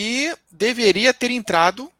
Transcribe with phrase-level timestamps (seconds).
[0.00, 1.90] e deveria ter entrado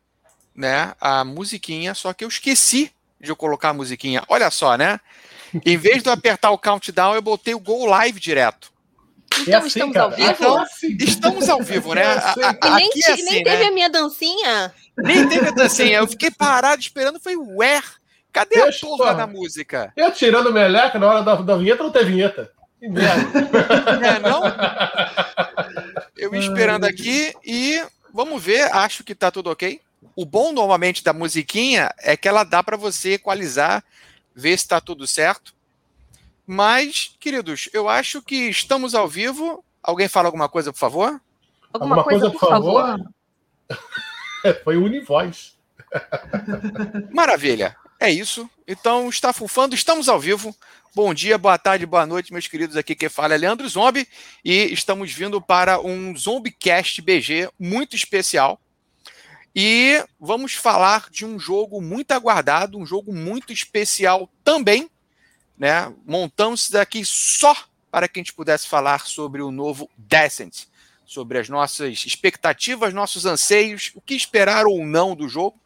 [0.55, 4.23] né, a musiquinha, só que eu esqueci de eu colocar a musiquinha.
[4.29, 5.01] Olha só, né?
[5.67, 8.71] Em vez de eu apertar o countdown, eu botei o Go Live direto.
[9.41, 10.05] Então é assim, estamos cara.
[10.05, 10.31] ao vivo?
[10.31, 10.67] Então,
[11.01, 12.03] estamos ao vivo, né?
[12.03, 12.43] É assim.
[12.43, 13.67] A, a, e nem, é assim, nem teve né?
[13.67, 14.75] a minha dancinha?
[14.97, 15.99] Nem teve a dancinha.
[15.99, 17.83] Eu fiquei parado esperando, foi ué,
[18.33, 19.93] cadê a porra da música?
[19.97, 22.53] Eu tirando meleca na hora da, da vinheta, não tem vinheta.
[22.79, 24.07] Que merda.
[24.07, 24.43] É, não?
[26.17, 27.83] Eu esperando aqui e
[28.13, 29.81] vamos ver, acho que tá tudo ok.
[30.17, 33.85] O bom normalmente da musiquinha é que ela dá para você equalizar,
[34.35, 35.55] ver se está tudo certo.
[36.47, 39.63] Mas, queridos, eu acho que estamos ao vivo.
[39.83, 41.21] Alguém fala alguma coisa, por favor?
[41.73, 42.87] Alguma, alguma coisa, coisa, por favor?
[42.87, 44.59] favor?
[44.65, 45.59] Foi o Univoz.
[47.13, 47.77] Maravilha.
[48.01, 48.49] É isso.
[48.67, 50.55] Então, está fufando, estamos ao vivo.
[50.95, 52.77] Bom dia, boa tarde, boa noite, meus queridos.
[52.77, 54.07] Aqui quem fala é Leandro Zombie
[54.45, 58.61] e estamos vindo para um Zombiecast BG muito especial.
[59.53, 64.89] E vamos falar de um jogo muito aguardado, um jogo muito especial também.
[65.59, 65.93] Né?
[66.07, 67.57] Montamos daqui só
[67.91, 70.67] para que a gente pudesse falar sobre o novo Descent,
[71.05, 75.61] sobre as nossas expectativas, nossos anseios, o que esperar ou não do jogo.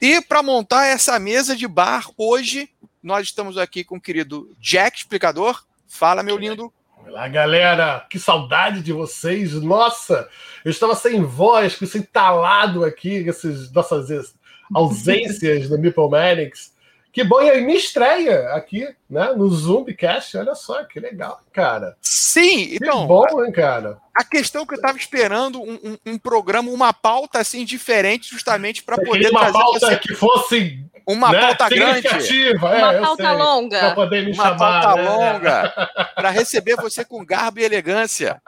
[0.00, 2.70] E para montar essa mesa de bar, hoje
[3.02, 5.64] nós estamos aqui com o querido Jack Explicador.
[5.88, 6.72] Fala, meu lindo.
[7.04, 8.06] Olá, galera!
[8.08, 9.54] Que saudade de vocês!
[9.54, 10.28] Nossa,
[10.64, 14.36] eu estava sem voz, com esse entalado aqui, essas nossas
[14.72, 16.72] ausências do Meeple Manics.
[17.12, 20.36] Que bom, e aí me estreia aqui, né, no Zoomcast.
[20.36, 21.96] Olha só, que legal, cara.
[22.00, 23.06] Sim, que então.
[23.06, 23.98] bom, hein, cara.
[24.14, 28.82] A questão que eu estava esperando um, um, um, programa, uma pauta assim diferente, justamente
[28.82, 29.96] para poder uma pauta você...
[29.96, 31.40] que fosse uma né?
[31.40, 35.08] pauta grande, é, uma pauta longa, para poder me uma chamar, pauta né?
[35.08, 38.42] longa, para receber você com garbo e elegância.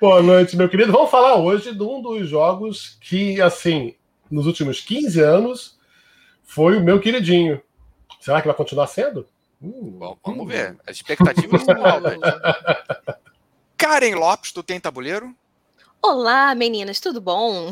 [0.00, 0.92] Boa noite, meu querido.
[0.92, 3.94] Vamos falar hoje de um dos jogos que, assim,
[4.28, 5.77] nos últimos 15 anos,
[6.48, 7.60] foi o meu queridinho.
[8.20, 9.28] Será que vai continuar sendo?
[9.62, 10.48] Uh, Bom, vamos uh.
[10.48, 10.76] ver.
[10.86, 12.18] As expectativas são altas.
[13.76, 15.34] Karen Lopes, tu tem tabuleiro?
[16.02, 17.70] Olá, meninas, tudo bom?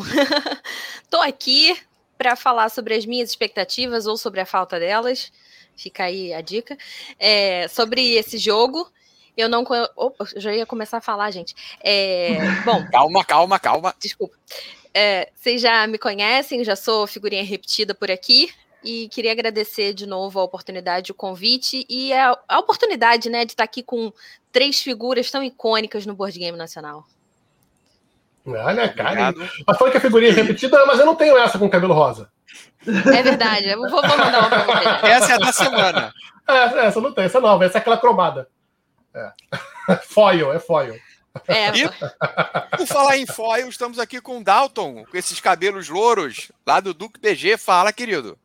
[1.08, 1.76] Tô aqui
[2.18, 5.32] para falar sobre as minhas expectativas ou sobre a falta delas.
[5.74, 6.76] Fica aí a dica.
[7.18, 8.92] É, sobre esse jogo.
[9.36, 9.64] Eu não.
[9.96, 11.54] Opa, eu já ia começar a falar, gente.
[11.82, 12.86] É, bom.
[12.90, 13.94] calma, calma, calma.
[13.98, 14.36] Desculpa.
[14.92, 18.50] É, vocês já me conhecem, já sou figurinha repetida por aqui.
[18.86, 23.50] E queria agradecer de novo a oportunidade, o convite e a, a oportunidade né, de
[23.50, 24.12] estar aqui com
[24.52, 27.04] três figuras tão icônicas no Board Game Nacional.
[28.46, 29.34] Olha, cara.
[29.66, 32.30] Mas foi que a figurinha é repetida, mas eu não tenho essa com cabelo rosa.
[32.86, 34.88] É verdade, eu vou, vou mandar uma pra você.
[35.10, 36.12] Essa é a da semana.
[36.48, 38.48] É, essa não tem, essa é nova, essa é aquela cromada.
[39.12, 39.32] É.
[40.06, 40.94] Foil, é foil.
[41.48, 41.76] É.
[41.76, 41.88] E,
[42.78, 46.94] por falar em foil, estamos aqui com o Dalton, com esses cabelos louros, lá do
[46.94, 47.58] Duque BG.
[47.58, 48.38] Fala, querido.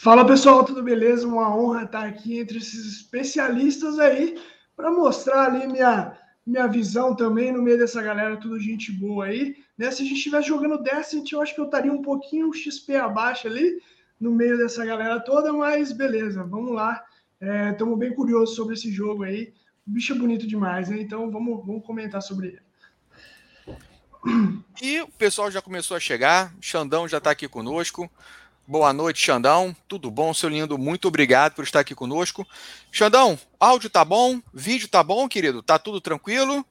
[0.00, 1.26] Fala pessoal, tudo beleza?
[1.26, 4.40] Uma honra estar aqui entre esses especialistas aí
[4.76, 6.16] para mostrar ali minha
[6.46, 9.56] minha visão também no meio dessa galera, tudo gente boa aí.
[9.76, 9.90] Né?
[9.90, 13.48] Se a gente estivesse jogando Descent, eu acho que eu estaria um pouquinho XP abaixo
[13.48, 13.82] ali,
[14.20, 17.04] no meio dessa galera toda, mas beleza, vamos lá.
[17.72, 19.52] Estamos é, bem curiosos sobre esse jogo aí.
[19.84, 21.00] O bicho é bonito demais, né?
[21.00, 22.62] Então vamos, vamos comentar sobre ele.
[24.80, 28.08] E o pessoal já começou a chegar, Xandão já está aqui conosco.
[28.70, 29.74] Boa noite, Xandão.
[29.88, 30.76] Tudo bom, seu lindo?
[30.76, 32.46] Muito obrigado por estar aqui conosco.
[32.92, 34.42] Xandão, áudio tá bom?
[34.52, 35.62] Vídeo tá bom, querido?
[35.62, 36.62] Tá tudo tranquilo?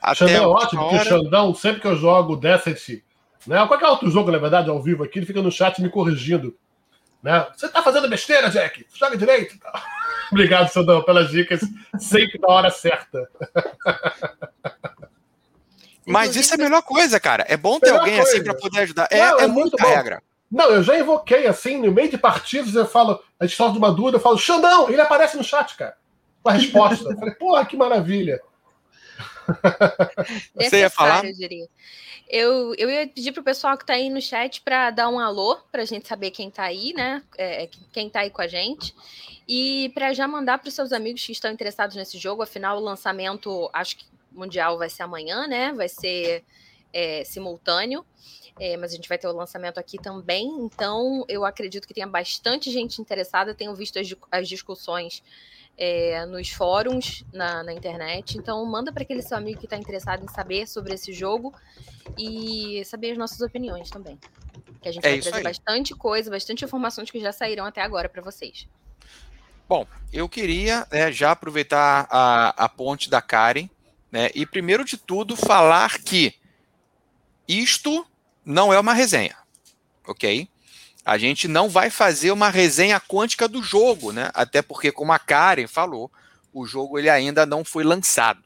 [0.00, 3.02] Até Xandão é ótimo, porque o Xandão, sempre que eu jogo Descent,
[3.44, 3.66] né?
[3.66, 6.56] Qualquer outro jogo, na verdade, ao vivo aqui, ele fica no chat me corrigindo.
[7.20, 7.48] Né?
[7.56, 8.86] Você tá fazendo besteira, Jack?
[8.94, 9.58] Joga direito.
[10.30, 11.60] Obrigado, Xandão, pelas dicas,
[11.98, 13.28] sempre na hora certa.
[16.06, 17.44] Mas isso é a melhor coisa, cara.
[17.48, 18.30] É bom ter alguém coisa.
[18.30, 19.08] assim para poder ajudar.
[19.10, 20.22] É, Não, é, é muito regra.
[20.50, 23.90] Não, eu já invoquei assim, no meio de partidos, eu falo, a gente de uma
[23.90, 25.96] dúvida, eu falo, Xandão, ele aparece no chat, cara.
[26.42, 27.10] Com a resposta.
[27.10, 28.40] eu falei, porra, que maravilha.
[30.54, 31.24] Você ia falar?
[31.24, 31.68] Eu, diria.
[32.28, 35.58] Eu, eu ia pedir pro pessoal que está aí no chat para dar um alô,
[35.72, 37.22] para a gente saber quem está aí, né?
[37.36, 38.94] É, quem está aí com a gente.
[39.48, 42.80] E para já mandar para os seus amigos que estão interessados nesse jogo, afinal, o
[42.80, 44.04] lançamento, acho que
[44.34, 45.72] mundial vai ser amanhã, né?
[45.72, 46.44] Vai ser
[46.92, 48.04] é, simultâneo.
[48.58, 52.06] É, mas a gente vai ter o lançamento aqui também, então eu acredito que tenha
[52.06, 53.52] bastante gente interessada.
[53.52, 55.24] Tenho visto as, as discussões
[55.76, 58.38] é, nos fóruns na, na, internet.
[58.38, 61.52] Então, manda para aquele seu amigo que está interessado em saber sobre esse jogo
[62.16, 64.18] e saber as nossas opiniões também.
[64.80, 65.42] Que a gente é vai trazer aí.
[65.42, 68.68] bastante coisa, bastante informações que já saíram até agora para vocês.
[69.68, 73.68] Bom, eu queria né, já aproveitar a, a ponte da Karen
[74.14, 74.30] Né?
[74.32, 76.32] E primeiro de tudo, falar que
[77.48, 78.06] isto
[78.44, 79.36] não é uma resenha,
[80.06, 80.48] ok?
[81.04, 84.30] A gente não vai fazer uma resenha quântica do jogo, né?
[84.32, 86.12] Até porque, como a Karen falou,
[86.52, 88.40] o jogo ele ainda não foi lançado.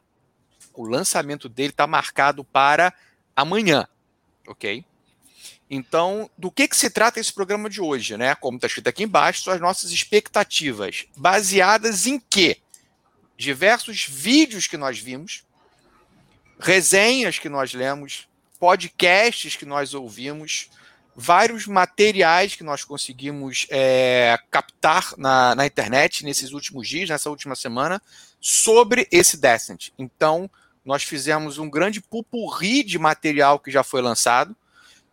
[0.72, 2.90] O lançamento dele está marcado para
[3.36, 3.86] amanhã,
[4.46, 4.82] ok?
[5.68, 8.34] Então, do que, que se trata esse programa de hoje, né?
[8.36, 12.56] Como está escrito aqui embaixo, são as nossas expectativas, baseadas em quê?
[13.36, 15.46] Diversos vídeos que nós vimos,
[16.58, 18.28] resenhas que nós lemos,
[18.58, 20.70] podcasts que nós ouvimos,
[21.14, 27.56] vários materiais que nós conseguimos é, captar na, na internet nesses últimos dias, nessa última
[27.56, 28.00] semana,
[28.40, 29.90] sobre esse Descent.
[29.98, 30.50] Então,
[30.84, 34.56] nós fizemos um grande pupurri de material que já foi lançado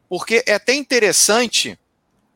[0.08, 1.78] porque é até interessante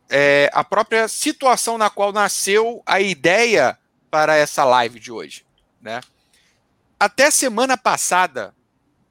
[0.08, 3.78] é, a própria situação na qual nasceu a ideia
[4.10, 5.46] para essa live de hoje.
[5.80, 6.00] Né?
[6.98, 8.54] Até semana passada,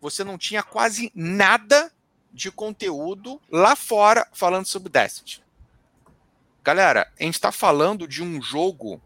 [0.02, 1.92] você não tinha quase nada
[2.32, 5.44] de conteúdo lá fora falando sobre Destiny.
[6.64, 9.02] Galera, a gente está falando de um jogo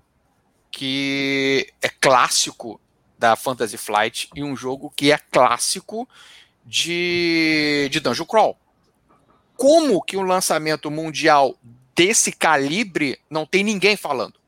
[0.72, 2.80] que é clássico
[3.18, 6.08] da Fantasy Flight e um jogo que é clássico
[6.66, 8.60] de, de Dungeon Crawl
[9.56, 11.58] como que um lançamento mundial
[11.96, 14.40] desse calibre não tem ninguém falando?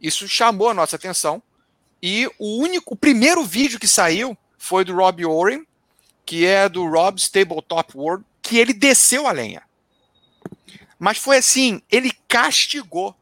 [0.00, 1.42] Isso chamou a nossa atenção.
[2.00, 5.66] E o único, o primeiro vídeo que saiu foi do Rob Oren,
[6.28, 9.62] que é do Rob's Tabletop World, que ele desceu a lenha.
[10.98, 13.16] Mas foi assim, ele castigou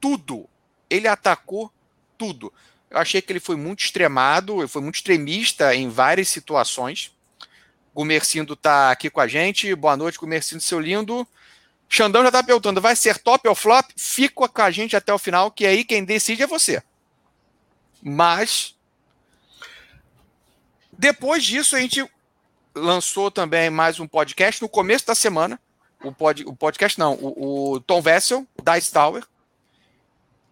[0.00, 0.48] tudo.
[0.90, 1.72] Ele atacou
[2.18, 2.52] tudo.
[2.90, 7.12] Eu achei que ele foi muito extremado, ele foi muito extremista em várias situações.
[7.94, 9.72] Gumercindo tá aqui com a gente.
[9.76, 11.24] Boa noite, Gumercindo, seu lindo.
[11.88, 13.88] Xandão já tá perguntando, vai ser top ou flop?
[13.96, 16.82] Fica com a gente até o final, que aí quem decide é você.
[18.02, 18.74] Mas
[20.92, 22.04] depois disso a gente
[22.74, 25.58] lançou também mais um podcast no começo da semana.
[26.02, 29.24] O, pod, o podcast não, o, o Tom Vessel, da Tower.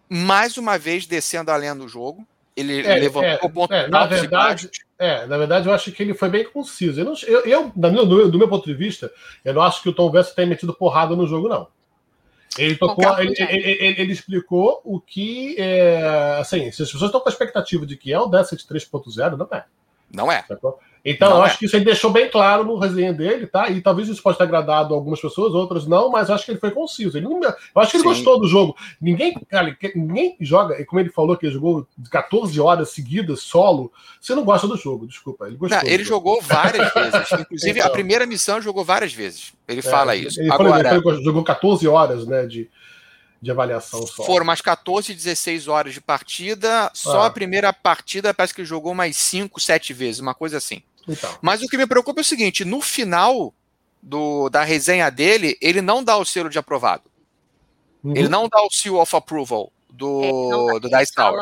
[0.08, 2.26] Mais uma vez descendo a lenha do jogo.
[2.56, 6.02] Ele é, levantou é, o ponto é, na verdade, é, na verdade, eu acho que
[6.02, 7.00] ele foi bem conciso.
[7.00, 9.10] Eu, não, eu, eu do, meu, do, meu, ponto de vista,
[9.44, 11.68] eu não acho que o Tom Vessel tenha metido porrada no jogo, não.
[12.58, 17.20] Ele tocou, ele, ele, ele, ele, explicou o que é, assim, se as pessoas estão
[17.20, 19.64] com a expectativa de que é o Descent 3.0, não é.
[20.12, 20.44] Não é.
[20.46, 20.80] Sacou?
[21.04, 21.46] Então, não eu é.
[21.46, 23.70] acho que isso ele deixou bem claro no resenha dele, tá?
[23.70, 26.60] E talvez isso pode ter agradado algumas pessoas, outras não, mas eu acho que ele
[26.60, 27.16] foi conciso.
[27.16, 28.10] Ele não, eu acho que ele Sim.
[28.10, 28.76] gostou do jogo.
[29.00, 33.90] Ninguém, cara, ninguém joga, e como ele falou que ele jogou 14 horas seguidas, solo,
[34.20, 35.46] você não gosta do jogo, desculpa.
[35.46, 35.78] Ele gostou.
[35.82, 37.32] Não, ele jogou várias vezes.
[37.32, 39.52] Inclusive, então, a primeira missão jogou várias vezes.
[39.66, 40.40] Ele é, fala isso.
[40.40, 42.46] Ele, Agora, ele jogou 14 horas, né?
[42.46, 42.68] De,
[43.40, 44.24] de avaliação só.
[44.24, 46.90] Foram mais 14, 16 horas de partida.
[46.92, 47.26] Só ah.
[47.26, 50.82] a primeira partida parece que ele jogou mais 5, 7 vezes, uma coisa assim.
[51.08, 51.38] Então.
[51.40, 53.54] Mas o que me preocupa é o seguinte: no final
[54.02, 57.04] do, da resenha dele, ele não dá o selo de aprovado.
[58.02, 58.16] Uhum.
[58.16, 61.40] Ele não dá o seal of approval do, é, do Dice Tower.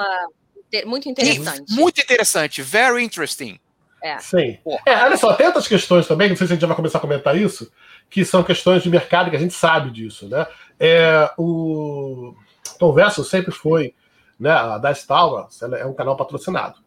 [0.85, 1.73] Muito interessante.
[1.73, 3.59] E, muito interessante, very interesting.
[4.03, 4.19] É.
[4.19, 4.59] Sim.
[4.87, 7.01] É, olha só, tem outras questões também, não sei se a gente vai começar a
[7.01, 7.71] comentar isso,
[8.09, 10.47] que são questões de mercado que a gente sabe disso, né?
[10.79, 12.35] É, o
[12.79, 13.95] Tom Vessel sempre foi,
[14.39, 14.51] né?
[14.51, 15.47] A Dice Tower
[15.79, 16.79] é um canal patrocinado.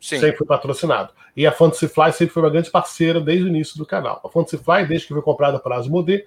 [0.00, 0.18] Sim.
[0.18, 1.12] Sempre foi patrocinado.
[1.36, 4.20] E a Fantasy Fly sempre foi uma grande parceira desde o início do canal.
[4.24, 6.24] A Fantasy Fly, desde que foi comprada pela Asmodee,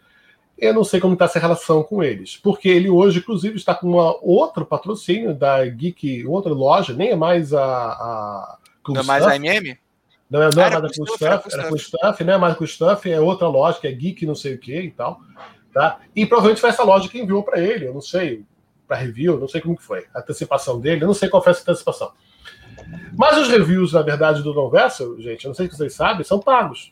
[0.57, 2.37] eu não sei como está essa relação com eles.
[2.37, 7.15] Porque ele hoje, inclusive, está com uma outro patrocínio da Geek, outra loja, nem é
[7.15, 7.63] mais a.
[7.63, 8.57] a
[8.87, 9.77] não é mais a MM?
[10.29, 13.11] Não é, não é mais a Stuff, era Cool Stuff, não é mais Cool Stuff,
[13.11, 15.19] é outra loja que é Geek, não sei o que e tal.
[15.73, 15.99] Tá?
[16.15, 18.43] E provavelmente foi essa loja que enviou para ele, eu não sei,
[18.87, 20.05] para review, não sei como que foi.
[20.13, 22.11] A antecipação dele, eu não sei qual foi essa antecipação.
[23.15, 26.23] Mas os reviews, na verdade, do Don Vessel, gente, eu não sei se vocês sabem,
[26.23, 26.91] são pagos.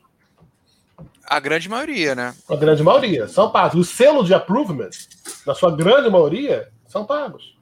[1.25, 2.35] A grande maioria, né?
[2.49, 3.79] A grande maioria, são pagos.
[3.79, 4.89] O selo de approvement,
[5.45, 7.57] na sua grande maioria, são pagos.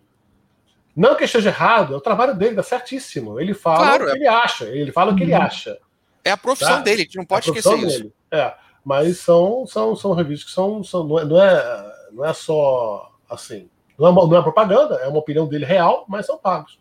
[0.95, 3.39] Não que esteja errado, é o trabalho dele, dá certíssimo.
[3.39, 4.15] Ele fala claro, o que é...
[4.15, 5.41] ele acha, ele fala o que ele uhum.
[5.41, 5.77] acha.
[6.23, 6.81] É a profissão tá?
[6.81, 7.87] dele, a gente não pode é esquecer dele.
[7.87, 8.13] isso.
[8.31, 12.33] É, mas são, são, são reviews que são, são não, é, não, é, não é
[12.33, 16.79] só assim, não é, não é propaganda, é uma opinião dele real, mas são pagos.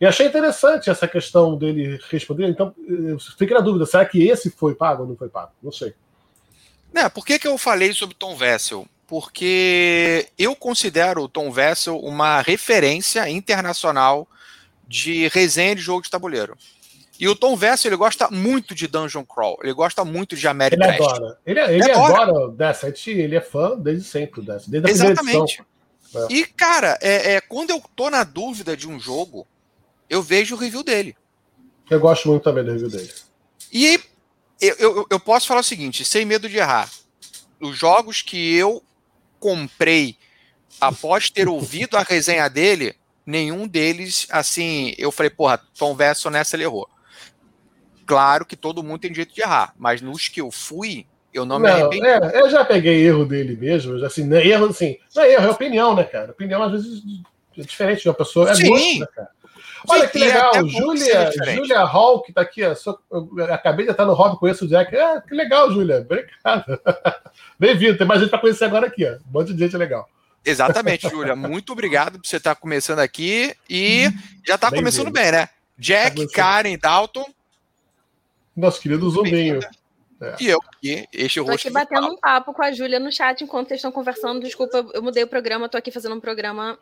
[0.00, 2.48] E achei interessante essa questão dele responder.
[2.48, 2.74] Então,
[3.38, 5.52] fiquei na dúvida: será que esse foi pago ou não foi pago?
[5.62, 5.94] Não sei.
[6.94, 8.86] É, por que, que eu falei sobre Tom Vessel?
[9.06, 14.28] Porque eu considero o Tom Vessel uma referência internacional
[14.86, 16.56] de resenha de jogo de tabuleiro.
[17.18, 20.86] E o Tom Vessel, ele gosta muito de Dungeon Crawl, ele gosta muito de American
[20.86, 21.38] Ele adora.
[21.46, 25.62] Ele, ele, ele adora o Descent, ele é fã desde sempre Descent, desde a Exatamente.
[26.14, 26.26] É.
[26.30, 29.46] E, cara, é, é, quando eu tô na dúvida de um jogo,
[30.14, 31.16] eu vejo o review dele.
[31.90, 33.12] Eu gosto muito também do review dele.
[33.72, 34.00] E
[34.60, 36.88] eu, eu, eu posso falar o seguinte, sem medo de errar.
[37.60, 38.82] Os jogos que eu
[39.40, 40.16] comprei
[40.80, 42.94] após ter ouvido a resenha dele,
[43.26, 46.88] nenhum deles, assim, eu falei, porra, Tom Verso nessa ele errou.
[48.06, 51.58] Claro que todo mundo tem direito de errar, mas nos que eu fui, eu não,
[51.58, 52.06] não me arrependi.
[52.06, 55.50] É, eu já peguei erro dele mesmo, assim, né, erro assim, não é erro, é
[55.50, 56.30] opinião, né, cara?
[56.30, 57.02] Opinião às vezes
[57.58, 58.68] é diferente de uma pessoa, é Sim.
[58.68, 59.30] gosto, né, cara?
[59.88, 64.04] Olha que legal, Júlia, Júlia Hall, que tá aqui, ó, só, eu acabei de estar
[64.04, 64.96] no hobby, conheço o Jack.
[64.96, 66.80] Ah, que legal, Júlia, obrigado.
[67.58, 69.14] Bem-vindo, tem mais gente para conhecer agora aqui, ó.
[69.14, 70.08] Um monte de gente legal.
[70.44, 71.34] Exatamente, Júlia.
[71.34, 74.10] Muito obrigado por você estar começando aqui e
[74.46, 75.48] já está começando bem, né?
[75.78, 77.26] Jack, tá Karen, Dalton.
[78.56, 79.60] Nosso querido Zumbinho.
[80.20, 80.36] É.
[80.40, 83.68] E eu aqui, este Tô aqui batendo um papo com a Júlia no chat enquanto
[83.68, 84.40] vocês estão conversando.
[84.40, 86.78] Desculpa, eu mudei o programa, tô aqui fazendo um programa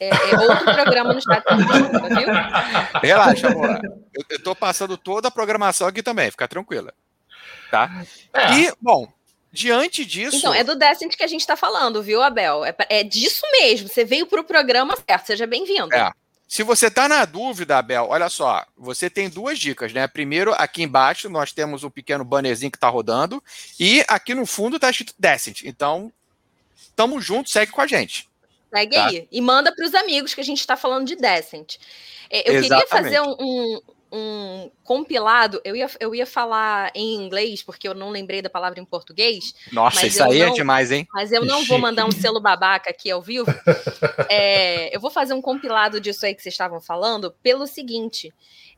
[0.00, 2.26] é, é, outro programa no chat, desculpa, viu?
[3.02, 3.80] Relaxa, amor.
[4.12, 6.92] Eu, eu tô passando toda a programação aqui também, fica tranquila.
[7.70, 8.04] Tá?
[8.32, 8.54] É.
[8.54, 9.08] E, bom,
[9.52, 10.36] diante disso.
[10.36, 12.64] Então, é do Descent que a gente tá falando, viu, Abel?
[12.64, 13.88] É, é disso mesmo.
[13.88, 15.94] Você veio pro programa certo, seja bem-vindo.
[15.94, 16.10] É.
[16.46, 20.06] Se você está na dúvida, Abel, olha só, você tem duas dicas, né?
[20.06, 23.42] Primeiro, aqui embaixo nós temos um pequeno bannerzinho que está rodando
[23.80, 25.62] e aqui no fundo está escrito Descent.
[25.64, 26.12] Então,
[26.94, 28.28] tamo junto, segue com a gente.
[28.74, 29.06] Segue tá?
[29.06, 29.28] aí.
[29.30, 31.76] E manda para os amigos que a gente está falando de Decent.
[32.28, 32.68] É, eu Exatamente.
[32.68, 33.80] queria fazer um, um,
[34.12, 35.60] um, compilado.
[35.64, 39.54] Eu ia, eu ia falar em inglês, porque eu não lembrei da palavra em português.
[39.72, 41.06] Nossa, isso aí é não, é demais, hein?
[41.12, 43.46] Mas eu não vou mandar um selo babaca aqui ao vivo.
[44.28, 48.32] É, eu vou fazer um compilado disso aí que vocês estavam falando, pelo seguinte.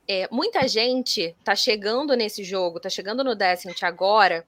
[0.07, 4.45] É, muita gente tá chegando nesse jogo, tá chegando no Decent agora,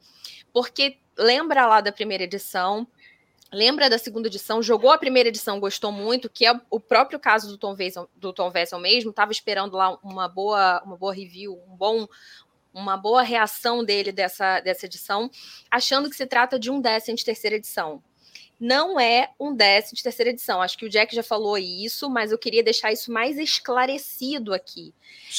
[0.53, 2.87] porque lembra lá da primeira edição,
[3.53, 7.49] lembra da segunda edição, jogou a primeira edição, gostou muito, que é o próprio caso
[7.49, 11.61] do Tom Vessel, do Tom Vessel mesmo, estava esperando lá uma boa, uma boa review,
[11.69, 12.07] um bom,
[12.73, 15.31] uma boa reação dele dessa, dessa edição,
[15.71, 18.03] achando que se trata de um Descent de terceira edição.
[18.61, 20.61] Não é um Descent de terceira edição.
[20.61, 24.93] Acho que o Jack já falou isso, mas eu queria deixar isso mais esclarecido aqui.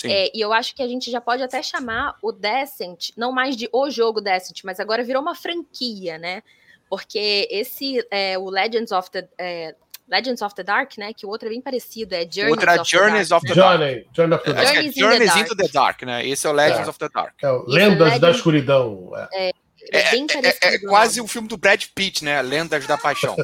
[0.05, 3.57] É, e eu acho que a gente já pode até chamar o Descent, não mais
[3.57, 6.41] de o jogo Descent, mas agora virou uma franquia, né?
[6.89, 9.27] Porque esse, é, o Legends of the.
[9.37, 9.75] É,
[10.09, 11.13] Legends of the Dark, né?
[11.13, 13.79] Que o outro é bem parecido, é Journeys Outra of Journeys the of the Dark.
[13.79, 14.67] Journey, Journey of the Dark.
[14.67, 16.27] Journeys, é, Journeys into the Dark, né?
[16.27, 16.89] Esse é o Legends é.
[16.89, 17.35] of the Dark.
[17.43, 19.11] É Lendas da Escuridão.
[19.31, 19.51] É.
[19.91, 22.41] É, é, é, é quase o um filme do Brad Pitt, né?
[22.41, 23.35] Lendas da Paixão.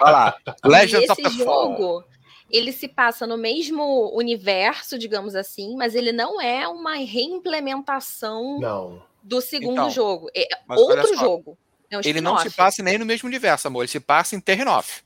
[0.00, 0.34] Vai lá.
[0.64, 2.04] Legends of the jogo,
[2.50, 9.02] ele se passa no mesmo universo, digamos assim, mas ele não é uma reimplementação não.
[9.22, 10.30] do segundo então, jogo.
[10.34, 11.58] É outro jogo.
[11.90, 13.82] É um ele não se passa nem no mesmo universo, amor.
[13.82, 15.02] Ele se passa em Terrenoff.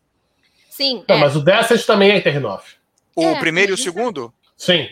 [0.71, 1.05] Sim.
[1.09, 1.21] Não, é.
[1.21, 2.75] Mas o Descent também é em Terrenoff.
[3.15, 4.33] O é, primeiro e o segundo?
[4.57, 4.89] Sim.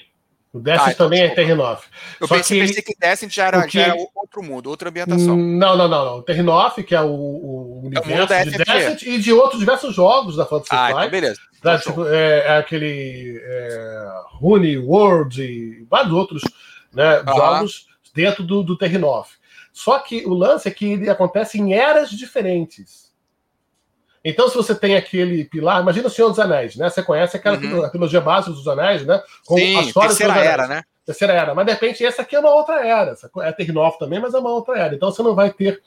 [0.52, 1.40] O Descent ah, então, também desculpa.
[1.40, 1.88] é Terrenoff.
[2.20, 3.78] Eu Só pensei, que, pensei que Descent já era, que...
[3.78, 5.36] já era outro mundo, outra ambientação.
[5.36, 6.04] Não, não, não.
[6.04, 6.18] não.
[6.18, 9.94] O Terrenoff, que é o, o universo é o de Descent e de outros diversos
[9.94, 10.98] jogos da Fantasy ah, Flight.
[10.98, 11.40] Então beleza.
[11.62, 16.42] Da, tipo, é, é, aquele é, Rune World e vários outros
[16.92, 19.39] né, jogos dentro do, do Terrenoff.
[19.80, 23.10] Só que o lance é que ele acontece em eras diferentes.
[24.22, 26.90] Então, se você tem aquele pilar, imagina o Senhor dos Anéis, né?
[26.90, 27.88] Você conhece aquela uhum.
[27.88, 29.22] trilogia básica dos Anéis, né?
[29.46, 30.82] Com Sim, a história terceira dos era, né?
[31.06, 31.54] Terceira era.
[31.54, 33.14] Mas, de repente, essa aqui é uma outra era.
[33.38, 34.94] É Terrinov também, mas é uma outra era.
[34.94, 35.82] Então, você não vai ter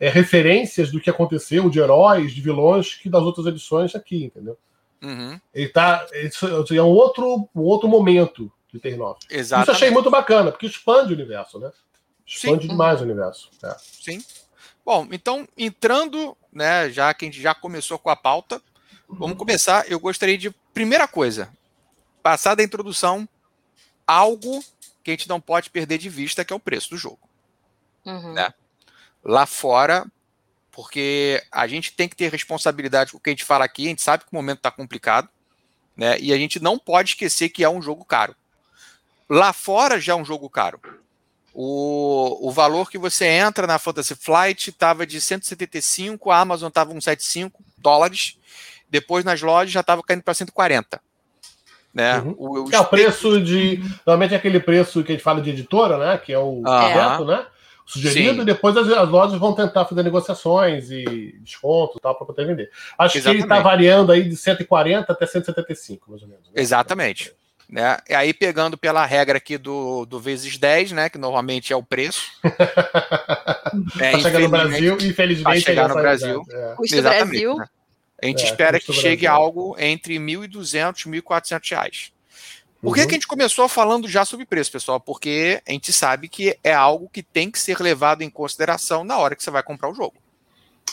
[0.00, 4.58] é, referências do que aconteceu, de heróis, de vilões, que das outras edições aqui, entendeu?
[5.00, 5.40] Uhum.
[5.54, 6.04] Ele tá.
[6.14, 9.18] Isso é um outro, um outro momento de Terrinov.
[9.30, 9.62] Exato.
[9.62, 11.70] Isso eu achei muito bacana, porque expande o universo, né?
[12.30, 12.68] Expande Sim.
[12.68, 13.50] demais o universo.
[13.60, 13.76] É.
[13.78, 14.24] Sim.
[14.84, 18.62] Bom, então, entrando, né, já que a gente já começou com a pauta,
[19.08, 19.90] vamos começar.
[19.90, 21.52] Eu gostaria de, primeira coisa,
[22.22, 23.28] passar da introdução
[24.06, 24.64] algo
[25.02, 27.28] que a gente não pode perder de vista, que é o preço do jogo.
[28.06, 28.32] Uhum.
[28.32, 28.54] Né?
[29.24, 30.06] Lá fora,
[30.70, 33.88] porque a gente tem que ter responsabilidade com o que a gente fala aqui, a
[33.88, 35.28] gente sabe que o momento está complicado,
[35.96, 36.18] né?
[36.20, 38.36] E a gente não pode esquecer que é um jogo caro.
[39.28, 40.80] Lá fora já é um jogo caro.
[41.52, 46.90] O, o valor que você entra na Fantasy Flight estava de 175, a Amazon estava
[46.92, 48.38] 175 dólares.
[48.88, 51.00] Depois nas lojas já estava caindo para 140.
[51.92, 52.18] Né?
[52.18, 52.34] Uhum.
[52.38, 53.82] O, o é o preço de.
[54.06, 56.18] Normalmente é aquele preço que a gente fala de editora, né?
[56.18, 56.62] Que é o
[57.26, 57.46] né?
[57.84, 58.42] Sugerido, Sim.
[58.42, 62.46] e depois as, as, lojas vão tentar fazer negociações e desconto e tal para poder
[62.46, 62.70] vender.
[62.96, 63.42] Acho Exatamente.
[63.42, 66.46] que ele está variando aí de 140 até 175, mais ou menos.
[66.46, 66.52] Né?
[66.54, 67.34] Exatamente.
[67.70, 67.98] Né?
[68.08, 71.08] E aí, pegando pela regra aqui do, do vezes 10, né?
[71.08, 72.22] Que normalmente é o preço.
[74.00, 75.44] é, para chegar no Brasil, infelizmente.
[75.44, 76.42] Para chegar no Brasil.
[76.50, 76.74] É.
[76.76, 77.56] Custo Brasil.
[77.56, 77.66] Né?
[78.20, 79.42] A gente é, espera que chegue Brasil.
[79.42, 82.12] algo entre 1.200 e 1.400 reais.
[82.82, 83.06] Por que, uhum.
[83.06, 84.98] que a gente começou falando já sobre preço, pessoal?
[84.98, 89.16] Porque a gente sabe que é algo que tem que ser levado em consideração na
[89.18, 90.16] hora que você vai comprar o jogo.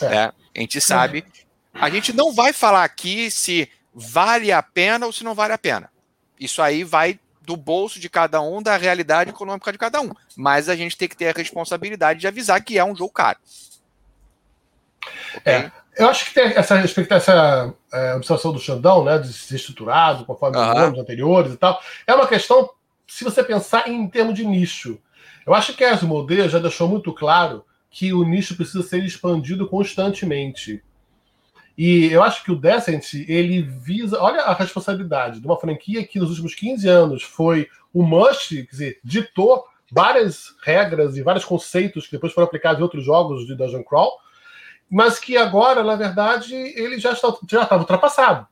[0.02, 0.06] É.
[0.06, 1.26] É, a gente sabe.
[1.74, 5.58] A gente não vai falar aqui se vale a pena ou se não vale a
[5.58, 5.90] pena.
[6.40, 10.12] Isso aí vai do bolso de cada um, da realidade econômica de cada um.
[10.36, 13.38] Mas a gente tem que ter a responsabilidade de avisar que é um jogo caro.
[15.38, 15.54] Okay?
[15.54, 20.26] É, eu acho que tem essa, essa é, observação do Xandão, né, de ser estruturado
[20.26, 20.70] conforme uhum.
[20.70, 22.70] os anos anteriores e tal, é uma questão,
[23.08, 25.00] se você pensar em termos de nicho.
[25.46, 29.68] Eu acho que a Asmodee já deixou muito claro que o nicho precisa ser expandido
[29.68, 30.84] constantemente.
[31.78, 34.20] E eu acho que o Descent, ele visa.
[34.20, 38.72] Olha a responsabilidade de uma franquia que nos últimos 15 anos foi o must, quer
[38.72, 43.56] dizer, ditou várias regras e vários conceitos que depois foram aplicados em outros jogos de
[43.56, 44.12] Dungeon Crawl,
[44.90, 48.48] mas que agora, na verdade, ele já está já estava ultrapassado.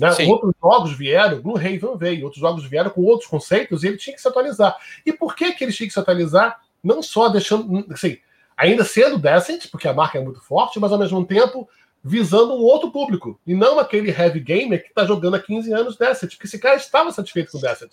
[0.00, 0.08] Né?
[0.26, 4.14] Outros jogos vieram, Blue Haven veio, outros jogos vieram com outros conceitos e ele tinha
[4.14, 4.76] que se atualizar.
[5.04, 6.60] E por que, que ele tinha que se atualizar?
[6.82, 8.18] Não só deixando, assim,
[8.56, 11.68] ainda sendo Descent, porque a marca é muito forte, mas ao mesmo tempo
[12.02, 15.96] visando um outro público, e não aquele heavy gamer que está jogando há 15 anos
[15.96, 17.92] Descent, porque esse cara estava satisfeito com Descent.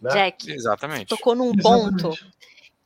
[0.00, 0.10] Né?
[0.12, 1.06] Jack, Exatamente.
[1.06, 2.02] tocou num Exatamente.
[2.02, 2.18] ponto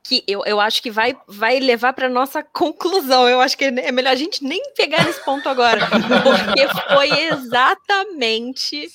[0.03, 3.29] que eu, eu acho que vai, vai levar para nossa conclusão.
[3.29, 8.89] Eu acho que é melhor a gente nem pegar nesse ponto agora, porque foi exatamente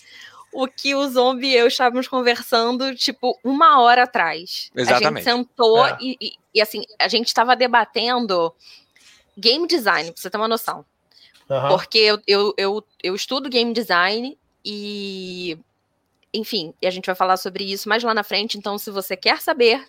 [0.52, 4.72] o que o Zombie e eu estávamos conversando, tipo, uma hora atrás.
[4.76, 5.06] Exatamente.
[5.06, 5.98] A gente sentou é.
[6.02, 8.54] e, e, e, assim, a gente estava debatendo
[9.38, 10.86] game design, pra você ter uma noção.
[11.50, 11.68] Uhum.
[11.70, 15.58] Porque eu, eu, eu, eu estudo game design e,
[16.34, 18.58] enfim, e a gente vai falar sobre isso mais lá na frente.
[18.58, 19.86] Então, se você quer saber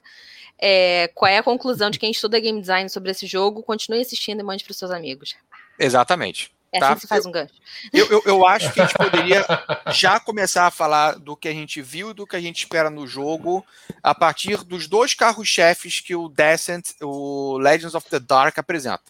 [0.58, 4.40] é, qual é a conclusão de quem estuda game design sobre esse jogo, continue assistindo
[4.40, 5.34] e mande para os seus amigos.
[5.78, 6.54] Exatamente.
[6.72, 6.88] É tá?
[6.88, 7.54] assim que se faz um gancho.
[7.92, 9.46] Eu, eu, eu, acho que a gente poderia
[9.92, 12.90] já começar a falar do que a gente viu e do que a gente espera
[12.90, 13.64] no jogo
[14.02, 19.02] a partir dos dois carros-chefes que o Descent, o Legends of the Dark apresenta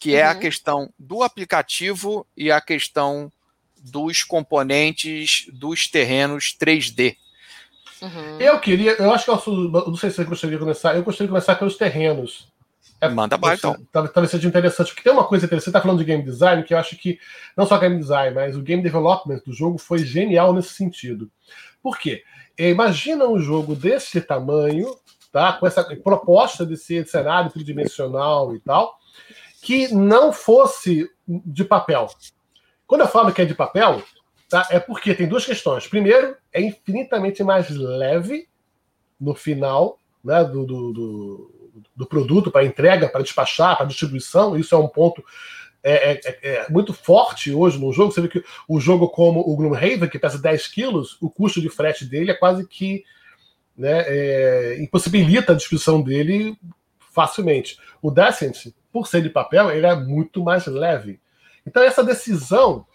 [0.00, 0.40] que é a uhum.
[0.40, 3.30] questão do aplicativo e a questão
[3.78, 7.16] dos componentes dos terrenos 3D.
[8.00, 8.40] Uhum.
[8.40, 11.26] Eu queria, eu acho que eu, não sei se você gostaria de começar, eu gostaria
[11.26, 12.48] de começar pelos terrenos.
[12.98, 13.76] É, Manda bala, então.
[13.92, 16.72] Talvez seja interessante, porque tem uma coisa interessante, você está falando de game design, que
[16.72, 17.18] eu acho que,
[17.54, 21.30] não só game design, mas o game development do jogo foi genial nesse sentido.
[21.82, 22.22] Por quê?
[22.58, 24.94] Imagina um jogo desse tamanho,
[25.30, 25.54] tá?
[25.54, 28.99] com essa proposta de ser cenário tridimensional e tal,
[29.62, 32.08] que não fosse de papel.
[32.86, 34.02] Quando eu falo que é de papel,
[34.48, 35.86] tá, é porque tem duas questões.
[35.86, 38.48] Primeiro, é infinitamente mais leve
[39.20, 44.56] no final né, do, do, do, do produto para entrega, para despachar, para distribuição.
[44.56, 45.22] Isso é um ponto
[45.82, 48.12] é, é, é, é, muito forte hoje no jogo.
[48.12, 51.70] Você vê que o jogo como o Gloomhaven, que pesa 10 quilos, o custo de
[51.70, 53.04] frete dele é quase que
[53.76, 56.56] né, é, impossibilita a distribuição dele
[57.12, 57.78] facilmente.
[58.02, 61.20] O Descent, por ser de papel, ele é muito mais leve.
[61.66, 62.86] Então, essa decisão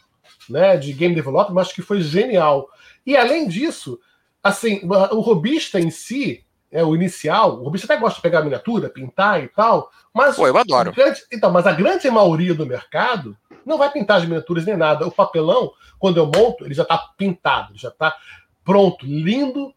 [0.49, 2.69] né, de game development, acho que foi genial.
[3.05, 3.99] E além disso,
[4.43, 8.43] assim, o robista em si, é, o inicial, o robista até gosta de pegar a
[8.43, 10.36] miniatura, pintar e tal, mas.
[10.36, 10.91] Pô, eu adoro.
[10.91, 15.08] Grande, então, mas a grande maioria do mercado não vai pintar as miniaturas nem nada.
[15.08, 18.15] O papelão, quando eu monto, ele já está pintado, já está
[18.63, 19.73] pronto, lindo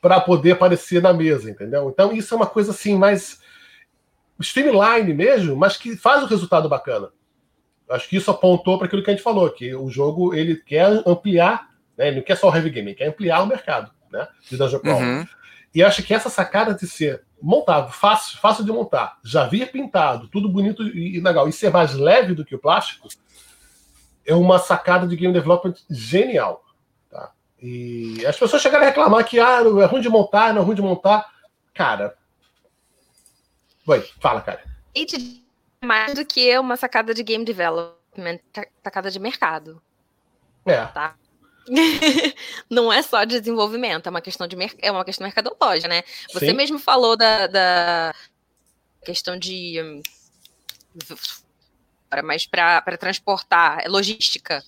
[0.00, 1.88] para poder aparecer na mesa, entendeu?
[1.88, 3.40] Então, isso é uma coisa assim mais
[4.42, 7.08] streamline mesmo, mas que faz o resultado bacana.
[7.88, 11.02] Acho que isso apontou para aquilo que a gente falou, que o jogo ele quer
[11.06, 12.08] ampliar, né?
[12.08, 14.26] ele não quer só o heavy game, ele quer ampliar o mercado né?
[14.48, 15.00] de Dungeon Crawl.
[15.00, 15.26] Uhum.
[15.74, 20.28] E acho que essa sacada de ser montado, fácil, fácil de montar, já vir pintado,
[20.28, 23.08] tudo bonito e legal, e ser mais leve do que o plástico,
[24.24, 26.62] é uma sacada de game development genial.
[27.10, 27.32] Tá?
[27.60, 30.76] E as pessoas chegaram a reclamar que ah, é ruim de montar, não é ruim
[30.76, 31.26] de montar.
[31.74, 32.14] Cara,
[33.86, 34.62] Oi, fala, cara.
[35.82, 38.38] Mais do que uma sacada de game development,
[38.82, 39.82] sacada de mercado.
[40.64, 40.84] É.
[40.86, 41.16] Tá?
[42.68, 46.02] não é só desenvolvimento, é uma questão de é uma questão mercadológica, né?
[46.32, 46.52] Você Sim.
[46.54, 48.14] mesmo falou da, da
[49.04, 50.02] questão de hum,
[52.22, 54.62] mas para transportar, é logística.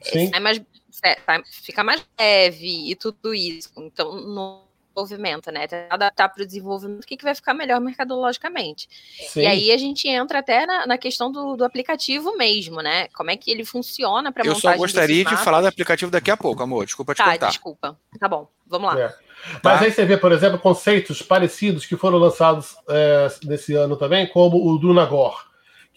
[0.00, 0.30] Sim.
[0.32, 0.60] É mais,
[1.02, 1.16] é,
[1.62, 3.70] fica mais leve e tudo isso.
[3.76, 4.65] Então, não
[4.96, 5.66] desenvolvimento, né?
[5.90, 8.88] Adaptar para o desenvolvimento, o que, que vai ficar melhor mercadologicamente.
[9.28, 9.42] Sim.
[9.42, 13.08] E aí a gente entra até na, na questão do, do, aplicativo mesmo, né?
[13.08, 16.36] Como é que ele funciona para Eu só gostaria de falar do aplicativo daqui a
[16.36, 16.86] pouco, amor.
[16.86, 17.48] Desculpa te tá, contar.
[17.48, 17.98] desculpa.
[18.18, 19.00] Tá bom, vamos lá.
[19.00, 19.14] É.
[19.62, 19.84] Mas tá.
[19.84, 24.66] aí você vê, por exemplo, conceitos parecidos que foram lançados é, nesse ano também, como
[24.66, 25.44] o do Nagor,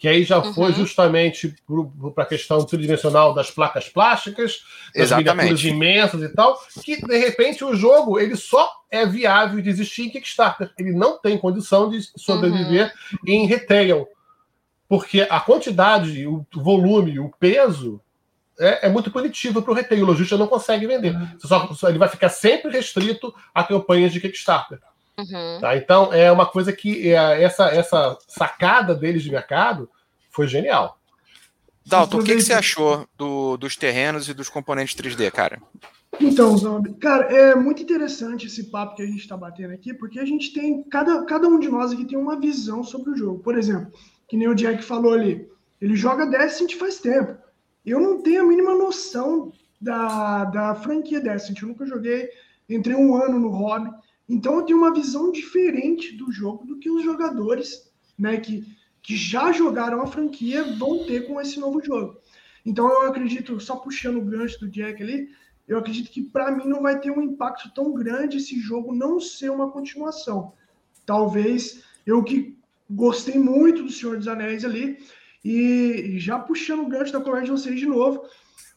[0.00, 0.54] que aí já uhum.
[0.54, 1.54] foi justamente
[2.14, 4.60] para a questão tridimensional das placas plásticas,
[4.94, 5.30] das Exatamente.
[5.30, 10.06] miniaturas imensas e tal, que de repente o jogo ele só é viável de existir
[10.06, 10.72] em Kickstarter.
[10.78, 13.18] Ele não tem condição de sobreviver uhum.
[13.26, 14.08] em retail,
[14.88, 18.00] porque a quantidade, o volume, o peso
[18.58, 20.02] é, é muito punitivo para o retail.
[20.02, 21.14] O lojista não consegue vender.
[21.14, 21.38] Uhum.
[21.74, 24.80] Só, ele vai ficar sempre restrito a campanhas de Kickstarter.
[25.20, 25.60] Uhum.
[25.60, 25.76] Tá?
[25.76, 29.88] Então, é uma coisa que é, essa, essa sacada deles de mercado
[30.30, 30.98] foi genial.
[31.86, 35.60] Dalton, o que, que, você achou do, dos terrenos e dos componentes 3D, cara?
[36.20, 40.18] Então, Zombie, cara, é muito interessante esse papo que a gente está batendo aqui, porque
[40.20, 43.40] a gente tem, cada, cada um de nós aqui tem uma visão sobre o jogo.
[43.40, 43.90] Por exemplo,
[44.28, 45.48] que nem o Jack falou ali,
[45.80, 47.36] ele joga Destiny faz tempo.
[47.84, 52.28] Eu não tenho a mínima noção da, da franquia Destiny, eu nunca joguei,
[52.68, 53.90] entrei um ano no hobby,
[54.32, 58.64] então eu tenho uma visão diferente do jogo do que os jogadores, né, que,
[59.02, 62.16] que já jogaram a franquia vão ter com esse novo jogo.
[62.64, 65.30] Então eu acredito, só puxando o gancho do Jack ali,
[65.66, 69.18] eu acredito que para mim não vai ter um impacto tão grande esse jogo não
[69.18, 70.52] ser uma continuação.
[71.04, 72.56] Talvez eu que
[72.88, 74.98] gostei muito do Senhor dos Anéis ali,
[75.44, 78.22] e já puxando o gancho da conversa de vocês de novo,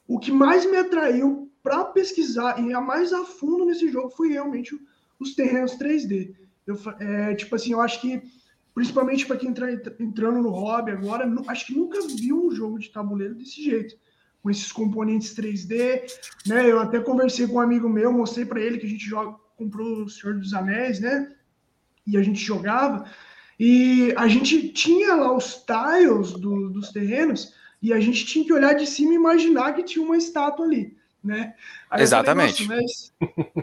[0.07, 4.29] o que mais me atraiu para pesquisar e ir mais a fundo nesse jogo foi
[4.29, 4.79] realmente o
[5.19, 6.35] os terrenos 3D.
[6.65, 8.21] Eu, é, tipo assim, eu acho que,
[8.73, 9.67] principalmente para quem está
[9.99, 13.95] entrando no hobby agora, acho que nunca viu um jogo de tabuleiro desse jeito,
[14.41, 16.01] com esses componentes 3D,
[16.47, 16.69] né?
[16.69, 20.03] Eu até conversei com um amigo meu, mostrei para ele que a gente joga, comprou
[20.03, 21.33] o Senhor dos Anéis, né?
[22.05, 23.05] E a gente jogava,
[23.57, 28.53] e a gente tinha lá os tiles do, dos terrenos, e a gente tinha que
[28.53, 31.55] olhar de cima e imaginar que tinha uma estátua ali né?
[31.89, 32.67] Aí Exatamente.
[32.67, 32.85] Falei,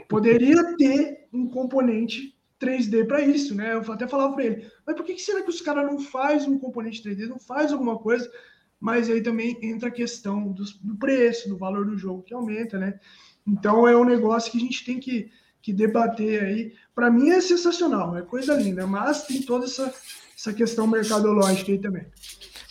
[0.08, 3.74] poderia ter um componente 3D para isso, né?
[3.74, 6.58] Eu até falava para ele, mas por que, será que os caras não faz um
[6.58, 8.30] componente 3D, não faz alguma coisa?
[8.78, 12.78] Mas aí também entra a questão do, do preço, do valor do jogo que aumenta,
[12.78, 12.98] né?
[13.46, 16.74] Então é um negócio que a gente tem que, que debater aí.
[16.94, 19.92] Para mim é sensacional, é coisa linda, mas tem toda essa,
[20.36, 22.06] essa questão mercadológica aí também.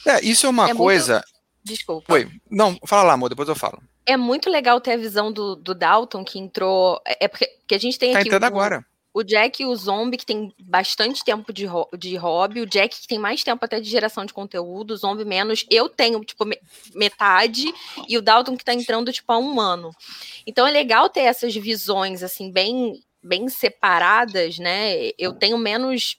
[0.06, 1.23] É, isso é uma é coisa.
[1.63, 2.13] Desculpa.
[2.13, 5.56] Oi, não, fala lá, amor, depois eu falo é muito legal ter a visão do,
[5.56, 7.00] do Dalton, que entrou.
[7.06, 8.28] É, é porque, porque a gente tem tá aqui.
[8.28, 8.84] Entrando agora.
[9.13, 11.67] O Jack e o Zombie, que tem bastante tempo de,
[11.98, 12.62] de hobby.
[12.62, 14.91] O Jack, que tem mais tempo até de geração de conteúdo.
[14.91, 15.65] O Zombie menos.
[15.69, 16.43] Eu tenho, tipo,
[16.95, 17.72] metade.
[18.08, 19.91] E o Dalton, que tá entrando, tipo, há um ano.
[20.45, 25.12] Então é legal ter essas visões, assim, bem, bem separadas, né?
[25.19, 26.17] Eu tenho menos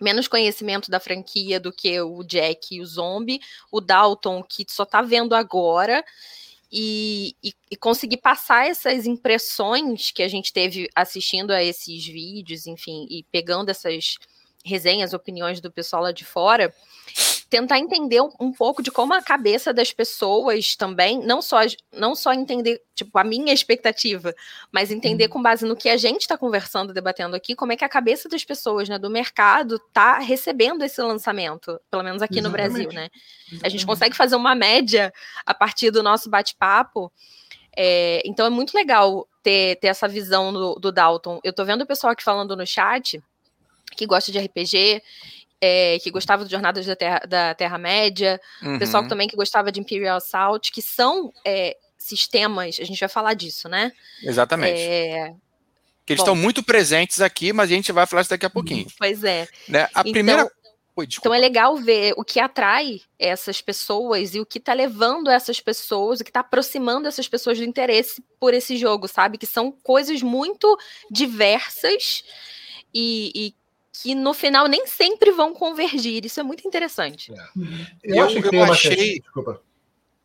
[0.00, 4.84] menos conhecimento da franquia do que o Jack e o Zombie, o Dalton que só
[4.84, 6.04] tá vendo agora.
[6.70, 12.66] E, e, e, conseguir passar essas impressões que a gente teve assistindo a esses vídeos,
[12.66, 14.16] enfim, e pegando essas
[14.64, 16.74] resenhas, opiniões do pessoal lá de fora,
[17.48, 21.58] tentar entender um pouco de como a cabeça das pessoas também, não só,
[21.92, 24.34] não só entender, tipo, a minha expectativa,
[24.72, 25.30] mas entender uhum.
[25.30, 28.28] com base no que a gente está conversando, debatendo aqui, como é que a cabeça
[28.28, 32.64] das pessoas, né, do mercado, tá recebendo esse lançamento, pelo menos aqui Exatamente.
[32.64, 33.10] no Brasil, né?
[33.12, 33.66] Exatamente.
[33.66, 35.12] A gente consegue fazer uma média
[35.44, 37.12] a partir do nosso bate-papo.
[37.76, 41.38] É, então é muito legal ter, ter essa visão do, do Dalton.
[41.44, 43.22] Eu tô vendo o pessoal aqui falando no chat
[43.94, 45.02] que gosta de RPG
[45.60, 48.78] é, que gostava de Jornadas da Terra, da Terra-média, uhum.
[48.78, 53.34] pessoal também que gostava de Imperial Assault, que são é, sistemas, a gente vai falar
[53.34, 53.92] disso, né?
[54.22, 54.80] Exatamente.
[54.80, 55.34] É,
[56.06, 58.50] que eles Bom, estão muito presentes aqui, mas a gente vai falar isso daqui a
[58.50, 58.86] pouquinho.
[58.96, 59.48] Pois é.
[59.68, 59.88] Né?
[59.92, 60.50] A então, primeira.
[60.94, 65.28] Oi, então é legal ver o que atrai essas pessoas e o que está levando
[65.28, 69.36] essas pessoas, o que está aproximando essas pessoas do interesse por esse jogo, sabe?
[69.36, 70.78] Que são coisas muito
[71.10, 72.24] diversas
[72.94, 73.54] e, e
[74.02, 76.24] que no final nem sempre vão convergir.
[76.24, 77.32] Isso é muito interessante.
[77.32, 77.46] É.
[78.02, 79.20] Eu, eu, eu achei.
[79.20, 79.60] Desculpa.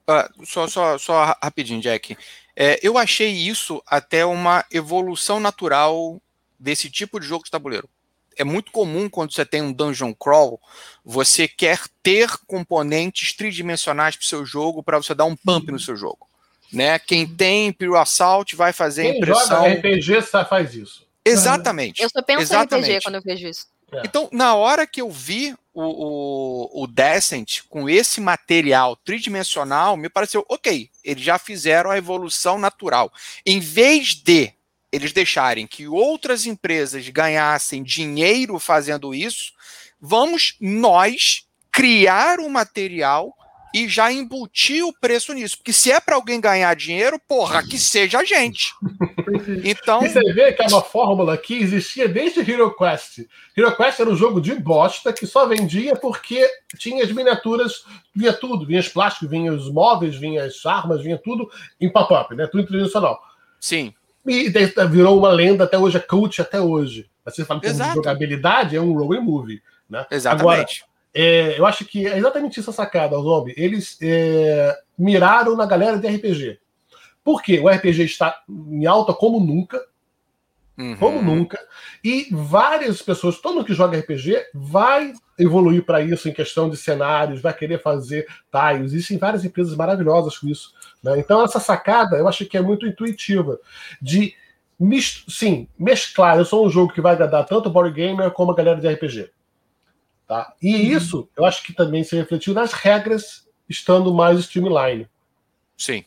[0.10, 2.17] Uh, só, só, só rapidinho, Jack.
[2.55, 6.21] É, eu achei isso até uma evolução natural
[6.60, 7.89] desse tipo de jogo de tabuleiro.
[8.38, 10.60] É muito comum quando você tem um dungeon crawl,
[11.03, 15.73] você quer ter componentes tridimensionais para o seu jogo para você dar um pump no
[15.73, 15.79] uhum.
[15.79, 16.27] seu jogo.
[16.71, 16.97] Né?
[16.99, 19.69] Quem tem Imperial Assault vai fazer Quem impressão.
[19.69, 21.05] Joga RPG faz isso.
[21.25, 22.01] Exatamente.
[22.01, 22.89] Eu só penso Exatamente.
[22.89, 23.67] em RPG quando eu vejo isso.
[23.93, 24.01] É.
[24.05, 30.10] Então, na hora que eu vi o, o, o Descent com esse material tridimensional, me
[30.10, 33.12] pareceu, ok, eles já fizeram a evolução natural.
[33.45, 34.53] Em vez de
[34.91, 39.53] eles deixarem que outras empresas ganhassem dinheiro fazendo isso,
[39.99, 43.34] vamos nós criar um material
[43.73, 45.57] e já embutir o preço nisso.
[45.57, 48.73] Porque se é para alguém ganhar dinheiro, porra, que seja a gente.
[49.63, 50.03] Então.
[50.03, 53.19] E você vê que é uma fórmula que existia desde Hero Quest.
[53.55, 57.84] Hero Quest era um jogo de bosta que só vendia porque tinha as miniaturas,
[58.15, 62.36] vinha tudo, vinha os plásticos, vinha os móveis, vinha as armas, vinha tudo em pop-up,
[62.36, 62.47] né?
[62.47, 63.21] Tudo tradicional.
[63.60, 63.93] Sim.
[64.25, 64.49] E
[64.89, 67.10] virou uma lenda até hoje, é cult até hoje.
[67.25, 69.62] Você fala que de jogabilidade, é um roll movie.
[69.89, 70.05] Né?
[70.10, 70.41] Exatamente.
[70.41, 70.65] Agora,
[71.13, 73.54] é, eu acho que é exatamente isso a sacada, Zombie.
[73.58, 76.60] Eles é, miraram na galera de RPG.
[77.24, 77.60] Por quê?
[77.60, 79.82] O RPG está em alta como nunca.
[80.78, 80.95] Uhum.
[80.95, 81.60] Como nunca.
[82.04, 86.78] E várias pessoas, todo mundo que joga RPG, vai evoluir para isso em questão de
[86.78, 88.93] cenários, vai querer fazer tiles.
[88.93, 90.74] Existem várias empresas maravilhosas com isso.
[91.04, 91.19] Né?
[91.19, 93.60] Então, essa sacada eu acho que é muito intuitiva.
[94.02, 94.34] De,
[95.28, 96.38] sim, mesclar.
[96.38, 98.88] Eu sou um jogo que vai agradar tanto o board gamer como a galera de
[98.88, 99.30] RPG.
[100.32, 100.54] Tá?
[100.62, 105.06] E isso eu acho que também se refletiu nas regras estando mais streamline.
[105.78, 106.06] Sim.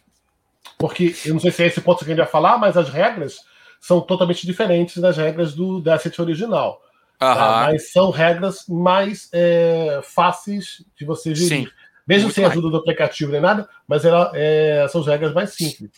[0.78, 2.88] Porque eu não sei se é esse ponto que a gente vai falar, mas as
[2.88, 3.40] regras
[3.78, 6.80] são totalmente diferentes das regras do Asset original.
[7.20, 7.34] Uhum.
[7.34, 7.64] Tá?
[7.66, 11.66] Mas são regras mais é, fáceis de você gerir.
[11.66, 11.72] Sim.
[12.08, 12.52] Mesmo Muito sem mais.
[12.52, 15.90] ajuda do aplicativo nem nada, mas ela, é, são as regras mais simples.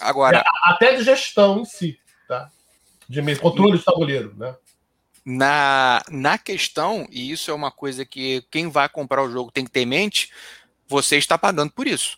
[0.00, 0.42] Agora.
[0.64, 2.50] Até de gestão em si, tá?
[3.08, 4.56] De controle de tabuleiro, né?
[5.28, 9.64] Na, na questão, e isso é uma coisa que quem vai comprar o jogo tem
[9.64, 10.30] que ter em mente,
[10.86, 12.16] você está pagando por isso.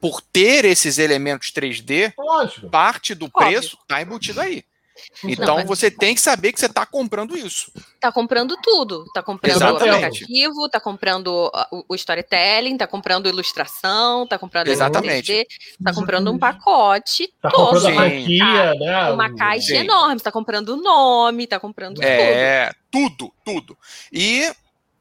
[0.00, 2.68] Por ter esses elementos 3D, Lógico.
[2.68, 4.64] parte do preço está embutido aí.
[5.24, 7.72] Então Não, você tem que saber que você está comprando isso.
[7.94, 9.04] Está comprando tudo.
[9.06, 9.90] Está comprando Exatamente.
[9.90, 11.52] o aplicativo, está comprando
[11.88, 15.46] o, storytelling, está comprando ilustração, está comprando Exatamente.
[15.78, 17.74] está comprando um pacote tá todo.
[17.74, 19.10] Comprando a franquia, né?
[19.10, 19.76] Uma caixa Sim.
[19.76, 23.14] enorme, está comprando o nome, está comprando é, tudo.
[23.16, 23.78] tudo, tudo.
[24.12, 24.50] E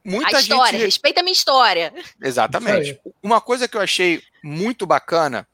[0.04, 0.86] muita a história, gente...
[0.86, 1.94] respeita a minha história.
[2.22, 3.00] Exatamente.
[3.22, 5.48] Uma coisa que eu achei muito bacana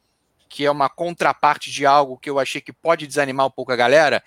[0.49, 3.75] que é uma contraparte de algo que eu achei que pode desanimar um pouco a
[3.75, 4.21] galera.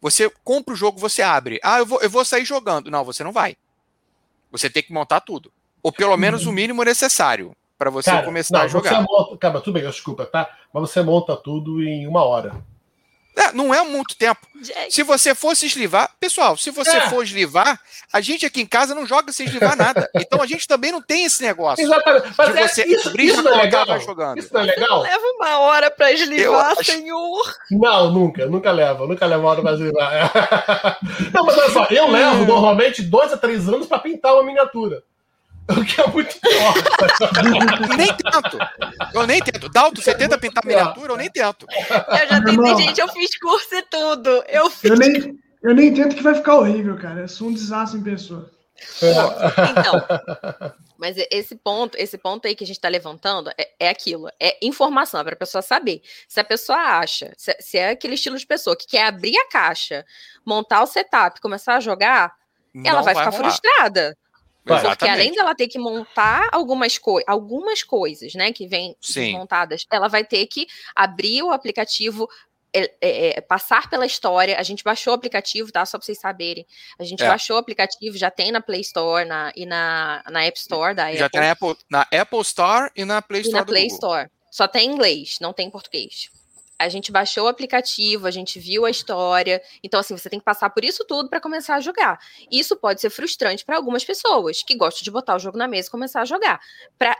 [0.00, 1.60] Você compra o jogo, você abre.
[1.62, 2.90] Ah, eu vou, eu vou sair jogando.
[2.90, 3.56] Não, você não vai.
[4.50, 5.52] Você tem que montar tudo.
[5.82, 8.90] Ou pelo menos o mínimo necessário para você cara, começar não, a jogar.
[8.90, 10.50] Você monta, cara, tudo bem, desculpa, tá?
[10.72, 12.52] Mas você monta tudo em uma hora.
[13.38, 14.40] É, não é muito tempo.
[14.60, 14.92] Gente.
[14.92, 17.08] Se você fosse eslivar, pessoal, se você é.
[17.08, 17.80] for eslivar,
[18.12, 20.08] a gente aqui em casa não joga sem eslivar nada.
[20.18, 21.82] Então a gente também não tem esse negócio.
[21.82, 22.34] Exatamente.
[22.36, 24.00] Mas de é, você isso, abrir isso não é legal.
[24.00, 24.38] jogando.
[24.38, 25.00] Isso não é legal.
[25.00, 27.54] Leva uma hora para eslivar, Eu senhor.
[27.70, 30.98] Não, nunca, nunca leva, nunca leva uma hora para eslivar.
[31.32, 35.02] não, mas olha só, eu levo normalmente dois a três anos para pintar uma miniatura.
[35.68, 36.74] O que é muito pior.
[37.96, 38.58] nem tento.
[39.14, 39.68] Eu nem tento.
[39.68, 41.12] Dalton, você tenta pintar miniatura?
[41.12, 41.66] Eu nem tento.
[41.68, 43.00] Eu já tentei, gente.
[43.00, 44.44] Eu fiz curso e tudo.
[44.48, 44.90] Eu fiz.
[44.90, 47.20] Eu nem, eu nem tento que vai ficar horrível, cara.
[47.20, 48.50] Eu sou um desastre em pessoa.
[49.70, 54.28] Então, mas esse ponto, esse ponto aí que a gente está levantando é, é, aquilo,
[54.40, 56.00] é informação, é para a pessoa saber.
[56.26, 59.48] Se a pessoa acha, se, se, é aquele estilo de pessoa que quer abrir a
[59.48, 60.04] caixa,
[60.44, 62.32] montar o setup, começar a jogar,
[62.74, 63.50] Não ela vai, vai ficar rolar.
[63.50, 64.16] frustrada.
[64.68, 68.96] Porque além dela ter que montar algumas, co algumas coisas, né, que vêm
[69.32, 72.28] montadas, ela vai ter que abrir o aplicativo,
[72.72, 74.58] é, é, é, passar pela história.
[74.58, 75.84] A gente baixou o aplicativo, tá?
[75.86, 76.66] Só para vocês saberem.
[76.98, 77.26] A gente é.
[77.26, 81.14] baixou o aplicativo, já tem na Play Store na, e na, na App Store da
[81.14, 81.30] já Apple.
[81.30, 83.56] tem na Apple, na Apple Store e na Play Store.
[83.56, 84.30] E na Play Store.
[84.50, 86.30] Só tem em inglês, não tem em português
[86.78, 89.60] a gente baixou o aplicativo, a gente viu a história.
[89.82, 92.18] Então, assim, você tem que passar por isso tudo para começar a jogar.
[92.50, 95.88] Isso pode ser frustrante para algumas pessoas que gostam de botar o jogo na mesa
[95.88, 96.60] e começar a jogar.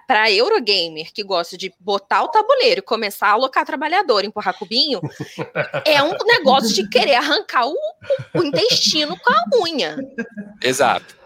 [0.06, 5.00] Para Eurogamer, que gosta de botar o tabuleiro e começar a alocar trabalhador, empurrar cubinho,
[5.84, 7.76] é um negócio de querer arrancar o,
[8.34, 9.96] o intestino com a unha.
[10.62, 11.18] Exato.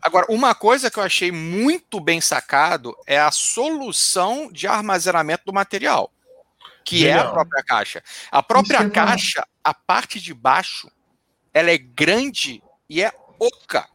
[0.00, 5.52] Agora, uma coisa que eu achei muito bem sacado é a solução de armazenamento do
[5.52, 6.12] material
[6.84, 7.18] que Legal.
[7.18, 8.02] é a própria caixa.
[8.30, 10.90] A própria caixa, a parte de baixo,
[11.52, 13.88] ela é grande e é oca.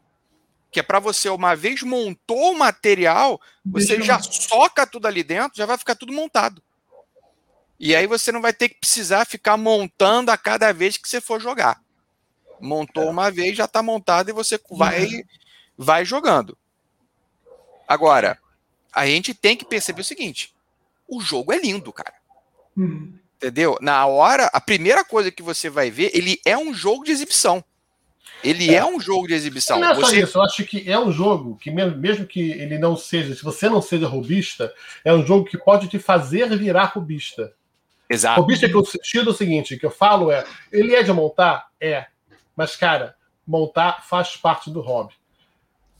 [0.71, 4.23] Que é para você, uma vez montou o material, você Deixa já eu...
[4.23, 6.61] soca tudo ali dentro, já vai ficar tudo montado.
[7.79, 11.21] E aí você não vai ter que precisar ficar montando a cada vez que você
[11.21, 11.81] for jogar.
[12.59, 13.09] Montou é.
[13.09, 15.23] uma vez, já está montado e você vai, uhum.
[15.77, 16.57] vai jogando.
[17.87, 18.39] Agora,
[18.91, 20.55] a gente tem que perceber o seguinte:
[21.07, 22.15] o jogo é lindo, cara.
[22.77, 23.13] Uhum.
[23.37, 23.77] Entendeu?
[23.81, 27.63] Na hora, a primeira coisa que você vai ver, ele é um jogo de exibição.
[28.43, 29.79] Ele é, é um jogo de exibição.
[29.79, 30.21] Não é só você...
[30.21, 33.67] isso, eu acho que é um jogo que, mesmo que ele não seja, se você
[33.67, 34.71] não seja robista,
[35.03, 37.53] é um jogo que pode te fazer virar robista.
[38.09, 38.39] Exato.
[38.39, 41.67] Robista que eu sentido é o seguinte, que eu falo é, ele é de montar?
[41.79, 42.05] É.
[42.55, 45.13] Mas, cara, montar faz parte do hobby.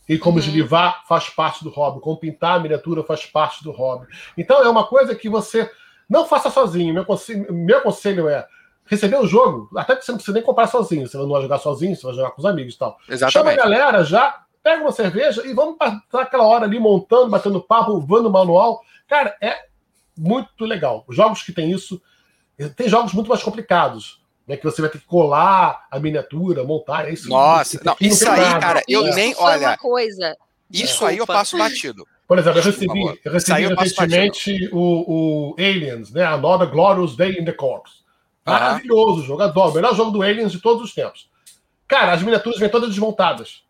[0.08, 0.44] E como uhum.
[0.44, 4.08] eslivar faz parte do hobby, como pintar a miniatura faz parte do hobby.
[4.38, 5.70] Então é uma coisa que você
[6.10, 6.94] não faça sozinho.
[6.94, 8.48] Meu conselho, meu conselho é
[8.86, 11.08] receber o jogo, até que você não precisa nem comprar sozinho.
[11.08, 12.98] Você não vai jogar sozinho, você vai jogar com os amigos e tal.
[13.08, 13.34] Exatamente.
[13.34, 17.62] Chama a galera já, pega uma cerveja e vamos passar aquela hora ali montando, batendo
[17.62, 18.82] papo, voando o manual.
[19.08, 19.68] Cara, é
[20.18, 21.04] muito legal.
[21.08, 22.02] Os jogos que tem isso,
[22.76, 24.26] tem jogos muito mais complicados.
[24.48, 27.10] Né, que você vai ter que colar a miniatura, montar.
[27.10, 28.60] É isso, Nossa, não, isso aí, nada.
[28.62, 29.14] cara, eu é.
[29.14, 29.36] nem.
[29.38, 30.38] Olha, uma coisa.
[30.72, 31.10] Isso é.
[31.10, 32.08] aí eu passo batido.
[32.28, 36.26] Por exemplo, eu recebi, eu recebi recentemente o, o, Aliens, né?
[36.26, 38.04] Another Glorious Day in the Corps.
[38.46, 39.74] Maravilhoso o jogo, adoro.
[39.74, 41.30] Melhor jogo do Aliens de todos os tempos.
[41.88, 43.64] Cara, as miniaturas vêm todas desmontadas.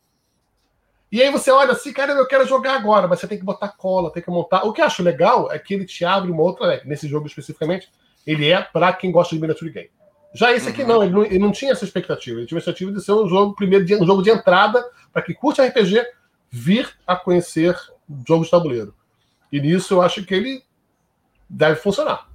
[1.12, 3.70] E aí você olha assim, cara, eu quero jogar agora, mas você tem que botar
[3.70, 4.64] cola, tem que montar.
[4.64, 6.82] O que eu acho legal é que ele te abre uma outra.
[6.84, 7.90] Nesse jogo especificamente,
[8.26, 9.90] ele é para quem gosta de miniature game.
[10.34, 10.88] Já esse aqui uhum.
[10.88, 12.40] não ele, não, ele não tinha essa expectativa.
[12.40, 14.84] Ele tinha a expectativa de ser um jogo primeiro de, um jogo de entrada
[15.14, 16.04] para quem curte RPG
[16.50, 17.78] vir a conhecer
[18.28, 18.96] jogos de tabuleiro.
[19.52, 20.64] E nisso eu acho que ele
[21.50, 22.28] deve funcionar.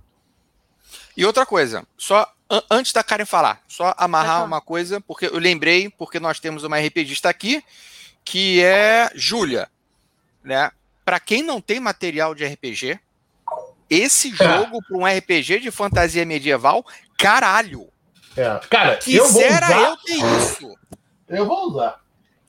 [1.16, 5.38] E outra coisa, só an antes da Karen falar, só amarrar uma coisa, porque eu
[5.38, 7.62] lembrei, porque nós temos uma RPGista aqui,
[8.24, 9.68] que é Júlia,
[10.42, 10.70] né?
[11.04, 12.98] Para quem não tem material de RPG,
[13.90, 14.36] esse é.
[14.36, 16.84] jogo para um RPG de fantasia medieval,
[17.18, 17.88] caralho.
[18.36, 18.60] É.
[18.70, 20.74] Cara, quisera eu, eu ter isso.
[21.28, 22.01] Eu vou usar.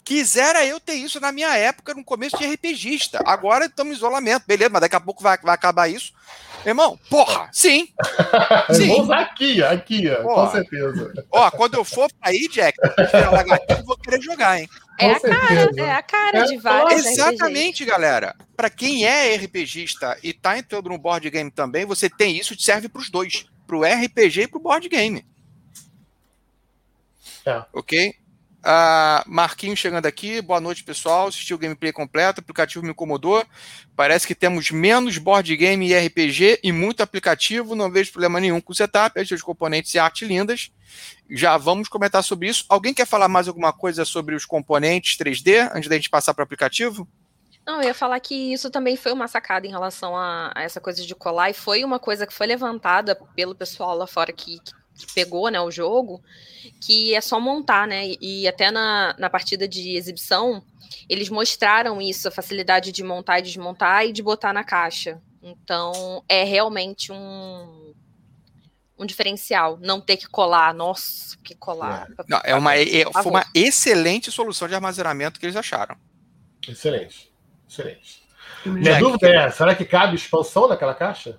[0.03, 3.19] Quisera eu ter isso na minha época, no começo de RPGista.
[3.25, 6.13] Agora estamos em isolamento, beleza, mas daqui a pouco vai, vai acabar isso.
[6.65, 7.89] Irmão, porra, sim.
[8.73, 8.87] sim.
[8.87, 10.45] Vou usar aqui, aqui, porra.
[10.45, 11.13] com certeza.
[11.31, 12.77] Ó, quando eu for pra aí, Jack,
[13.69, 14.69] eu vou querer jogar, hein?
[14.99, 17.05] É a, cara, é a cara é de vários.
[17.05, 18.35] Exatamente, galera.
[18.55, 22.87] Para quem é RPGista e tá entrando no board game também, você tem isso, serve
[22.87, 25.25] para os dois, para o RPG e para o board game.
[27.45, 27.63] É.
[27.73, 28.15] Ok?
[28.63, 31.28] Uh, Marquinhos chegando aqui, boa noite pessoal.
[31.28, 33.45] Assistiu o gameplay completo, o aplicativo me incomodou.
[33.93, 37.76] Parece que temos menos board game e RPG e muito aplicativo.
[37.76, 40.71] Não vejo problema nenhum com o setup, os componentes e arte lindas.
[41.30, 42.63] Já vamos comentar sobre isso.
[42.69, 46.43] Alguém quer falar mais alguma coisa sobre os componentes 3D antes da gente passar para
[46.43, 47.06] o aplicativo?
[47.65, 50.82] Não, eu ia falar que isso também foi uma sacada em relação a, a, essa
[50.82, 54.60] coisa de colar, e foi uma coisa que foi levantada pelo pessoal lá fora que,
[54.60, 54.73] que
[55.05, 56.21] que pegou né, o jogo,
[56.81, 58.13] que é só montar, né?
[58.21, 60.63] E até na, na partida de exibição,
[61.09, 65.21] eles mostraram isso, a facilidade de montar e desmontar e de botar na caixa.
[65.41, 67.93] Então, é realmente um,
[68.97, 70.73] um diferencial, não ter que colar.
[70.73, 72.07] Nossa, que colar.
[72.17, 75.97] É, não, é uma, é, foi uma excelente solução de armazenamento que eles acharam.
[76.67, 77.31] Excelente,
[77.69, 78.23] excelente.
[78.65, 81.37] Minha dúvida é, será que cabe expansão naquela caixa?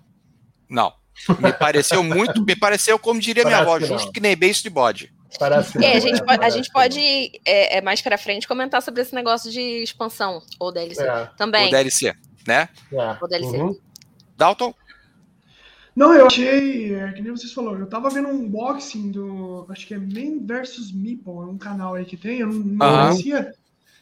[0.69, 0.93] Não.
[1.39, 4.71] Me pareceu muito, me pareceu, como diria Parece minha avó, justo que nem beijo de
[4.71, 5.13] bode.
[5.39, 7.01] Parece é, a gente pode, a gente pode
[7.45, 11.31] é, é, mais para frente comentar sobre esse negócio de expansão ou DLC é.
[11.37, 11.65] também.
[11.65, 12.15] Ou DLC,
[12.47, 12.69] né?
[12.93, 13.17] É.
[13.21, 13.57] Ou DLC.
[13.57, 13.77] Uhum.
[14.37, 14.75] Dalton?
[15.97, 19.87] Não, eu achei, é, que nem vocês falaram, eu tava vendo um unboxing do, acho
[19.87, 23.09] que é Man vs Meeple, é um canal aí que tem, eu não, não uhum.
[23.09, 23.55] conhecia.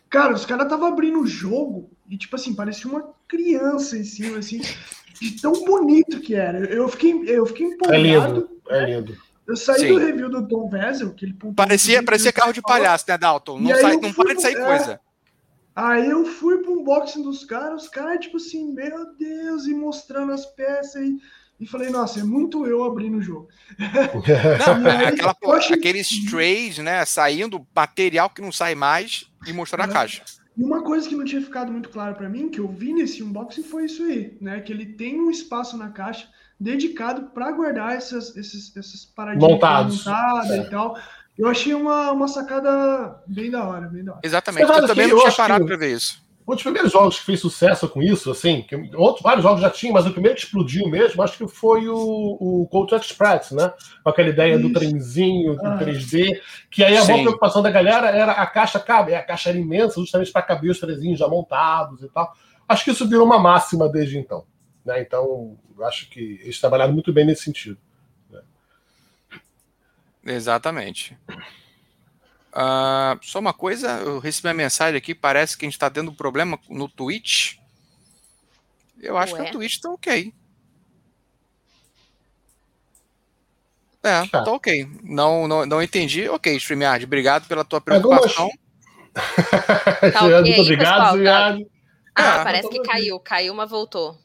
[0.09, 4.39] Cara, os caras tava abrindo o jogo e, tipo assim, parecia uma criança em cima,
[4.39, 4.61] assim
[5.21, 6.59] de tão bonito que era.
[6.59, 7.97] Eu fiquei, eu fiquei empolgado.
[7.97, 9.19] É lindo, é lindo.
[9.47, 9.89] Eu saí Sim.
[9.89, 13.59] do review do Tom Vessel, que ele Parecia, parecia carro de palhaço, né, Dalton?
[13.59, 15.01] Não, sai, não para de sair é, coisa.
[15.75, 20.33] Aí eu fui pro unboxing dos caras, os caras, tipo assim, meu Deus, e mostrando
[20.33, 21.19] as peças e,
[21.59, 23.49] e falei, nossa, é muito eu abrindo o jogo.
[23.79, 25.77] Não, aí, aquela, achei...
[25.77, 30.23] aqueles trays, né, saindo material que não sai mais e mostrando a caixa.
[30.57, 33.23] E uma coisa que não tinha ficado muito claro para mim, que eu vi nesse
[33.23, 34.61] unboxing, foi isso aí, né?
[34.61, 36.29] Que ele tem um espaço na caixa
[36.61, 40.07] dedicado para guardar essas, esses, essas paradinhas montadas
[40.51, 40.59] é.
[40.59, 40.97] e tal.
[41.39, 44.21] Eu achei uma, uma sacada bem da hora, bem da hora.
[44.23, 46.23] Exatamente, eu também não tinha parado para ver isso.
[46.53, 49.71] Um dos primeiros jogos que fez sucesso com isso, assim, que outros, vários jogos já
[49.71, 53.73] tinham, mas o primeiro que explodiu mesmo, acho que foi o, o Cold Express, né?
[54.05, 54.69] Com aquela ideia isso.
[54.69, 55.79] do trenzinho, do ah.
[55.79, 56.39] 3D,
[56.71, 59.99] que aí a boa preocupação da galera era a caixa cabe, a caixa era imensa,
[59.99, 62.35] justamente para caber os trezinhos já montados e tal.
[62.69, 64.45] Acho que isso virou uma máxima desde então.
[64.85, 65.01] Né?
[65.01, 67.79] Então, acho que eles trabalharam muito bem nesse sentido.
[68.31, 68.41] Né?
[70.27, 71.17] Exatamente.
[72.55, 76.11] Uh, só uma coisa, eu recebi uma mensagem aqui, parece que a gente está tendo
[76.11, 77.55] um problema no Twitch.
[79.01, 79.43] Eu acho Ué?
[79.43, 80.33] que o Twitch está ok.
[84.03, 84.45] É, tá.
[84.45, 84.87] tá ok.
[85.03, 86.29] Não, não, não entendi.
[86.29, 88.51] Ok, StreamYard, obrigado pela tua preocupação.
[89.15, 91.67] tá okay, Muito obrigado, StreamYard.
[92.15, 93.19] Ah, ah, parece que caiu.
[93.21, 94.19] Caiu, mas voltou.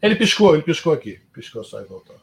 [0.00, 1.20] Ele piscou, ele piscou aqui.
[1.32, 2.16] Piscou só e voltou.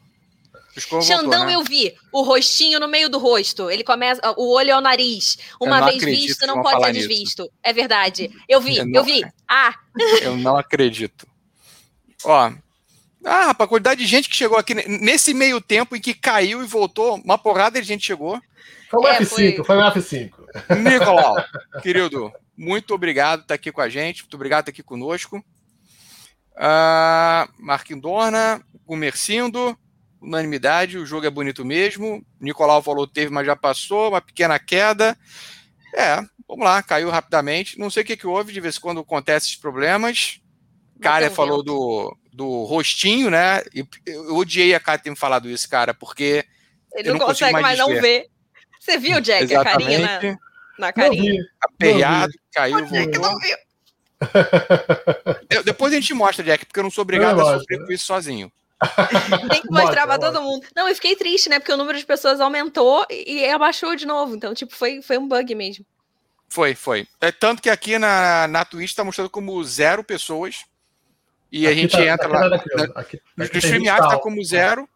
[1.02, 1.56] Xandão né?
[1.56, 3.70] eu vi, o rostinho no meio do rosto.
[3.70, 5.38] Ele começa, o olho é o nariz.
[5.60, 7.44] Uma vez visto, não pode ser desvisto.
[7.44, 7.54] Nisso.
[7.62, 8.32] É verdade.
[8.48, 9.24] Eu vi, eu, não, eu vi.
[9.48, 9.74] Ah!
[10.22, 11.28] Eu não acredito.
[12.24, 12.52] Ó,
[13.24, 16.64] ah, rapaz, a quantidade de gente que chegou aqui nesse meio tempo em que caiu
[16.64, 18.42] e voltou, uma porrada de gente chegou.
[18.90, 20.32] Foi um é, F5, foi, foi um F5.
[20.84, 21.36] Nicolau,
[21.82, 25.38] querido, muito obrigado por estar aqui com a gente, muito obrigado por estar aqui conosco.
[26.54, 29.78] Uh, Marquinhos Dorna, Comercindo,
[30.22, 32.24] unanimidade, o jogo é bonito mesmo.
[32.40, 35.18] Nicolau falou teve, mas já passou, uma pequena queda.
[35.94, 36.18] É,
[36.48, 37.80] vamos lá, caiu rapidamente.
[37.80, 40.40] Não sei o que, que houve, de vez em quando acontece esses problemas.
[41.02, 43.64] Cara falou do, do rostinho, né?
[44.06, 46.46] Eu odiei a cara ter me falado isso, cara, porque.
[46.94, 48.28] Ele não, não consegue mais, mais não ver.
[48.80, 49.96] Você viu, Jack, Exatamente.
[49.96, 50.38] a carinha
[50.78, 51.44] na, na carinha?
[51.60, 53.22] Aperreado, caiu, voltou.
[53.22, 53.58] Não viu.
[55.66, 58.52] Depois a gente mostra, Jack, porque eu não sou obrigado a sofrer com isso sozinho.
[59.52, 60.66] Tem que mostrar pra todo mundo.
[60.76, 61.60] Não, eu fiquei triste, né?
[61.60, 64.36] Porque o número de pessoas aumentou e abaixou de novo.
[64.36, 65.86] Então, tipo, foi, foi um bug mesmo.
[66.50, 67.08] Foi, foi.
[67.22, 70.66] É tanto que aqui na, na Twitch tá mostrando como zero pessoas.
[71.52, 72.50] E aqui a gente tá, entra lá.
[72.50, 74.90] Tá aqui, na, aqui, no StreamYard tá como zero.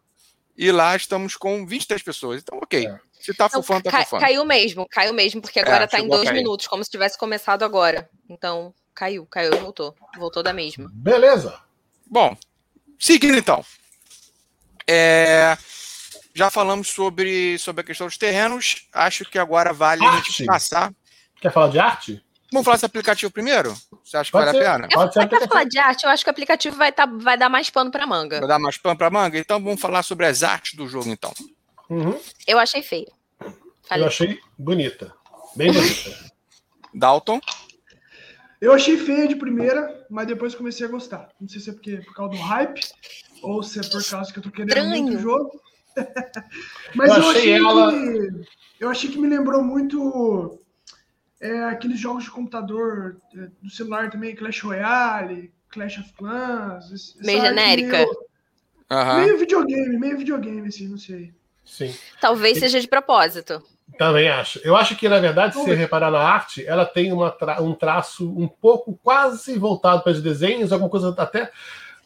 [0.56, 2.42] E lá estamos com 23 pessoas.
[2.42, 2.86] Então, ok.
[2.86, 2.98] É.
[3.20, 4.22] Se tá fufando, tá fufando.
[4.22, 7.64] Caiu mesmo, caiu mesmo, porque agora é, tá em dois minutos, como se tivesse começado
[7.64, 8.08] agora.
[8.28, 9.94] Então, caiu, caiu e voltou.
[10.16, 10.88] Voltou da mesma.
[10.92, 11.58] Beleza.
[12.08, 12.36] Bom,
[12.98, 13.64] seguindo então.
[14.88, 15.56] É,
[16.34, 18.86] já falamos sobre, sobre a questão dos terrenos.
[18.92, 20.16] Acho que agora vale arte.
[20.16, 20.92] a gente passar.
[21.40, 22.22] Quer falar de arte?
[22.52, 23.74] Vamos falar desse aplicativo primeiro?
[24.04, 24.66] Você acha que Pode vale ser.
[24.66, 24.88] a pena?
[24.88, 27.68] Pode ser falar de arte, eu acho que o aplicativo vai, tá, vai dar mais
[27.70, 28.38] pano para manga.
[28.38, 29.38] Vai dar mais pano para manga?
[29.38, 31.32] Então vamos falar sobre as artes do jogo, então.
[31.90, 32.18] Uhum.
[32.46, 33.10] Eu achei feio.
[33.88, 34.04] Falei.
[34.04, 35.12] Eu achei bonita.
[35.56, 36.30] Bem bonita.
[36.94, 37.40] Dalton?
[38.66, 41.28] Eu achei feia de primeira, mas depois comecei a gostar.
[41.40, 42.80] Não sei se é porque, por causa do hype
[43.40, 45.04] ou se é por causa que eu tô querendo Estranho.
[45.04, 45.60] muito o jogo.
[46.96, 47.92] mas eu, eu achei, ela...
[47.92, 48.30] que,
[48.80, 50.58] eu achei que me lembrou muito
[51.40, 57.14] é, aqueles jogos de computador é, do celular também, Clash Royale, Clash of Clans.
[57.20, 57.98] Meio genérica.
[57.98, 58.10] Meio,
[58.90, 59.16] uhum.
[59.20, 61.32] meio videogame, meio videogame, assim, não sei.
[61.64, 61.94] Sim.
[62.20, 63.62] Talvez seja de propósito.
[63.98, 64.60] Também acho.
[64.62, 67.72] Eu acho que, na verdade, se você reparar na arte, ela tem uma tra um
[67.72, 71.50] traço um pouco quase voltado para os desenhos, alguma coisa até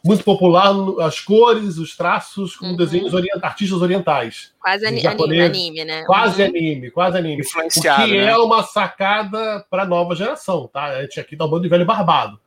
[0.03, 2.75] muito popular, as cores, os traços, com uhum.
[2.75, 4.51] desenhos orient artistas orientais.
[4.59, 6.03] Quase ani anime, né?
[6.05, 6.47] Quase uhum.
[6.47, 7.41] anime, quase anime.
[7.41, 8.31] Influenciado, o que né?
[8.31, 10.85] é uma sacada para a nova geração, tá?
[10.85, 12.39] A gente aqui tá um bando de velho barbado.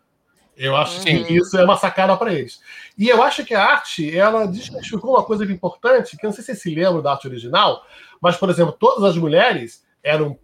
[0.57, 1.25] Eu acho uhum.
[1.25, 2.61] que isso é uma sacada para eles.
[2.97, 6.45] E eu acho que a arte, ela desmistificou uma coisa importante, que eu não sei
[6.45, 7.85] se você se lembra da arte original,
[8.25, 10.39] mas, por exemplo, todas as mulheres eram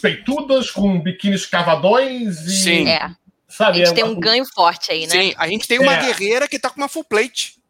[0.00, 2.50] peitudas, com biquínis cavadões e.
[2.50, 2.88] Sim.
[2.88, 3.14] É.
[3.46, 5.12] Sabe, a gente é tem um ganho forte aí, né?
[5.12, 6.00] Sim, a gente tem uma é.
[6.00, 7.62] guerreira que tá com uma full plate.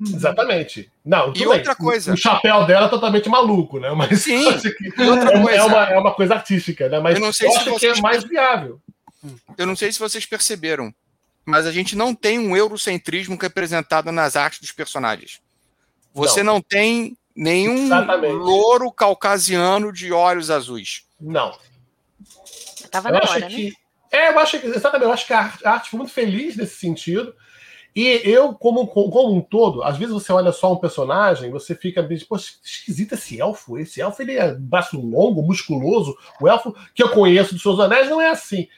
[0.00, 0.90] Exatamente.
[1.04, 1.86] Não, e outra bem.
[1.86, 2.12] coisa.
[2.12, 3.90] O, chapéu dela é totalmente maluco, né?
[3.92, 4.44] Mas Sim,
[5.08, 5.58] outra é, coisa.
[5.58, 6.98] É, uma, é uma coisa artística, né?
[6.98, 7.78] Mas eu não sei se vocês...
[7.78, 8.80] que é mais viável.
[9.56, 10.92] Eu não sei se vocês perceberam,
[11.46, 15.40] mas a gente não tem um eurocentrismo representado nas artes dos personagens.
[16.12, 18.34] Você não, não tem nenhum Exatamente.
[18.34, 21.04] louro caucasiano de olhos azuis.
[21.20, 21.56] Não.
[22.90, 23.72] Tava na hora, que, né?
[24.12, 26.56] É, eu acho que, exatamente, eu acho que a arte, a arte foi muito feliz
[26.56, 27.34] nesse sentido.
[27.96, 32.02] E eu, como, como um todo, às vezes você olha só um personagem, você fica
[32.02, 33.78] bem, pô, esquisito esse elfo.
[33.78, 36.16] Esse elfo ele é braço longo, musculoso.
[36.40, 38.68] O elfo que eu conheço dos seus anéis não é assim.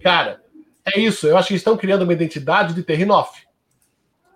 [0.00, 0.42] Cara,
[0.84, 1.26] é isso.
[1.26, 3.46] Eu acho que eles estão criando uma identidade de Terrinoff.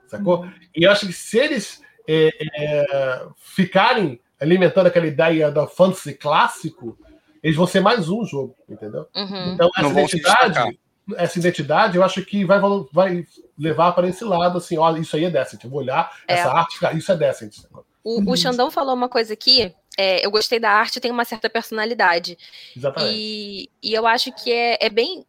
[0.07, 0.41] Sacou?
[0.41, 0.53] Uhum.
[0.75, 6.99] E eu acho que se eles é, é, ficarem alimentando aquela ideia da fantasy clássico,
[7.43, 9.07] eles vão ser mais um jogo, entendeu?
[9.15, 9.55] Uhum.
[9.55, 10.79] Então, essa identidade,
[11.17, 12.61] essa identidade, eu acho que vai,
[12.93, 13.27] vai
[13.59, 15.63] levar para esse lado, assim, olha, isso aí é decent.
[15.65, 16.35] Eu vou olhar é.
[16.35, 17.57] essa arte, isso é decent.
[18.03, 21.51] O, o Xandão falou uma coisa aqui é, eu gostei da arte, tem uma certa
[21.51, 22.39] personalidade.
[22.77, 23.15] Exatamente.
[23.15, 25.25] E, e eu acho que é, é bem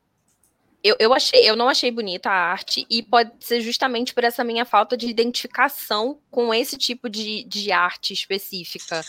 [0.83, 4.43] eu, eu, achei, eu não achei bonita a arte, e pode ser justamente por essa
[4.43, 9.01] minha falta de identificação com esse tipo de, de arte específica.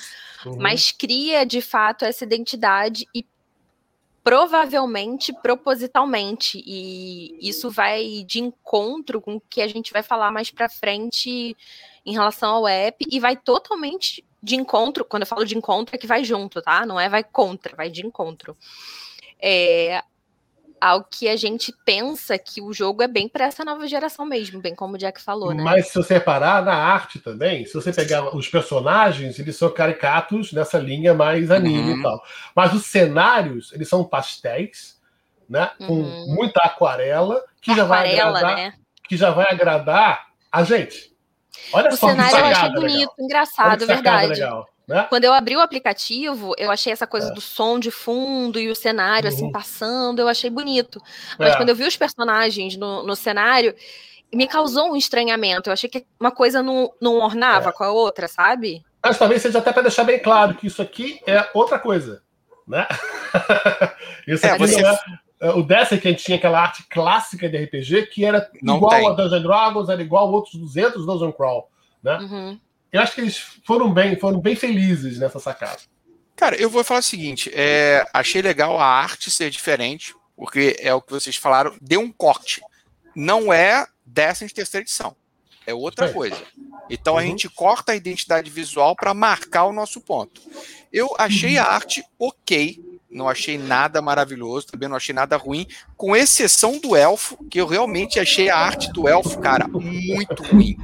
[0.47, 0.57] Uhum.
[0.59, 3.27] Mas cria, de fato, essa identidade e
[4.23, 6.63] provavelmente propositalmente.
[6.65, 11.57] E isso vai de encontro com o que a gente vai falar mais para frente
[12.07, 15.05] em relação ao app, e vai totalmente de encontro.
[15.05, 16.87] Quando eu falo de encontro, é que vai junto, tá?
[16.87, 18.57] Não é vai contra, vai de encontro.
[19.41, 20.03] É,
[20.85, 24.61] ao que a gente pensa que o jogo é bem para essa nova geração mesmo,
[24.61, 25.63] bem como o Jack falou, né?
[25.65, 30.53] Mas se você reparar na arte também, se você pegar os personagens, eles são caricatos
[30.53, 31.99] nessa linha mais anime uhum.
[32.01, 32.23] e tal.
[32.55, 35.01] Mas os cenários, eles são pastéis,
[35.49, 35.71] né?
[35.79, 36.35] Com uhum.
[36.35, 38.75] muita aquarela, que aquarela, já vai agradar, né?
[39.09, 41.17] que já vai agradar a gente.
[41.73, 43.15] Olha O só que cenário eu achei sacada bonito, legal.
[43.17, 44.41] Olha engraçado, que sacada verdade.
[44.41, 45.07] legal, né?
[45.09, 47.33] Quando eu abri o aplicativo, eu achei essa coisa É.
[47.35, 49.53] do som de fundo e o cenário assim Uhum.
[49.53, 51.01] passando, eu achei bonito.
[51.39, 51.57] Mas É.
[51.57, 53.75] quando eu vi os personagens no, no cenário,
[54.33, 55.69] me causou um estranhamento.
[55.71, 57.73] Eu achei que uma coisa não, não ornava É.
[57.73, 58.85] com a outra, sabe?
[59.03, 62.23] Mas talvez seja até para deixar bem claro que isso aqui é outra coisa,
[62.67, 62.87] né?
[64.27, 64.99] isso É, aqui você- é,
[65.43, 68.77] é, o Destiny que a gente tinha aquela arte clássica de RPG que era Não
[68.77, 69.09] igual tem.
[69.09, 71.69] a Dungeon Dragons, era igual a outros 200 Dungeon Crawl,
[72.03, 72.19] né?
[72.19, 72.61] Uhum.
[72.95, 73.37] Eu acho que eles
[73.67, 75.81] foram bem, foram bem felizes nessa sacada.
[76.37, 80.95] Cara, eu vou falar o seguinte: é, achei legal a arte ser diferente, porque é
[80.95, 82.61] o que vocês falaram, deu um corte.
[83.17, 85.17] Não é Destiny de terceira edição.
[85.67, 86.41] É outra coisa.
[86.89, 87.27] Então a Uhum.
[87.29, 90.41] gente corta a identidade visual para marcar o nosso ponto.
[90.93, 92.79] Eu achei a arte ok,
[93.11, 95.67] não achei nada maravilhoso, também não achei nada ruim,
[95.97, 100.77] com exceção do elfo, que eu realmente achei a arte do elfo, cara, muito ruim.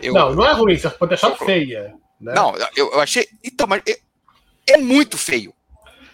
[0.00, 1.94] Eu, Não, não é ruim, você pode deixar feia.
[2.20, 2.32] Né?
[2.34, 3.26] não, eu, eu achei.
[3.44, 3.96] Então, mas é,
[4.72, 5.52] é muito feio.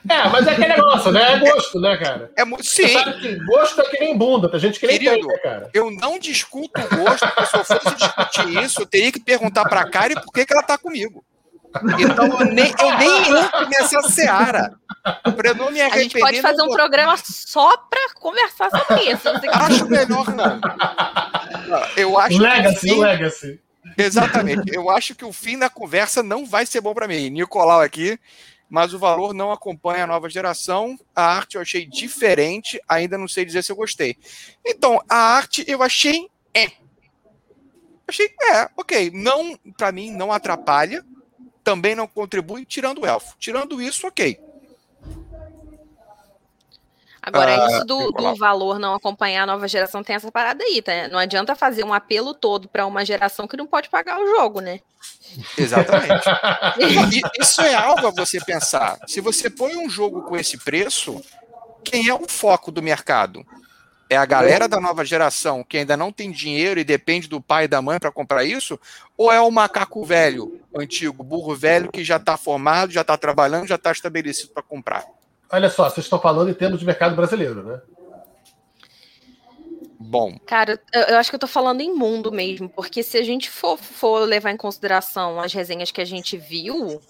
[0.06, 1.32] É, mas é aquele negócio, né?
[1.32, 2.30] É gosto, né, cara?
[2.36, 4.98] É mu- Você sim, sabe que gosto é que nem bunda, tem gente que nem
[4.98, 5.70] Querido, tem, né, cara?
[5.72, 9.66] eu não discuto o gosto, porque se eu fosse discutir isso, eu teria que perguntar
[9.66, 11.24] pra Kari por que, que ela tá comigo.
[11.98, 14.74] Então eu nem, eu nem entro nessa seara.
[15.36, 16.02] Pra eu não me A arrepender.
[16.10, 19.40] gente pode fazer um vou- programa só pra conversar sobre isso.
[19.40, 20.60] Que- Acho melhor não.
[21.96, 23.60] Eu acho que o Legacy, fim- Legacy.
[23.96, 24.74] Exatamente.
[24.74, 27.30] Eu acho que o fim da conversa não vai ser bom para mim.
[27.30, 28.18] Nicolau aqui,
[28.68, 30.98] mas o valor não acompanha a nova geração.
[31.14, 34.16] A arte eu achei diferente, ainda não sei dizer se eu gostei.
[34.64, 36.72] Então, a arte eu achei é.
[38.06, 39.10] Achei é, ok.
[39.12, 41.04] Não, para mim, não atrapalha,
[41.62, 43.34] também não contribui, tirando o elfo.
[43.38, 44.38] Tirando isso, ok.
[47.26, 50.82] Agora, Ah, isso do, do valor não acompanhar a nova geração tem essa parada aí,
[50.82, 51.08] tá?
[51.08, 54.60] Não adianta fazer um apelo todo pra uma geração que não pode pagar o jogo,
[54.60, 54.80] né?
[55.56, 56.24] Exatamente.
[57.40, 58.98] Isso é algo a você pensar.
[59.06, 61.20] Se você põe um jogo com esse preço,
[61.82, 63.44] quem é o foco do mercado?
[64.10, 67.64] É a galera da nova geração que ainda não tem dinheiro e depende do pai
[67.64, 68.78] e da mãe para comprar isso?
[69.16, 73.66] Ou é o macaco velho, antigo, burro velho, que já está formado, já está trabalhando,
[73.66, 75.04] já está estabelecido para comprar?
[75.50, 77.80] Olha só, vocês estão falando em termos de mercado brasileiro, né?
[79.98, 83.22] Bom, Cara, eu, eu acho que eu tô falando em mundo mesmo, porque se a
[83.22, 87.00] gente for, for levar em consideração as resenhas que a gente viu,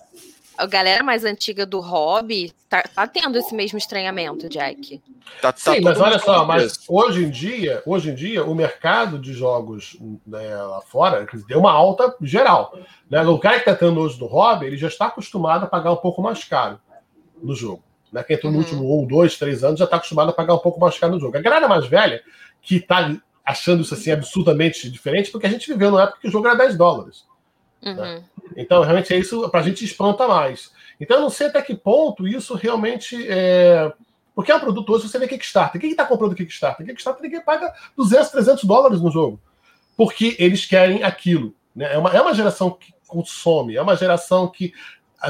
[0.56, 5.02] a galera mais antiga do hobby tá, tá tendo esse mesmo estranhamento, Jack.
[5.40, 9.18] tá, tá Sim, mas olha só, mas hoje em dia, hoje em dia, o mercado
[9.18, 12.78] de jogos né, lá fora deu uma alta geral.
[13.10, 13.22] Né?
[13.22, 15.96] O cara que está entrando hoje no hobby, ele já está acostumado a pagar um
[15.96, 16.78] pouco mais caro
[17.42, 17.82] no jogo.
[18.14, 18.22] Né?
[18.22, 18.64] Quem entrou no Uhum.
[18.64, 21.20] último um, dois, três anos já está acostumado a pagar um pouco mais caro no
[21.20, 21.36] jogo.
[21.36, 22.22] A galera mais velha,
[22.62, 26.30] que está achando isso assim absurdamente diferente, porque a gente viveu numa época que o
[26.30, 27.24] jogo era 10 dólares.
[27.82, 28.22] Uhum.
[28.56, 30.70] Então, realmente, é isso para a gente espanta mais.
[31.00, 33.92] Então, eu não sei até que ponto isso realmente é.
[34.34, 35.80] Porque é um produto hoje, você vê Kickstarter.
[35.80, 36.86] Quem está comprando Kickstarter?
[36.86, 39.40] Kickstarter ninguém paga 200, 300 dólares no jogo.
[39.96, 41.54] Porque eles querem aquilo.
[41.74, 41.94] Né?
[41.94, 44.72] É, uma, é uma geração que consome, é uma geração que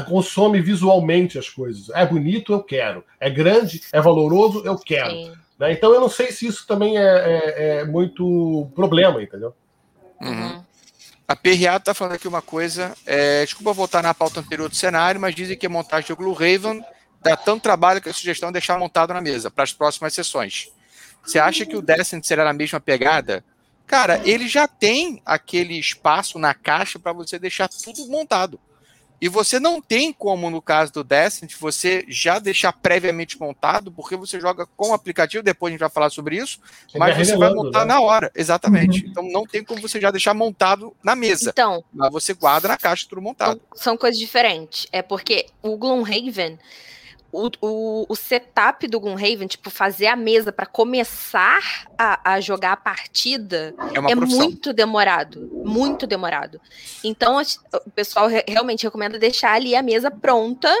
[0.03, 1.89] consome visualmente as coisas.
[1.89, 3.03] É bonito, eu quero.
[3.19, 5.13] É grande, é valoroso, eu quero.
[5.59, 5.71] Né?
[5.71, 9.53] Então, eu não sei se isso também é, é- é muito problema, entendeu?
[10.21, 10.29] Uhum.
[10.29, 10.63] Uhum.
[11.27, 12.93] A PRA está falando aqui uma coisa.
[13.05, 16.33] é, desculpa voltar na pauta anterior do cenário, mas dizem que a montagem do Blue
[16.33, 16.83] Raven
[17.21, 20.69] dá tanto trabalho que a sugestão é deixar montado na mesa para as próximas sessões.
[21.25, 23.43] Você acha que o Descent será na mesma pegada?
[23.87, 28.59] Cara, ele já tem aquele espaço na caixa para você deixar tudo montado.
[29.25, 34.15] E você não tem como, no caso do Descent, você já deixar previamente montado, porque
[34.15, 37.25] você joga com o aplicativo, depois a gente vai falar sobre isso, Você mas vai
[37.25, 37.85] você vai montar né?
[37.95, 38.31] na hora.
[38.35, 39.03] Exatamente.
[39.03, 41.49] Então não tem como você já deixar montado na mesa.
[41.49, 43.59] Então, Mas você guarda na caixa tudo montado.
[43.73, 44.85] são coisas diferentes.
[44.91, 46.59] É porque o Gloomhaven,
[47.43, 52.73] o, o, o setup do Gloomhaven, tipo, fazer a mesa para começar a, a jogar
[52.73, 55.49] a partida, É é muito demorado.
[55.65, 56.59] Muito demorado.
[57.03, 57.41] Então,
[57.85, 60.73] o pessoal re- realmente recomenda deixar ali a mesa pronta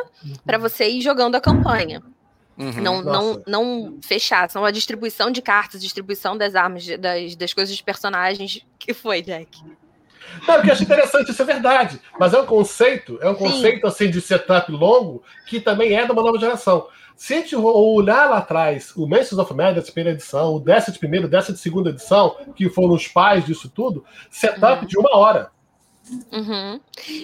[0.45, 2.01] para você ir jogando a campanha.
[2.57, 2.71] Uhum.
[2.81, 3.43] Não, não, Nossa.
[3.47, 4.49] não fechar.
[4.49, 8.65] São a distribuição de cartas, distribuição das armas, das, das coisas dos personagens.
[8.79, 9.61] que foi, Jack?
[10.47, 11.99] Não, porque eu acho interessante, isso é verdade.
[12.19, 16.11] Mas é um conceito, é um conceito assim de setup longo que também é de
[16.11, 16.87] uma nova geração.
[17.15, 21.27] Se a gente olhar lá atrás, o Mansions of Madness, primeira edição, o Descent primeiro,
[21.27, 24.87] o Descent segunda edição, que foram os pais disso tudo, setup Uhum.
[24.87, 25.51] de uma hora.
[26.31, 26.79] Uhum.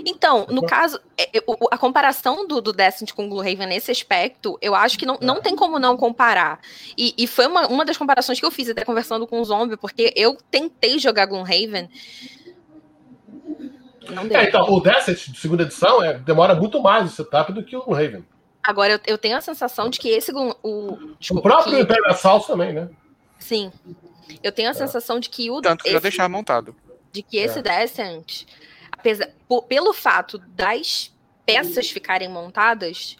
[0.05, 4.57] Então, no caso, é, é, a comparação do, do Descent com o Gloomhaven nesse aspecto,
[4.61, 6.59] eu acho que não, não tem como não comparar.
[6.97, 9.77] E, e foi uma, uma das comparações que eu fiz, até conversando com o Zombie,
[9.77, 11.89] porque eu tentei jogar Gloomhaven.
[14.31, 17.75] É, então, o Descent de segunda edição é, demora muito mais o setup do que
[17.75, 18.25] o Raven.
[18.63, 20.31] Agora, eu, eu tenho a sensação de que esse.
[20.33, 22.89] O, desculpa, o próprio que- Imperial Assault também, né?
[23.39, 23.71] Sim.
[24.43, 25.61] Eu tenho a sensação de que o.
[25.61, 26.75] Tanto que já deixar montado.
[27.11, 27.61] de que esse É.
[27.61, 28.43] Descent,
[28.91, 31.11] apesar, po- pelo fato das
[31.45, 33.17] peças ficarem montadas,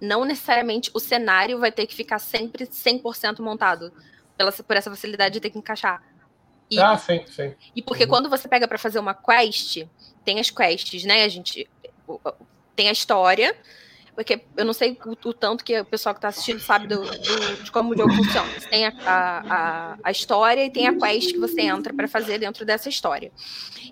[0.00, 3.92] não necessariamente o cenário vai ter que ficar sempre 100% montado,
[4.36, 6.02] pela, por essa facilidade de ter que encaixar.
[6.70, 7.54] E, Ah, sim, sim.
[7.76, 8.08] e porque uhum.
[8.10, 9.84] quando você pega para fazer uma quest,
[10.24, 11.24] tem as quests, né?
[11.24, 11.68] A gente
[12.76, 13.54] tem a história,
[14.14, 17.02] porque eu não sei o, o tanto que o pessoal que está assistindo sabe do,
[17.02, 18.48] do- de como o jogo funciona.
[18.58, 22.38] Você tem a, a, a, história e tem a quest que você entra para fazer
[22.38, 23.30] dentro dessa história.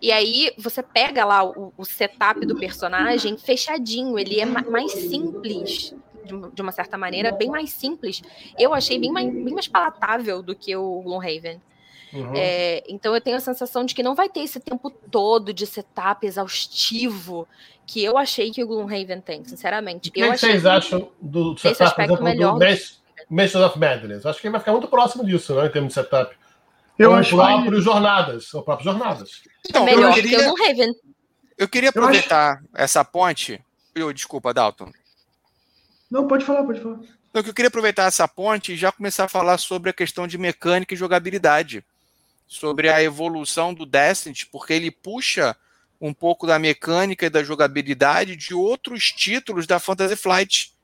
[0.00, 4.92] E aí você pega lá o, o setup do personagem fechadinho, ele é ma- mais
[4.92, 5.94] simples.
[6.24, 8.22] De uma- de uma certa maneira, bem mais simples.
[8.56, 11.60] Eu achei bem mais, bem mais palatável do que o Gloomhaven.
[12.12, 12.32] Uhum.
[12.36, 15.66] É, então eu tenho a sensação de que não vai ter esse tempo todo de
[15.66, 17.48] setup exaustivo
[17.86, 20.10] que eu achei que o Gloomhaven tem, sinceramente.
[20.10, 22.64] O que, eu que achei vocês acham do setup, aspecto exemplo, melhor do
[23.30, 24.26] Mansions of Madness?
[24.26, 26.36] Acho que ele vai ficar muito próximo disso, né, em termos de setup.
[26.98, 28.52] Eu Ou acho o que próprio Jornadas.
[28.54, 29.42] O próprio Jornadas.
[29.68, 30.94] Então, melhor eu que o queria, Gloomhaven.
[31.58, 33.60] eu queria acho- aproveitar essa ponte.
[33.94, 34.90] Eu, desculpa, Dalton.
[36.10, 37.00] Não, pode falar, pode falar.
[37.30, 40.36] Então, eu queria aproveitar essa ponte e já começar a falar sobre a questão de
[40.36, 41.82] mecânica e jogabilidade.
[42.52, 45.56] Sobre a evolução do Destiny, porque ele puxa
[45.98, 50.74] um pouco da mecânica e da jogabilidade de outros títulos da Fantasy Flight.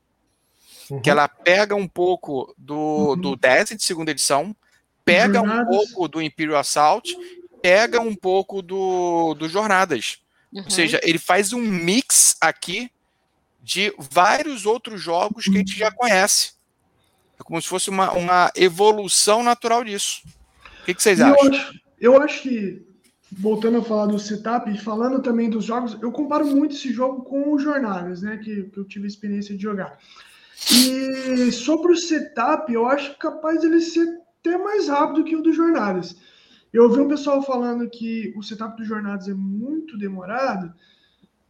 [0.89, 0.99] Uhum.
[0.99, 4.55] Que ela pega um pouco do, do Destiny, segunda edição,
[5.05, 5.75] pega um Jornadas.
[5.75, 7.15] pouco do Imperial Assault,
[7.61, 10.19] pega um pouco do, do Jornadas.
[10.51, 10.63] Uhum.
[10.63, 12.89] Ou seja, ele faz um mix aqui
[13.61, 16.53] de vários outros jogos que a gente já conhece.
[17.39, 20.23] É como se fosse uma, uma evolução natural disso.
[20.81, 21.49] O que, que vocês E eu acham?
[21.49, 22.85] acho, eu acho que,
[23.31, 27.23] voltando a falar do setup e falando também dos jogos, eu comparo muito esse jogo
[27.23, 28.37] com o Jornadas, né?
[28.37, 29.97] Que, que eu tive a experiência de jogar.
[30.71, 34.07] E sobre o setup, eu acho capaz ele ser
[34.39, 36.15] até mais rápido que o do Jornadas.
[36.71, 40.73] Eu ouvi um pessoal falando que o setup do Jornadas é muito demorado,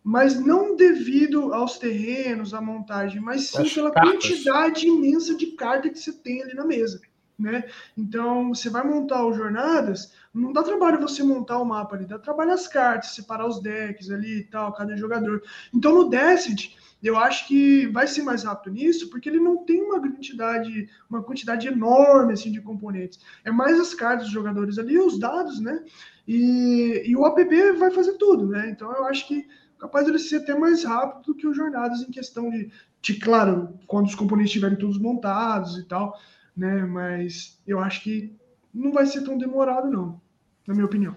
[0.03, 4.11] mas não devido aos terrenos, à montagem, mas sim As pela cartas.
[4.13, 7.01] quantidade imensa de carta que você tem ali na mesa,
[7.39, 7.63] né?
[7.97, 12.19] Então, você vai montar o Jornadas, não dá trabalho você montar o mapa ali, dá
[12.19, 15.41] trabalho as cartas, separar os decks ali e tal, cada jogador.
[15.73, 19.81] Então, no Descent, eu acho que vai ser mais rápido nisso, porque ele não tem
[19.81, 23.19] uma quantidade, uma quantidade enorme assim de componentes.
[23.45, 25.81] É mais as cartas dos jogadores ali, os dados, né?
[26.27, 28.69] E, e o app vai fazer tudo, né?
[28.69, 29.47] Então eu acho que
[29.79, 32.69] capaz ele ser até mais rápido do que os jornadas em questão de,
[33.01, 36.19] de claro, quando os componentes estiverem todos montados e tal,
[36.59, 36.83] né?
[36.85, 38.35] Mas eu acho que
[38.73, 40.19] não vai ser tão demorado, não,
[40.67, 41.15] na minha opinião.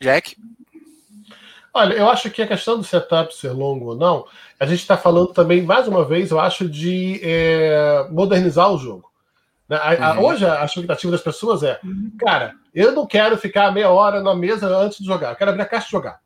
[0.00, 0.36] Jack?
[1.72, 4.26] Olha, eu acho que a questão do setup ser longo ou não,
[4.58, 9.10] a gente está falando também, mais uma vez, eu acho, de é, modernizar o jogo.
[9.68, 9.76] Né?
[9.76, 10.24] A- a- Uhum.
[10.24, 11.78] Hoje a expectativa das pessoas é,
[12.18, 15.62] cara, eu não quero ficar meia hora na mesa antes de jogar, eu quero abrir
[15.62, 16.20] a caixa e jogar.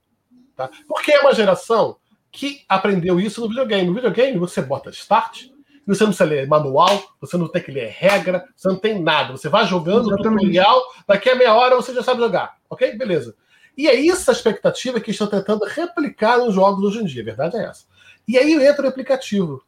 [0.57, 0.71] Tá?
[0.89, 1.97] Porque é uma geração
[2.31, 3.89] que aprendeu isso no videogame.
[3.89, 5.49] No videogame, você bota start,
[5.87, 9.33] você não precisa ler manual, você não tem que ler regra, você não tem nada.
[9.33, 10.41] Você vai jogando o Exatamente.
[10.41, 12.57] tutorial, daqui a meia hora você já sabe jogar.
[12.71, 12.97] Ok?
[12.97, 13.35] Beleza.
[13.77, 17.23] E é isso a expectativa que estão tentando replicar nos jogos hoje em dia.
[17.23, 17.85] A verdade é essa.
[18.27, 19.63] E aí entra o aplicativo.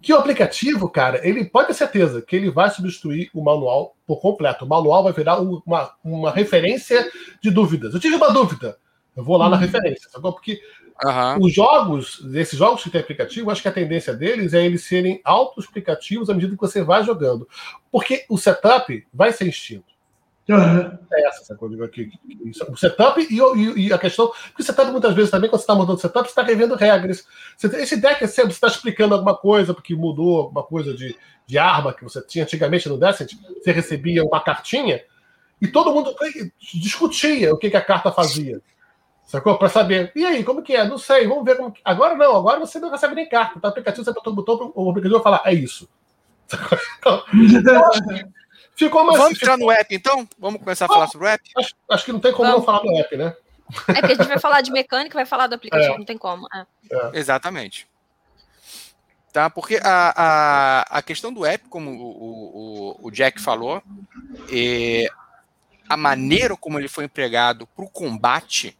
[0.00, 4.20] Que o aplicativo, cara, ele pode ter certeza que ele vai substituir o manual por
[4.20, 4.64] completo.
[4.64, 7.08] O manual vai virar um- uma, uma referência
[7.40, 7.94] de dúvidas.
[7.94, 8.76] Eu tive uma dúvida.
[9.16, 9.62] Eu vou lá na Uhum.
[9.62, 10.08] referência.
[10.10, 10.32] Sacou?
[10.32, 10.60] Porque
[11.04, 11.38] Aham.
[11.40, 15.20] os jogos, esses jogos que tem aplicativo, acho que a tendência deles é eles serem
[15.24, 17.48] autoexplicativos à medida que você vai jogando.
[17.90, 19.92] Porque o setup vai ser instinto.
[20.50, 20.98] Aham.
[21.12, 21.68] É essa, sacou?
[21.68, 22.10] Digo aqui.
[22.44, 24.28] Isso, O setup e, e- e a questão.
[24.48, 26.74] Porque o setup, muitas vezes, também, quando você está montando o setup, você está revendo
[26.74, 27.24] regras.
[27.56, 31.16] Você esse deck é sempre, você está explicando alguma coisa, porque mudou alguma coisa de,
[31.46, 33.32] de arma que você tinha antigamente no Descent,
[33.62, 35.00] você recebia uma cartinha,
[35.60, 36.12] e todo mundo
[36.74, 38.60] discutia o que, que a carta fazia.
[39.32, 39.56] Sacou?
[39.56, 40.12] Para saber.
[40.14, 40.84] E aí, como que é?
[40.84, 41.80] Não sei, vamos ver como que...
[41.82, 43.58] Agora não, agora você não recebe nem carta.
[43.58, 43.68] Tá?
[43.68, 45.88] O aplicativo, você apertou o botão, o aplicativo vai falar, é isso.
[47.32, 47.90] Então,
[48.76, 49.18] que ficou mais.
[49.18, 50.28] Vamos entrar no app, então?
[50.38, 51.42] Vamos começar a falar sobre o app?
[51.56, 52.58] Acho, acho que não tem como Vamos.
[52.58, 53.34] não falar do app, né?
[53.88, 55.98] É porque a gente vai falar de mecânica, vai falar do aplicativo, É.
[55.98, 56.46] não tem como.
[56.54, 56.66] É.
[57.14, 57.86] Exatamente.
[59.32, 59.48] Tá?
[59.48, 63.82] Porque a, a, a questão do app, como o, o, o Jack falou,
[64.52, 65.06] é,
[65.88, 68.76] a maneira como ele foi empregado para o combate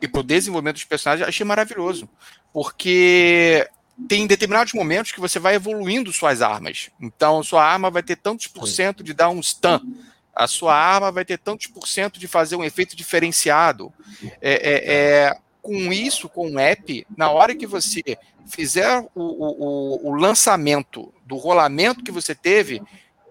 [0.00, 2.08] e para o desenvolvimento dos personagens, achei maravilhoso.
[2.52, 3.68] Porque
[4.08, 6.90] tem determinados momentos que você vai evoluindo suas armas.
[7.00, 9.80] Então, sua arma vai ter tantos por cento de dar um stun.
[10.34, 13.92] a sua arma vai ter tantos por cento de fazer um efeito diferenciado.
[14.40, 18.02] É, é, é, com isso, com o app, na hora que você
[18.46, 22.80] fizer o, o, o lançamento do rolamento que você teve,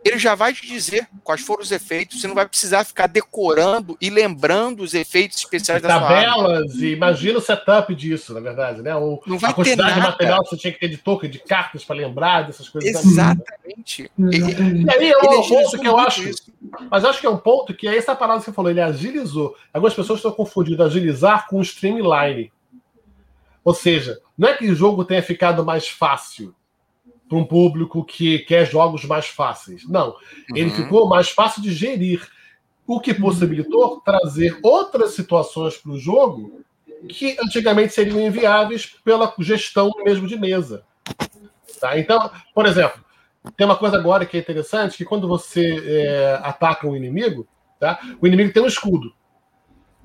[0.08, 3.98] ele já vai te dizer quais foram os efeitos, você não vai precisar ficar decorando
[4.02, 8.96] e lembrando os efeitos especiais da Tabelas, e imagina o setup disso, na verdade, né?
[8.96, 10.02] O, não vai a quantidade ter nada.
[10.02, 13.04] de material que você tinha que ter de token, de cartas para lembrar dessas coisas.
[13.04, 14.12] Exatamente.
[14.18, 16.28] E, e aí é um ponto que eu acho.
[16.28, 16.54] Isso.
[16.90, 18.82] Mas eu acho que é um ponto que é essa parada que você falou, ele
[18.82, 19.56] agilizou.
[19.74, 22.52] Algumas pessoas estão confundindo agilizar com streamline.
[23.64, 26.56] Ou seja, não é que o jogo tenha ficado mais fácil
[27.28, 29.88] para um público que quer jogos mais fáceis.
[29.88, 30.16] Não.
[30.56, 30.76] Ele uhum.
[30.76, 32.28] ficou mais fácil de gerir,
[32.86, 36.62] o que possibilitou trazer outras situações para o jogo
[37.10, 40.84] que antigamente seriam inviáveis pela gestão mesmo de mesa.
[41.80, 42.00] Tá?
[42.00, 43.04] Então, por exemplo,
[43.56, 47.48] tem uma coisa agora que é interessante, que quando você é, ataca um inimigo,
[47.80, 48.00] tá?
[48.22, 49.14] o inimigo tem um escudo.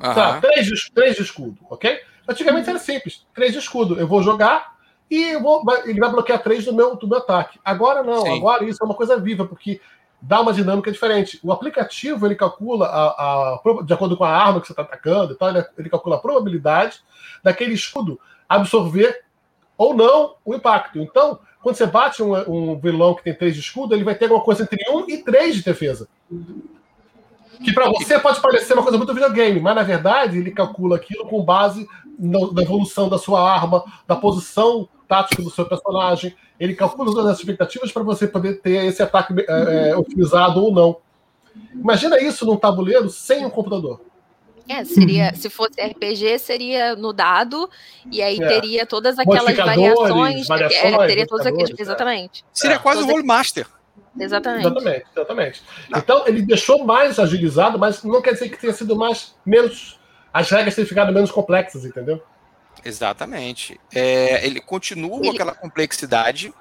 [0.02, 0.14] Uhum.
[0.14, 0.40] Tá?
[0.40, 2.00] Três, três de escudo, ok?
[2.28, 3.98] Antigamente era simples, três de escudo.
[3.98, 4.71] Eu vou jogar,
[5.12, 7.60] e vou, ele vai bloquear três do meu, do meu ataque.
[7.62, 8.38] Agora não, Sim.
[8.38, 9.78] agora isso é uma coisa viva, porque
[10.22, 11.38] dá uma dinâmica diferente.
[11.42, 13.08] O aplicativo ele calcula, a,
[13.58, 16.18] a, de acordo com a arma que você está atacando, então ele, ele, calcula a
[16.18, 17.02] probabilidade
[17.42, 19.22] daquele escudo absorver
[19.76, 20.98] ou não o impacto.
[20.98, 22.32] Então, quando você bate um,
[22.72, 25.18] um vilão que tem três de escudo, ele vai ter alguma coisa entre um e
[25.18, 26.08] três de defesa.
[27.62, 31.26] Que para você pode parecer uma coisa muito videogame, mas na verdade ele calcula aquilo
[31.26, 31.86] com base
[32.18, 36.34] na evolução da sua arma, da posição tática do seu personagem.
[36.58, 40.72] Ele calcula todas as expectativas para você poder ter esse ataque é, é, otimizado ou
[40.72, 40.96] não.
[41.74, 44.00] Imagina isso num tabuleiro sem um computador.
[44.66, 47.68] É, seria, se fosse RPG, seria no dado,
[48.10, 48.46] e aí é.
[48.46, 51.82] teria todas aquelas variações, variações é, teria todas aquelas, é.
[51.82, 52.44] exatamente.
[52.52, 53.66] Seria quase um role master.
[54.18, 54.66] Exatamente.
[54.66, 55.62] Exatamente, exatamente.
[55.94, 59.98] Então ele deixou mais agilizado, mas não quer dizer que tenha sido mais menos
[60.32, 62.22] as regras tenham ficado menos complexas, entendeu?
[62.84, 63.80] Exatamente.
[63.94, 66.52] É, ele continua com aquela complexidade,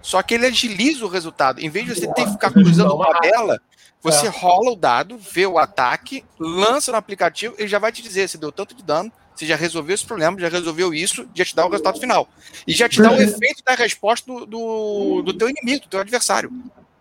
[0.00, 1.60] só que ele agiliza o resultado.
[1.60, 3.60] Em vez de você ter que ficar cruzando uma tela,
[4.00, 4.30] você é.
[4.30, 8.38] rola o dado, vê o ataque, lança no aplicativo, ele já vai te dizer se
[8.38, 11.64] deu tanto de dano, você já resolveu esse problema, já resolveu isso, já te dá
[11.64, 12.28] o resultado final.
[12.66, 16.00] E já te dá o efeito da resposta do, do, do teu inimigo, do teu
[16.00, 16.50] adversário.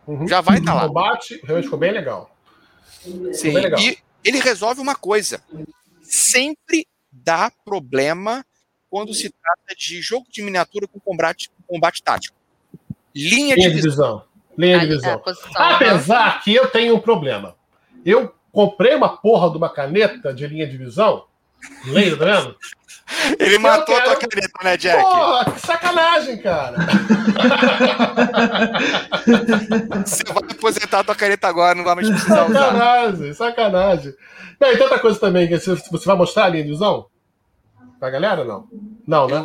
[0.05, 0.27] Uhum.
[0.27, 0.85] Já vai estar tá lá.
[0.85, 2.35] O combate realmente ficou bem legal.
[3.33, 3.79] Sim, bem legal.
[3.79, 5.41] e ele resolve uma coisa.
[6.03, 8.45] Sempre dá problema
[8.89, 12.35] quando se trata de jogo de miniatura com combate, com combate tático.
[13.15, 14.23] Linha, Linha de visão.
[14.57, 15.21] Linha de visão.
[15.55, 17.55] Apesar que eu tenho um problema.
[18.05, 21.25] Eu comprei uma porra de uma caneta de linha de visão.
[21.85, 22.55] Leio, tá vendo?
[23.39, 24.11] Ele matou quero...
[24.11, 25.01] a tua caneta, né, Jack?
[25.01, 26.77] Porra, que sacanagem, cara.
[30.05, 32.59] Você vai aposentar a tua caneta agora, não vai mais precisar usar.
[32.59, 34.13] Sacanagem, sacanagem.
[34.59, 37.07] Não, e tem outra coisa também, que você vai mostrar a linha de visão?
[37.99, 38.67] Pra galera não?
[39.05, 39.37] Não, né?
[39.37, 39.43] Eu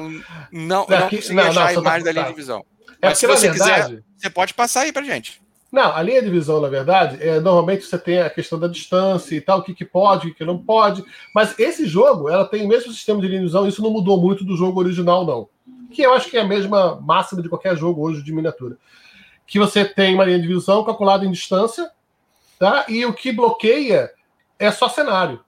[0.58, 2.64] não, não Aqui, consegui não, achar não, a imagem da linha de visão.
[3.00, 5.40] É Mas se você verdade, quiser, você pode passar aí pra gente.
[5.72, 9.34] Não, a linha de visão, na verdade, é, normalmente você tem a questão da distância
[9.34, 11.02] e tal, o que, que pode, o que não pode.
[11.34, 14.20] Mas esse jogo, ela tem o mesmo sistema de linha de visão, isso não mudou
[14.20, 15.48] muito do jogo original, não.
[15.90, 18.76] Que eu acho que é a mesma máxima de qualquer jogo hoje de miniatura.
[19.46, 21.90] Que você tem uma linha de visão calculada em distância,
[22.58, 22.84] tá?
[22.86, 24.10] E o que bloqueia
[24.58, 25.42] é só cenário.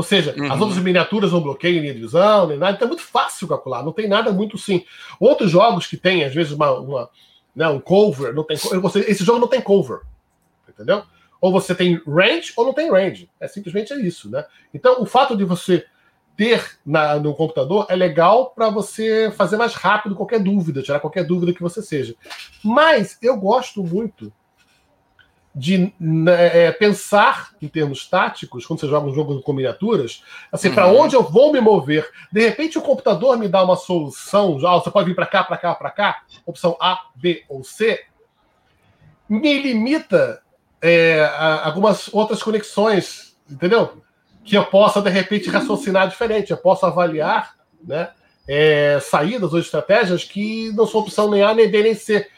[0.00, 0.50] Ou seja, uhum.
[0.50, 3.82] as outras miniaturas não bloqueiam linha de visão, nem nada, então é muito fácil calcular,
[3.82, 4.82] não tem nada muito sim.
[5.20, 7.10] Outros jogos que tem, às vezes, uma, uma
[7.54, 10.00] né, um cover, não tem, você, esse jogo não tem cover,
[10.66, 11.02] entendeu?
[11.38, 13.28] Ou você tem range ou não tem range.
[13.38, 14.46] É simplesmente isso, né?
[14.72, 15.84] Então, o fato de você
[16.34, 21.24] ter na, no computador é legal para você fazer mais rápido qualquer dúvida, tirar qualquer
[21.24, 22.14] dúvida que você seja.
[22.64, 24.32] Mas eu gosto muito
[25.54, 30.22] de né, é, pensar em termos táticos, quando você joga um jogo com miniaturas,
[30.52, 30.74] assim, uhum.
[30.74, 32.08] para onde eu vou me mover.
[32.30, 35.56] De repente o computador me dá uma solução, já, você pode vir para cá, para
[35.56, 38.00] cá, para cá, opção A, B ou C,
[39.28, 40.40] me limita
[40.80, 41.28] é,
[41.62, 44.02] algumas outras conexões, entendeu?
[44.44, 48.10] Que eu possa, de repente, raciocinar diferente, eu posso avaliar né,
[48.48, 52.28] é, saídas ou estratégias que não são opção nem A, nem B, nem C.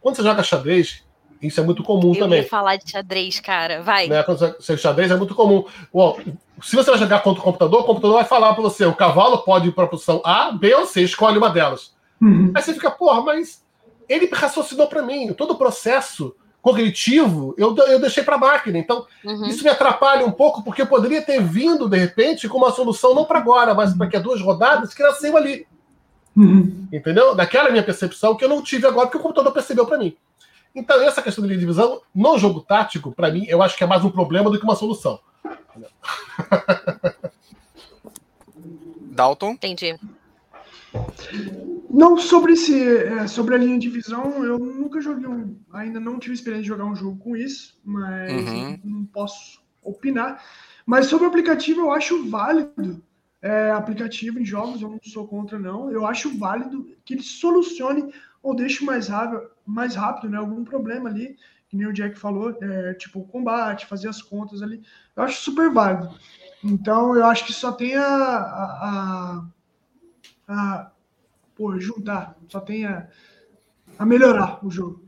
[0.00, 1.04] Quando você joga xadrez,
[1.40, 2.38] isso é muito comum eu também.
[2.38, 3.82] Eu ia falar de xadrez, cara.
[3.82, 4.08] Vai.
[4.08, 4.22] Né?
[4.22, 5.64] Quando você, xadrez é muito comum.
[5.92, 6.18] Bom,
[6.62, 9.38] se você vai jogar contra o computador, o computador vai falar para você: o cavalo
[9.38, 11.92] pode ir para a posição A, B ou C, escolhe uma delas.
[12.20, 12.52] Uhum.
[12.54, 13.64] Aí você fica, porra, mas
[14.08, 15.32] ele raciocinou para mim.
[15.32, 18.78] Todo o processo cognitivo eu, eu deixei para a máquina.
[18.78, 19.46] Então, uhum.
[19.46, 23.14] isso me atrapalha um pouco, porque eu poderia ter vindo, de repente, com uma solução
[23.14, 25.66] não para agora, mas para que a duas rodadas que nasceu ali.
[26.36, 26.88] Uhum.
[26.92, 27.34] Entendeu?
[27.34, 30.16] Daquela minha percepção que eu não tive agora, porque o computador percebeu para mim.
[30.74, 33.84] Então, essa questão de linha de visão, no jogo tático, para mim, eu acho que
[33.84, 35.18] é mais um problema do que uma solução.
[39.10, 39.50] Dalton?
[39.52, 39.98] Entendi.
[41.90, 45.56] Não, sobre, esse, é, sobre a linha de visão, eu nunca joguei um.
[45.72, 48.78] Ainda não tive experiência de jogar um jogo com isso, mas Uhum.
[48.84, 50.42] não posso opinar.
[50.86, 53.02] Mas sobre o aplicativo, eu acho válido.
[53.40, 55.90] É, aplicativo em jogos, eu não sou contra, não.
[55.92, 58.12] Eu acho válido que ele solucione
[58.48, 61.36] ou deixe mais rápido, mais rápido né, algum problema ali,
[61.68, 64.82] que nem o Jack falou, é, tipo combate, fazer as contas ali.
[65.14, 66.14] Eu acho super válido.
[66.64, 69.44] Então, eu acho que só tem a, a,
[70.48, 70.90] a, a
[71.54, 73.06] pô, juntar, só tem a,
[73.98, 75.04] a melhorar o jogo.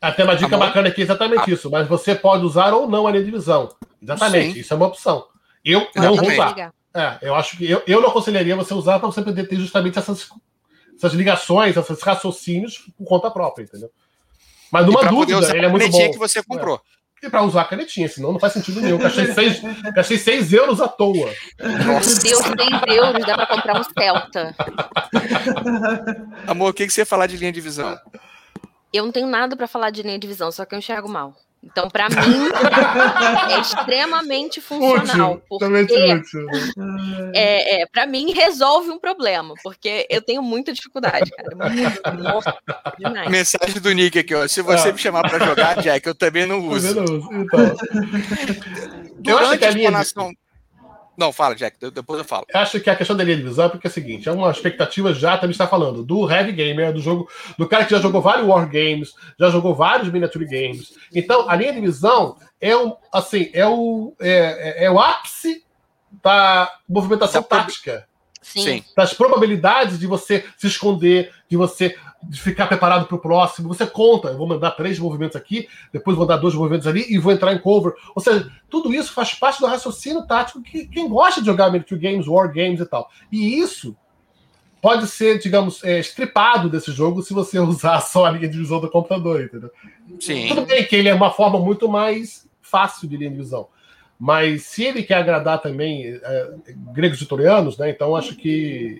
[0.00, 1.70] Até uma dica bacana aqui, exatamente isso.
[1.70, 3.68] Mas você pode usar ou não a linha de visão.
[4.00, 4.60] Exatamente, Sim.
[4.60, 5.26] isso é uma opção.
[5.64, 6.72] Eu não vou usar.
[6.94, 9.98] É, eu acho que eu, eu não aconselharia você usar para você poder ter justamente
[9.98, 10.28] essas,
[10.96, 13.90] essas ligações, esses raciocínios por conta própria, entendeu?
[14.70, 16.12] Mas numa dúvida, usar ele é a muito canetinha bom.
[16.12, 16.80] que você comprou.
[17.22, 18.98] E para usar a canetinha, senão não faz sentido nenhum.
[18.98, 19.62] Gastei 6
[19.94, 21.32] gastei seis euros à toa.
[21.60, 22.40] Meu Deus, 6
[22.88, 24.54] euros dá pra comprar um Celta.
[26.48, 27.96] Amor, o que, que você ia falar de linha de visão?
[28.92, 31.36] Eu não tenho nada pra falar de linha de visão, só que eu enxergo mal.
[31.64, 32.48] Então, pra mim,
[33.54, 35.40] é extremamente funcional.
[35.48, 35.64] Porque
[36.14, 36.46] útil.
[37.34, 41.54] é, é, para mim resolve um problema, porque eu tenho muita dificuldade, cara.
[41.70, 42.54] Muito, nossa,
[42.98, 43.30] demais.
[43.30, 44.46] Mensagem do Nick aqui, ó.
[44.48, 44.92] Se você Ah.
[44.92, 46.88] me chamar pra jogar, Jack, eu também não uso.
[46.88, 47.28] eu não uso.
[47.32, 47.60] Então,
[49.34, 50.32] eu acho Durante que a de- explanação.
[51.16, 52.46] Não, fala, Jack, de- depois eu falo.
[52.54, 54.50] Acho que a questão da linha de visão é porque é o seguinte, é uma
[54.50, 58.22] expectativa já também está falando do heavy gamer, do jogo, do cara que já jogou
[58.22, 60.94] vários war games, já jogou vários miniature games.
[61.14, 65.62] Então, a linha de visão é o assim, é o é, é- é o ápice
[66.22, 68.06] da movimentação Da prob- tática,
[68.40, 68.62] Sim.
[68.62, 68.84] Sim.
[68.96, 73.68] das probabilidades de você se esconder, de você de ficar preparado para o próximo.
[73.68, 77.18] Você conta, eu vou mandar três movimentos aqui, depois vou dar dois movimentos ali e
[77.18, 77.92] vou entrar em cover.
[78.14, 82.00] Ou seja, tudo isso faz parte do raciocínio tático que quem gosta de jogar miniature
[82.00, 83.10] games, war games e tal.
[83.30, 83.96] E isso
[84.80, 88.80] pode ser, digamos, é, estripado desse jogo se você usar só a linha de visão
[88.80, 89.70] do computador, entendeu?
[90.20, 90.48] Sim.
[90.48, 93.68] Tudo bem que ele é uma forma muito mais fácil de linha de visão.
[94.18, 96.50] Mas se ele quer agradar também é,
[96.92, 97.90] gregos e torianos, né?
[97.90, 98.98] Então acho que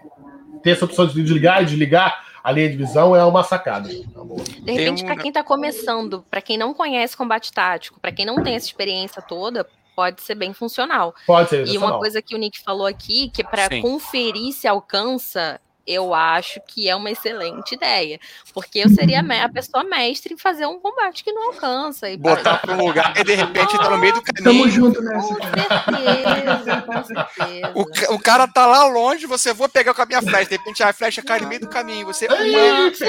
[0.63, 3.89] ter essa opção de desligar e desligar a linha de visão é uma sacada.
[3.89, 4.21] Tá.
[4.63, 8.25] De repente, um- pra quem tá começando, pra quem não conhece combate tático, pra quem
[8.27, 11.15] não tem essa experiência toda, pode ser bem funcional.
[11.27, 13.83] Pode ser E uma coisa que o Nick falou aqui, que Sim.
[13.83, 18.19] conferir se alcança, eu acho que é uma excelente ideia.
[18.55, 22.09] Porque eu seria a pessoa mestre em fazer um combate que não alcança.
[22.11, 24.69] E Botar pra um lugar e de repente tá no meio do Tamo caminho.
[24.71, 25.97] junto Com nessa, cara.
[25.97, 27.73] certeza, com certeza.
[27.75, 30.51] O, o cara tá lá longe, você vou pegar com a minha flecha.
[30.51, 32.07] De repente a flecha cai no meio do caminho.
[32.07, 32.27] Você.
[32.29, 33.05] Sim,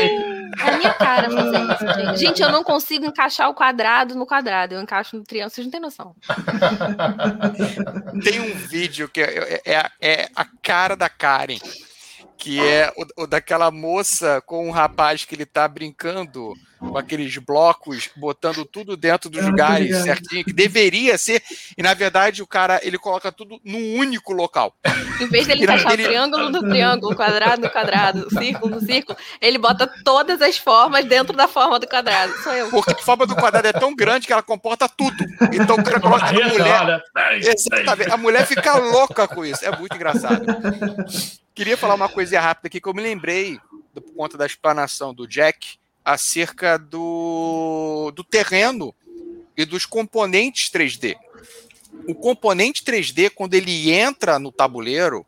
[0.60, 2.20] é a minha cara fazer isso, gente.
[2.20, 4.76] Gente, eu não consigo encaixar o quadrado no quadrado.
[4.76, 6.16] Eu encaixo no triângulo, vocês não têm noção.
[8.24, 11.58] Tem um vídeo que é, é- é a cara da Karen,
[12.44, 16.54] que é o, o daquela moça com um rapaz que ele tá brincando
[16.90, 21.42] com aqueles blocos, botando tudo dentro dos Ah, lugares certinho, que deveria ser,
[21.78, 24.76] e na verdade o cara ele coloca tudo num único local.
[25.20, 29.58] Em vez dele ele- o triângulo no triângulo, quadrado no quadrado, círculo no círculo, ele
[29.58, 32.34] bota todas as formas dentro da forma do quadrado.
[32.44, 32.70] Sou eu.
[32.70, 35.24] Porque a forma do quadrado é tão grande que ela comporta tudo.
[35.54, 36.82] Então o cara coloca a mulher.
[36.82, 37.04] olha.
[37.38, 38.12] Exatamente.
[38.12, 39.64] A mulher fica louca com isso.
[39.66, 40.46] É muito engraçado.
[41.56, 43.60] Queria falar uma coisinha rápida aqui que eu me lembrei,
[43.94, 48.94] do- por conta da explanação do Jack, acerca do, do terreno
[49.56, 51.16] e dos componentes 3D.
[52.08, 55.26] O componente 3D, quando ele entra no tabuleiro,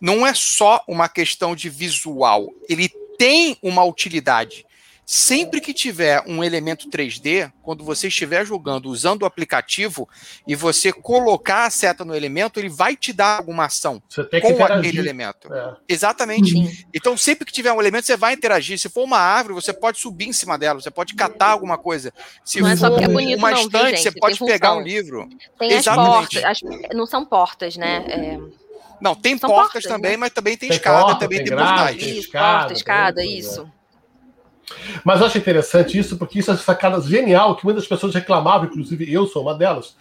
[0.00, 4.66] não é só uma questão de visual, ele tem uma utilidade.
[5.10, 10.06] Sempre que tiver um elemento 3D, quando você estiver jogando usando o aplicativo
[10.46, 14.38] e você colocar a seta no elemento, ele vai te dar alguma ação Você tem
[14.38, 14.78] que com interagir.
[14.80, 15.50] aquele elemento.
[15.50, 15.76] É.
[15.88, 16.50] Exatamente.
[16.50, 16.84] Sim.
[16.92, 18.78] Então, sempre que tiver um elemento, você vai interagir.
[18.78, 22.12] Se for uma árvore, você pode subir em cima dela, você pode catar alguma coisa.
[22.44, 24.00] Se Não é só for porque é bonito uma não, estante, gente?
[24.02, 24.82] você Tem pode pegar função.
[24.82, 25.28] um livro.
[25.58, 26.12] Tem as Exatamente.
[26.42, 28.04] portas, as- não são portas, né?
[28.08, 28.38] É,
[29.00, 30.16] Não, tem São portas, portas, também, né?
[30.18, 31.96] mas também tem, Tem escada, porta, também tem tem grade, portais.
[32.04, 33.72] tem escada, porta, escada, tem- isso.
[35.04, 39.10] Mas eu acho interessante isso, porque isso é sacada genial, que muitas pessoas reclamavam, inclusive
[39.12, 39.96] eu sou uma delas,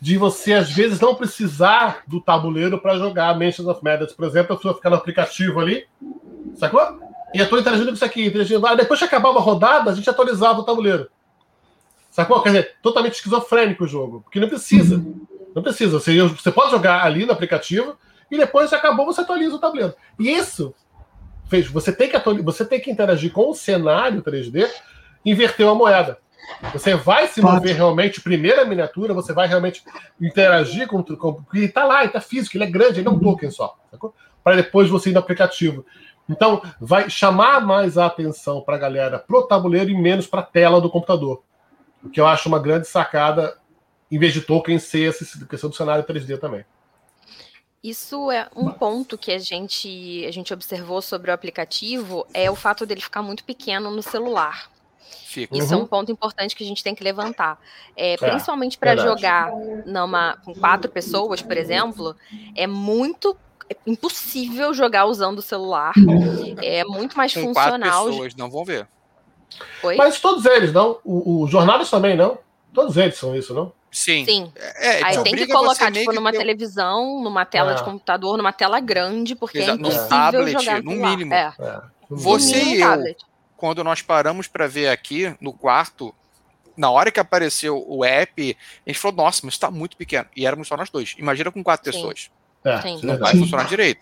[0.00, 4.12] de você, às vezes, não precisar do tabuleiro para jogar Mansions of Madness.
[4.12, 5.86] Por exemplo, a pessoa ficar no aplicativo ali,
[6.54, 7.00] sacou?
[7.34, 8.74] E eu tô interagindo com isso aqui, interagindo lá.
[8.74, 11.08] Depois que acabava a rodada, a gente atualizava o tabuleiro.
[12.10, 12.42] Sacou?
[12.42, 15.02] Quer dizer, totalmente esquizofrênico o jogo, porque não precisa.
[15.54, 15.98] Não precisa.
[15.98, 17.96] Você, você pode jogar ali no aplicativo
[18.30, 19.94] e depois acabou, você atualiza o tabuleiro.
[20.18, 20.74] E isso
[21.52, 21.66] fez.
[21.66, 24.66] Você tem que, você tem que interagir com o cenário 3D,
[25.22, 26.16] inverteu a moeda.
[26.72, 29.84] Você vai se mover realmente, primeira miniatura, você vai realmente
[30.20, 33.50] interagir com o Porque está lá, está físico, ele é grande, ele é um token
[33.50, 33.76] só.
[34.42, 35.84] Para depois você ir no aplicativo.
[36.28, 40.44] Então, vai chamar mais a atenção para a galera pro tabuleiro e menos para a
[40.44, 41.42] tela do computador.
[42.02, 43.56] O que eu acho uma grande sacada,
[44.10, 46.64] em vez de token ser essa questão do cenário 3D também.
[47.82, 52.54] Isso é um ponto que a gente, a gente observou sobre o aplicativo, é o
[52.54, 54.70] fato dele ficar muito pequeno no celular.
[55.26, 55.56] Fica.
[55.56, 55.80] Isso uhum.
[55.80, 57.58] é um ponto importante que a gente tem que levantar.
[57.96, 59.50] É, é principalmente para jogar
[59.84, 62.14] numa, com quatro pessoas, por exemplo,
[62.54, 63.36] é muito
[63.68, 65.94] é impossível jogar usando o celular.
[66.62, 68.04] É muito mais com funcional.
[68.04, 68.86] Quatro pessoas, não vão ver.
[69.82, 69.96] Oi?
[69.96, 70.98] Mas todos eles, não?
[71.04, 72.38] Os jornais também, não?
[72.72, 73.72] Todos eles são isso, não?
[73.92, 74.24] Sim.
[74.24, 74.52] Sim.
[74.56, 76.38] É, Aí tem que colocar, tipo, numa ter...
[76.38, 77.84] televisão, numa tela de é.
[77.84, 79.76] computador, numa tela grande, porque é Exato.
[79.76, 81.34] é impossível tablet, jogar no mínimo.
[81.34, 81.54] É.
[81.60, 81.80] é.
[82.08, 83.18] Você mínimo, e eu, tablet.
[83.54, 86.14] quando nós paramos para ver aqui no quarto,
[86.74, 90.26] na hora que apareceu o app, a gente falou, nossa, mas está muito pequeno.
[90.34, 91.14] E éramos só nós dois.
[91.18, 91.98] Imagina com quatro Sim.
[91.98, 92.30] pessoas.
[92.64, 94.00] É, Não vai funcionar direito.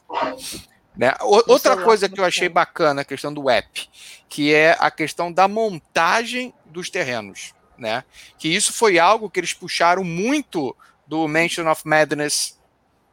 [0.97, 1.12] Né?
[1.20, 3.88] Outra coisa que eu achei bacana, a questão do app,
[4.28, 8.04] que é a questão da montagem dos terrenos né?
[8.38, 10.76] Que isso foi algo que eles puxaram muito
[11.06, 12.58] do Mansion of Madness,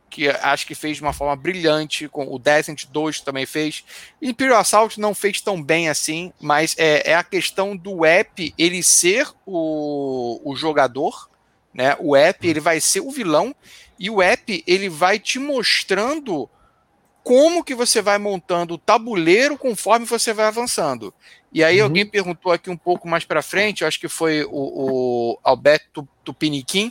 [0.09, 3.83] que acho que fez de uma forma brilhante, com o Descent 2 também fez.
[4.21, 8.83] Imperial Assault não fez tão bem assim, mas é, é a questão do app ele
[8.83, 11.29] ser o, o jogador,
[11.73, 11.95] né?
[11.99, 13.55] O app ele vai ser o vilão
[13.99, 16.49] e o app ele vai te mostrando
[17.27, 21.13] como que você vai montando o tabuleiro conforme você vai avançando.
[21.51, 21.83] E aí uhum.
[21.83, 24.51] alguém perguntou aqui um pouco mais para frente, acho que foi o,
[25.33, 26.89] o Alberto Tupiniquim.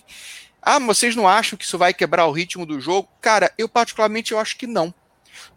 [0.61, 3.09] Ah, vocês não acham que isso vai quebrar o ritmo do jogo?
[3.19, 4.93] Cara, eu particularmente eu acho que não.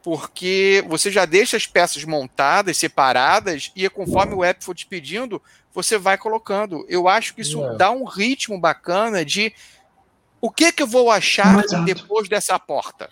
[0.02, 5.42] Porque você já deixa as peças montadas, separadas, e conforme o app for te pedindo,
[5.74, 6.86] você vai colocando.
[6.88, 7.76] Eu acho que isso é.
[7.76, 9.54] dá um ritmo bacana de
[10.40, 13.10] o que que eu vou achar depois dessa porta?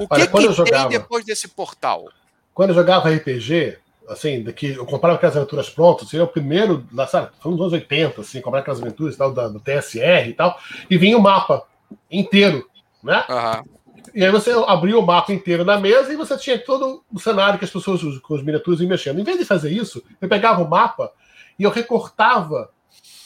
[0.00, 2.08] O que, Olha, que tem jogava, depois desse portal?
[2.54, 3.76] Quando eu jogava RPG,
[4.08, 7.72] assim, daqui, eu comprava aquelas aventuras prontas, seria assim, o primeiro, sabe, foi nos anos
[7.74, 11.64] 80, assim, comprar aquelas aventuras tal, da, do TSR e tal, e vinha o mapa
[12.10, 12.66] inteiro,
[13.04, 13.22] né?
[13.28, 13.80] Uhum.
[14.14, 17.58] E aí você abria o mapa inteiro na mesa e você tinha todo o cenário
[17.58, 19.20] que as pessoas com os miniaturas iam mexendo.
[19.20, 21.12] Em vez de fazer isso, eu pegava o mapa
[21.58, 22.70] e eu recortava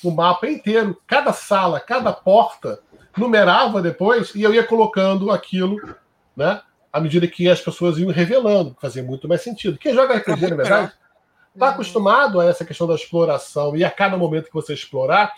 [0.02, 2.80] o mapa inteiro, cada sala, cada porta,
[3.16, 5.78] numerava depois e eu ia colocando aquilo,
[6.36, 6.60] né?
[6.92, 9.76] à medida que as pessoas iam revelando, fazia muito mais sentido.
[9.78, 10.92] Quem joga RPG, na verdade,
[11.52, 15.32] está acostumado a essa questão da exploração, e a cada momento que você explorar,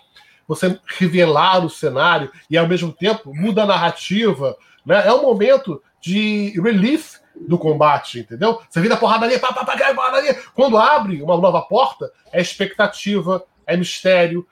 [0.46, 4.54] você revelar o cenário e ao mesmo tempo muda a narrativa.
[4.84, 5.06] Né?
[5.06, 8.60] É um momento de relief do combate, entendeu?
[8.68, 10.38] Você vira porradaria, pá, pá, pá, porradaria.
[10.54, 14.46] Quando abre uma nova porta, é expectativa, é mistério,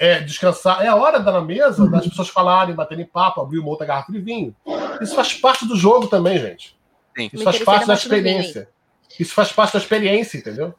[0.00, 0.82] é, descansar.
[0.82, 4.10] É a hora da na mesa das pessoas falarem, baterem papo, abrir uma outra garrafa
[4.10, 4.56] de vinho.
[4.98, 6.74] Isso faz parte do jogo também, gente.
[7.14, 7.30] Sim.
[7.30, 8.70] Isso faz parte da experiência.
[9.18, 10.74] Isso faz parte da experiência, entendeu?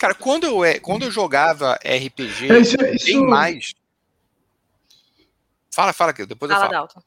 [0.00, 3.06] Cara, quando eu, é, quando eu jogava RPG, é, isso, isso...
[3.06, 3.72] bem mais.
[5.70, 6.80] Fala, fala aqui, depois fala, eu falo.
[6.80, 7.00] Dalton.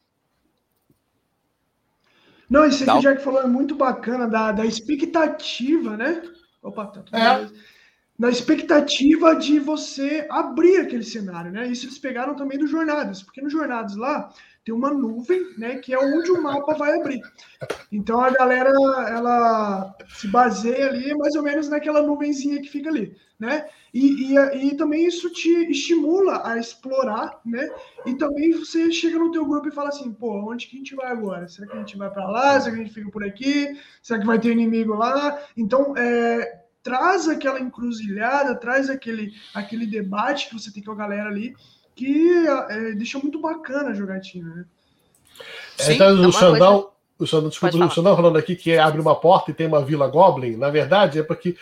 [2.48, 6.22] Não, isso que o Jack falou é muito bacana, da, da expectativa, né?
[6.62, 7.50] Opa, tá tudo é
[8.20, 11.66] na expectativa de você abrir aquele cenário, né?
[11.66, 14.30] Isso eles pegaram também do Jornadas, porque no Jornadas lá
[14.62, 17.22] tem uma nuvem, né, que é onde o mapa vai abrir.
[17.90, 18.68] Então a galera
[19.08, 23.66] ela se baseia ali mais ou menos naquela nuvenzinha que fica ali, né?
[23.94, 27.70] E, e, e também isso te estimula a explorar, né?
[28.04, 30.94] E também você chega no teu grupo e fala assim, pô, onde que a gente
[30.94, 31.48] vai agora?
[31.48, 32.60] Será que a gente vai para lá?
[32.60, 33.80] Será que a gente fica por aqui?
[34.02, 35.42] Será que vai ter inimigo lá?
[35.56, 41.28] Então, é, traz aquela encruzilhada, traz aquele, aquele debate que você tem com a galera
[41.28, 41.54] ali,
[41.94, 44.64] que é, deixa muito bacana a jogatina, né?
[45.76, 46.92] Sim, então, é o Xandão, coisa...
[47.18, 50.08] o Xandão, desculpa, o Xandão falando aqui que abre uma porta e tem uma vila
[50.08, 51.56] Goblin, na verdade é porque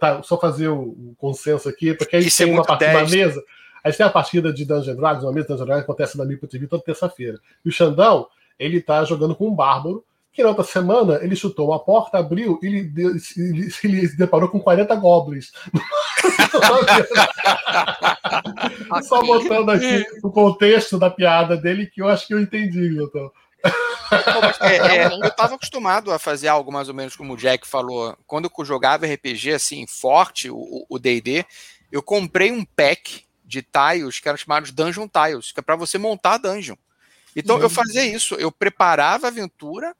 [0.00, 3.42] tá, só fazer o, consenso aqui, porque aí Isso tem é uma partida na mesa.
[3.82, 6.18] A gente tem a partida de Dungeon Dragons, uma mesa de Dungeon Dragons que acontece
[6.18, 7.38] na Mipo TV toda terça-feira.
[7.64, 8.26] E o Xandão,
[8.58, 10.04] ele tá jogando com um bárbaro,
[10.36, 12.92] que na outra semana ele chutou uma porta, abriu e ele,
[13.36, 15.50] ele, ele se deparou com 40 goblins.
[19.02, 23.32] Só botando aqui o contexto da piada dele, que eu acho que eu entendi, então.
[24.60, 28.16] É, é, eu estava acostumado a fazer algo mais ou menos como o Jack falou.
[28.26, 31.44] Quando eu jogava RPG assim, forte, o DD,
[31.90, 35.98] eu comprei um pack de tiles que eram chamados Dungeon Tiles, que é para você
[35.98, 36.76] montar a dungeon.
[37.34, 37.62] Então uhum.
[37.62, 39.94] eu fazia isso, eu preparava a aventura,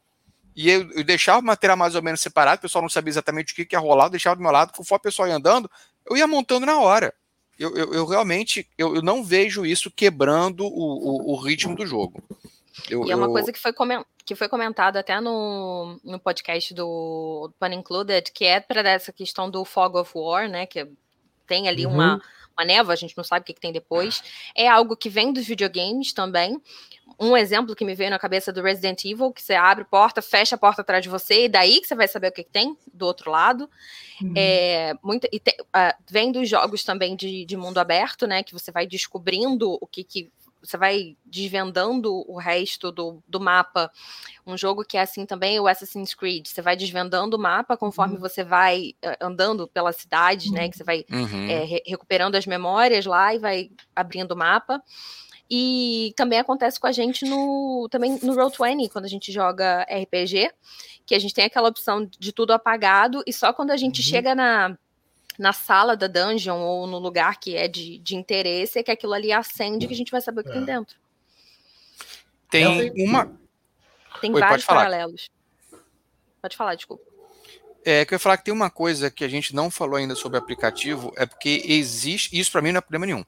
[0.56, 3.52] e eu, eu, deixava o material mais ou menos separado, o pessoal não sabia exatamente
[3.52, 5.70] o que, que ia rolar, eu deixava do meu lado, conforme o pessoal ia andando,
[6.08, 7.12] eu ia montando na hora.
[7.58, 11.86] Eu, eu, eu realmente eu, eu, não vejo isso quebrando o, o, o ritmo do
[11.86, 12.22] jogo.
[12.88, 13.72] e é uma coisa que foi,
[14.24, 19.50] que foi comentado até no, no podcast do Pan Included, que é para essa questão
[19.50, 20.66] do Fog of War, né?
[20.66, 20.86] Que
[21.46, 21.94] tem ali uhum.
[21.94, 22.22] uma,
[22.56, 24.22] uma névoa, a gente não sabe o que, que tem depois.
[24.54, 26.60] É algo que vem dos videogames também
[27.18, 30.20] um exemplo que me veio na cabeça do Resident Evil, que você abre a porta,
[30.20, 32.50] fecha a porta atrás de você, e daí que você vai saber o que, que
[32.50, 33.70] tem do outro lado.
[34.20, 34.34] Uhum.
[34.36, 38.42] É, muito, e te, uh, vem dos jogos também de, de, mundo aberto, né?
[38.42, 40.30] Que você vai descobrindo o que, que
[40.62, 43.90] você vai desvendando o resto do, do mapa.
[44.46, 46.46] Um jogo que é assim também, o Assassin's Creed.
[46.46, 48.20] Você vai desvendando o mapa conforme uhum.
[48.20, 50.54] você vai uh, andando pela cidade, uhum.
[50.54, 50.68] né?
[50.68, 51.48] Que você vai uhum.
[51.48, 54.82] é, re recuperando as memórias lá e vai abrindo o mapa.
[55.48, 60.50] E também acontece com a gente no também no Roll20, quando a gente joga RPG,
[61.04, 64.06] que a gente tem aquela opção de tudo apagado, e só quando a gente uhum.
[64.06, 64.76] chega na,
[65.38, 69.12] na sala da dungeon ou no lugar que é de, de interesse, é que aquilo
[69.12, 70.54] ali acende que a gente vai saber o que é.
[70.54, 70.96] tem dentro.
[72.50, 73.32] Tem uma.
[74.20, 75.30] Tem Oi, vários pode paralelos.
[76.42, 77.04] Pode falar, desculpa.
[77.84, 80.16] É, que eu ia falar que tem uma coisa que a gente não falou ainda
[80.16, 82.36] sobre aplicativo, é porque existe.
[82.36, 83.24] Isso para mim não é problema nenhum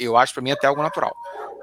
[0.00, 1.14] eu acho para mim até algo natural.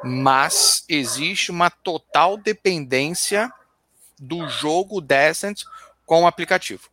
[0.03, 3.51] Mas existe uma total dependência
[4.19, 5.63] do jogo Descent
[6.05, 6.89] com o aplicativo.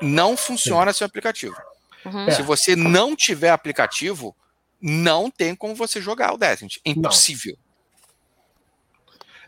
[0.00, 0.98] Não funciona Sim.
[0.98, 1.56] sem aplicativo.
[2.04, 2.30] Uhum.
[2.30, 4.36] Se você não tiver aplicativo,
[4.80, 6.76] não tem como você jogar o Descent.
[6.84, 7.56] É impossível.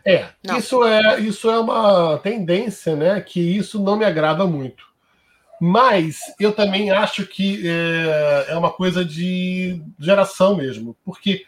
[0.03, 3.21] É, isso é isso é uma tendência, né?
[3.21, 4.90] Que isso não me agrada muito.
[5.63, 10.97] Mas eu também acho que é, é, uma coisa de geração mesmo.
[11.05, 11.45] Porque,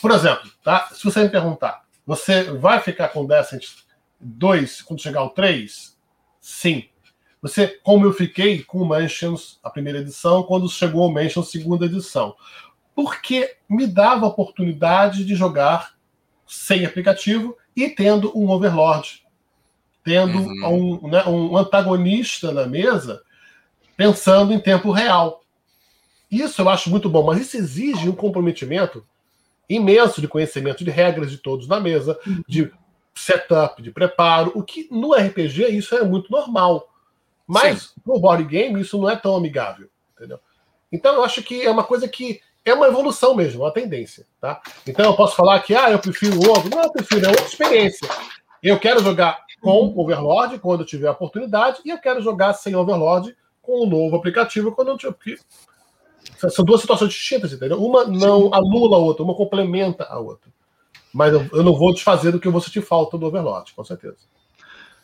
[0.00, 0.88] por exemplo, tá?
[0.92, 3.64] se você me perguntar, você vai ficar com Descent
[4.20, 5.98] 2 quando chegar ao 3?
[6.40, 6.84] Sim.
[7.42, 11.86] Você, como eu fiquei com o Mansions, a primeira edição, quando chegou o Mansions, segunda
[11.86, 12.36] edição.
[12.94, 15.96] Porque me dava a oportunidade de jogar
[16.46, 19.26] sem aplicativo e tendo um Overlord
[20.08, 21.02] tendo uhum.
[21.04, 23.22] um, né, um antagonista na mesa
[23.94, 25.42] pensando em tempo real.
[26.30, 29.04] Isso eu acho muito bom, mas isso exige um comprometimento
[29.68, 32.42] imenso de conhecimento de regras de todos na mesa, uhum.
[32.48, 32.72] de
[33.14, 36.88] setup, de preparo, o que no RPG isso é muito normal.
[37.46, 37.88] Mas Sim.
[38.06, 40.40] no board game isso não é tão amigável, entendeu?
[40.90, 44.58] Então eu acho que é uma coisa que é uma evolução mesmo, uma tendência, tá?
[44.86, 47.44] Então eu posso falar que ah, eu prefiro o outro, não, eu prefiro é outra
[47.44, 48.08] experiência.
[48.62, 53.36] Eu quero jogar com Overlord quando tiver a oportunidade, e eu quero jogar sem Overlord
[53.60, 55.12] com o um novo aplicativo quando eu tiver.
[55.12, 55.38] Porque
[56.50, 57.82] são duas situações distintas, entendeu?
[57.82, 60.50] Uma não anula a outra, uma complementa a outra.
[61.12, 63.84] Mas eu, eu não vou desfazer do que eu vou sentir falta do Overlord, com
[63.84, 64.16] certeza.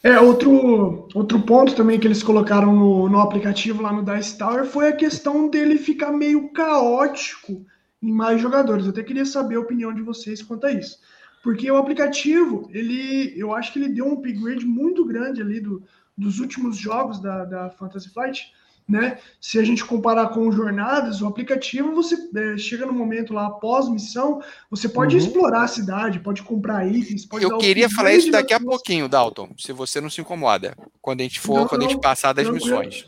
[0.02, 4.66] É, outro, outro ponto também que eles colocaram no, no aplicativo lá no Dice Tower
[4.66, 7.64] foi a questão dele ficar meio caótico
[8.02, 8.84] em mais jogadores.
[8.84, 10.98] Eu até queria saber a opinião de vocês quanto a isso.
[11.44, 15.82] Porque o aplicativo, ele, eu acho que ele deu um upgrade muito grande ali do,
[16.16, 18.50] dos últimos jogos da, da Fantasy Flight,
[18.88, 19.18] né?
[19.38, 23.90] Se a gente comparar com jornadas, o aplicativo você é, chega no momento lá após
[23.90, 24.40] missão,
[24.70, 25.22] você pode uhum.
[25.22, 29.50] explorar a cidade, pode comprar itens, pode Eu queria falar isso daqui a pouquinho, Dalton,
[29.58, 32.48] se você não se incomoda, quando a gente for, não, quando a gente passar das
[32.48, 33.06] missões.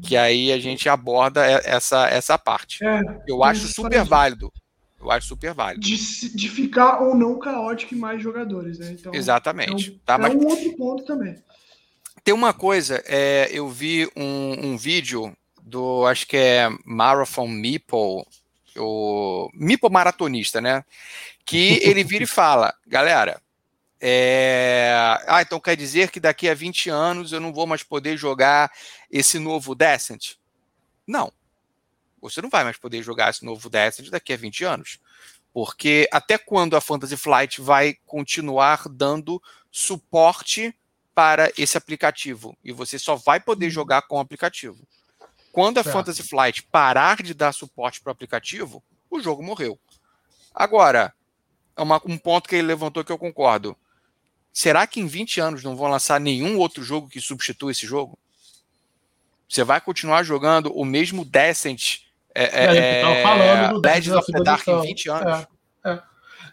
[0.00, 2.84] Que aí a gente aborda essa essa parte.
[2.84, 4.52] É, Eu acho super válido.
[5.04, 5.80] Eu acho super válido.
[5.80, 5.96] De,
[6.34, 8.92] de ficar ou não caótico em mais jogadores, né?
[8.92, 9.90] Então, Exatamente.
[9.90, 10.34] É um, tá, é mas...
[10.34, 11.36] um outro ponto também.
[12.24, 18.24] Tem uma coisa, é, eu vi um, um, vídeo do, acho que é Marathon Meeple,
[18.78, 20.82] o Meeple maratonista, né?
[21.44, 23.38] Que ele vira e fala, galera,
[24.00, 24.90] é...
[25.26, 28.72] ah, então quer dizer que daqui a 20 anos eu não vou mais poder jogar
[29.10, 30.36] esse novo Descent?
[31.06, 31.30] Não.
[32.24, 34.98] Você não vai mais poder jogar esse novo Destiny daqui a 20 anos.
[35.52, 40.74] Porque até quando a Fantasy Flight vai continuar dando suporte
[41.14, 42.56] para esse aplicativo?
[42.64, 44.88] E você só vai poder jogar com o aplicativo.
[45.52, 49.78] Quando a Fantasy Flight parar de dar suporte para o aplicativo, o jogo morreu.
[50.52, 51.14] Agora,
[51.76, 53.76] é uma, um ponto que ele levantou que eu concordo.
[54.50, 58.18] Será que em 20 anos não vão lançar nenhum outro jogo que substitua esse jogo?
[59.46, 62.03] Você vai continuar jogando o mesmo Descent
[62.34, 65.46] é, é, é falando do Legends of the Dark em 20 anos.
[65.84, 66.02] É, é.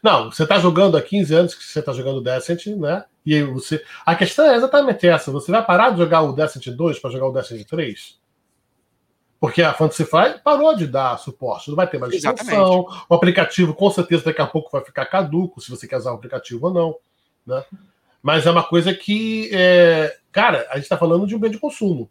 [0.04, 3.06] Não, você está jogando há 15 anos que você está jogando Descent, né?
[3.26, 3.84] E aí você.
[4.06, 5.32] A questão é exatamente essa.
[5.32, 8.20] Você vai parar de jogar o Descent 2 para jogar o Descent 3?
[9.40, 11.70] Porque a Fantasy Flight parou de dar suporte.
[11.70, 12.86] Não vai ter mais expansão.
[13.10, 16.16] O aplicativo, com certeza, daqui a pouco vai ficar caduco, se você quer usar o
[16.16, 16.96] aplicativo ou não.
[17.46, 17.64] Né?
[18.22, 19.50] Mas é uma coisa que.
[19.52, 20.16] É...
[20.32, 22.10] Cara, a gente está falando de um bem de consumo.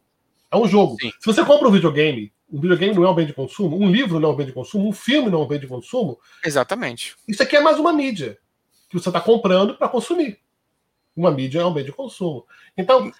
[0.50, 0.96] É um jogo.
[1.00, 1.12] Sim.
[1.20, 4.18] Se você compra um videogame Um videogame não é um bem de consumo, um livro
[4.18, 6.18] não é um bem de consumo, um filme não é um bem de consumo.
[6.44, 7.14] Exatamente.
[7.28, 8.38] Isso aqui é mais uma mídia
[8.88, 10.38] que você está comprando para consumir.
[11.14, 12.44] Uma mídia é um bem de consumo.
[12.76, 13.12] Então,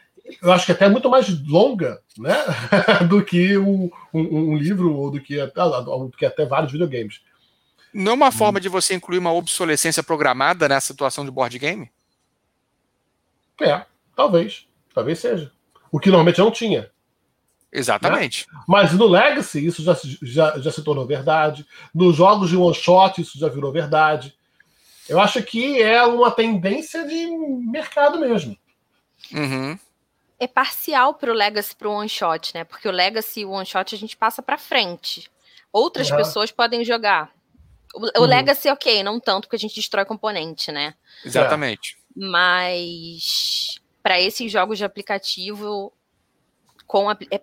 [0.43, 2.35] eu acho que até é muito mais longa né,
[3.09, 7.21] do que um, um, um livro ou do que, até, do que até vários videogames.
[7.93, 11.91] Não é uma forma de você incluir uma obsolescência programada nessa situação de board game?
[13.61, 13.85] É,
[14.15, 14.67] talvez.
[14.95, 15.53] Talvez seja.
[15.91, 16.91] O que normalmente não tinha.
[17.73, 18.47] Exatamente.
[18.53, 18.61] Né?
[18.67, 21.67] Mas no Legacy isso já, já, já se tornou verdade.
[21.95, 24.35] Nos jogos de one shot isso já virou verdade.
[25.09, 27.27] Eu acho que é uma tendência de
[27.71, 28.57] mercado mesmo.
[29.33, 29.79] Uhum.
[30.39, 32.65] É parcial para o Legacy para o one shot, né?
[32.65, 35.31] Porque o Legacy e o one shot a gente passa para frente.
[35.73, 36.17] Outras uhum.
[36.17, 37.31] pessoas podem jogar.
[37.95, 38.27] O, o uhum.
[38.27, 40.95] Legacy, ok, não tanto, porque a gente destrói componente, né?
[41.25, 41.99] Exatamente.
[42.17, 45.93] Mas para esses jogos de aplicativo,
[46.91, 47.41] com a, é,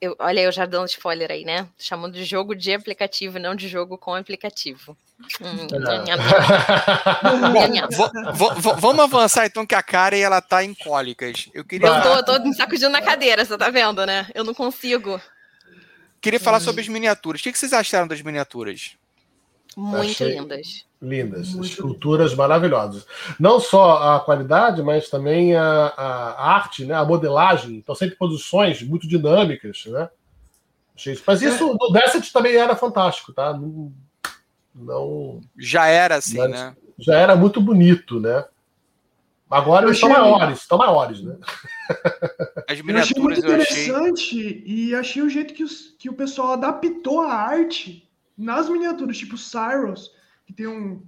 [0.00, 1.68] eu, olha eu já dando spoiler aí, né?
[1.78, 4.96] Chamando de jogo de aplicativo, não de jogo com aplicativo.
[5.40, 5.68] Hum,
[8.76, 11.48] vamos avançar então que a Karen ela tá em cólicas.
[11.54, 11.86] Eu queria.
[11.86, 14.26] Eu tô, eu tô me sacudindo na cadeira, você tá vendo, né?
[14.34, 15.20] Eu não consigo.
[16.20, 16.62] Queria falar hum.
[16.62, 17.40] sobre as miniaturas.
[17.40, 18.97] O que vocês acharam das miniaturas?
[19.78, 20.84] Muito Achei lindas.
[21.00, 23.06] Lindas, Muito esculturas maravilhosas.
[23.38, 26.94] Não só a qualidade, mas também a, a arte, né?
[26.94, 27.76] a modelagem.
[27.76, 30.10] Então, sempre posições muito dinâmicas, né?
[31.24, 33.52] Mas isso no Descent também era fantástico, tá?
[33.52, 33.92] Não,
[34.74, 36.74] não já era assim, né?
[36.98, 38.44] Já era muito bonito, né?
[39.48, 41.36] Agora eu eles estão maiores, estão maiores, né?
[42.68, 44.64] As eu achei muito interessante eu achei...
[44.66, 48.07] e achei o jeito que, os, que o pessoal adaptou a arte
[48.38, 50.12] nas miniaturas, tipo Cyrus,
[50.46, 51.02] que tem um,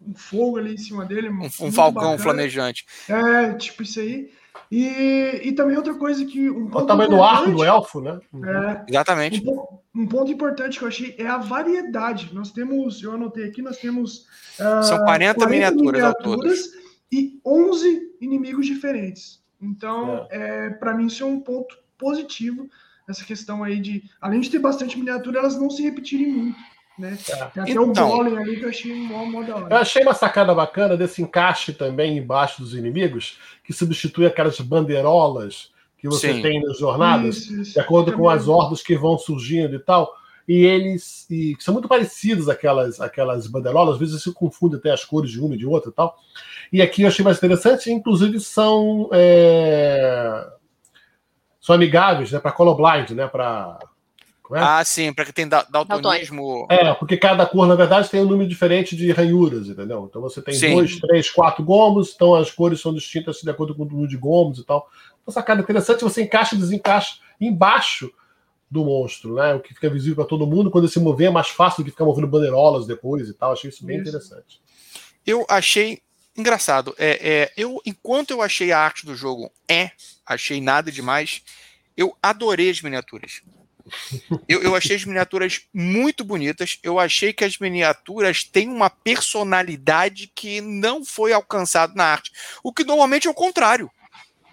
[0.00, 1.28] um fogo ali em cima dele.
[1.28, 2.18] Um, um falcão bacana.
[2.18, 2.86] flamejante.
[3.08, 4.30] É, tipo isso aí.
[4.70, 6.48] E, e também outra coisa que.
[6.48, 8.20] Um o tamanho do arco do elfo, né?
[8.34, 9.42] É, Exatamente.
[9.44, 12.30] Um, um, ponto importante que eu achei é a variedade.
[12.32, 14.26] Nós temos, eu anotei aqui, nós temos.
[14.58, 16.70] Uh, São 40, 40 miniaturas, miniaturas
[17.10, 19.42] e 11 inimigos diferentes.
[19.60, 20.66] Então, é.
[20.66, 22.68] é para mim, isso é um ponto positivo
[23.10, 26.58] essa questão aí de, além de ter bastante miniatura, elas não se repetirem muito.
[26.98, 27.16] Né?
[27.28, 27.34] É.
[27.46, 29.74] Tem até então, o golem ali que eu achei mó, mó da hora.
[29.74, 35.70] Eu achei uma sacada bacana desse encaixe também embaixo dos inimigos, que substitui aquelas bandeirolas
[35.98, 36.42] que você Sim.
[36.42, 37.72] tem nas jornadas, isso, isso.
[37.74, 40.14] de acordo com as hordas que vão surgindo e tal.
[40.48, 45.04] E eles e, são muito parecidos aquelas, aquelas bandeirolas, às vezes se confunde até as
[45.04, 46.18] cores de uma e de outra e tal.
[46.72, 50.46] E aqui eu achei mais interessante, inclusive são é,
[51.60, 53.26] são amigáveis né, para colorblind, né?
[53.28, 53.78] Para
[54.52, 54.58] é?
[54.58, 56.66] Ah, sim, para que tem daltonismo.
[56.68, 60.06] É, porque cada cor, na verdade, tem um número diferente de ranhuras, entendeu?
[60.10, 60.74] Então você tem sim.
[60.74, 64.16] dois, três, quatro gomos, então as cores são distintas de acordo com o número de
[64.16, 64.88] gomos e tal.
[65.22, 68.12] Então, sacada interessante, você encaixa e desencaixa embaixo
[68.68, 69.54] do monstro, né?
[69.54, 70.70] O que fica visível para todo mundo.
[70.70, 73.52] Quando se mover é mais fácil do que ficar movendo bandeirolas depois e tal.
[73.52, 74.08] Achei isso bem isso.
[74.08, 74.60] interessante.
[75.24, 76.00] Eu achei
[76.36, 76.94] engraçado.
[76.98, 79.90] É, é, eu, enquanto eu achei a arte do jogo é,
[80.24, 81.42] achei nada demais,
[81.96, 83.42] eu adorei as miniaturas.
[84.48, 86.78] Eu, eu, achei as miniaturas muito bonitas.
[86.82, 92.30] Eu achei que as miniaturas têm uma personalidade que não foi alcançado na arte.
[92.62, 93.90] O que normalmente é o contrário.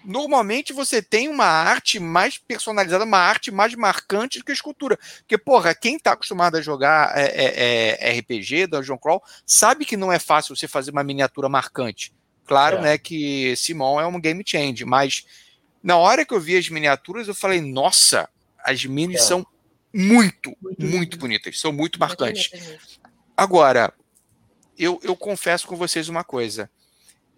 [0.04, 4.98] Normalmente você tem uma arte mais personalizada, uma arte mais marcante do que a escultura.
[5.18, 9.96] Porque, porra, quem está acostumado a jogar é, é, é, RPG, Dungeon Crawl, sabe que
[9.96, 12.12] não é fácil você fazer uma miniatura marcante.
[12.46, 12.82] Claro, é.
[12.82, 15.26] né, que Simon é um game change, mas
[15.82, 18.28] na hora que eu vi as miniaturas, eu falei, nossa,
[18.64, 19.22] as minis é.
[19.22, 19.46] são
[19.92, 22.50] muito, muito, muito bonitas, são muito marcantes.
[23.36, 23.92] Agora,
[24.78, 26.70] eu, eu confesso com vocês uma coisa.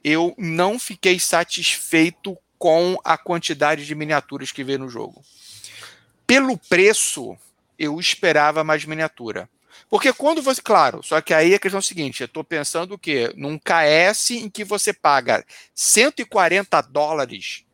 [0.03, 5.25] Eu não fiquei satisfeito com a quantidade de miniaturas que veio no jogo.
[6.27, 7.35] Pelo preço,
[7.79, 9.49] eu esperava mais miniatura.
[9.89, 10.61] Porque quando você.
[10.61, 13.33] Claro, só que aí a questão é a seguinte: eu estou pensando o quê?
[13.35, 15.43] Num KS em que você paga
[15.75, 17.65] 140 dólares,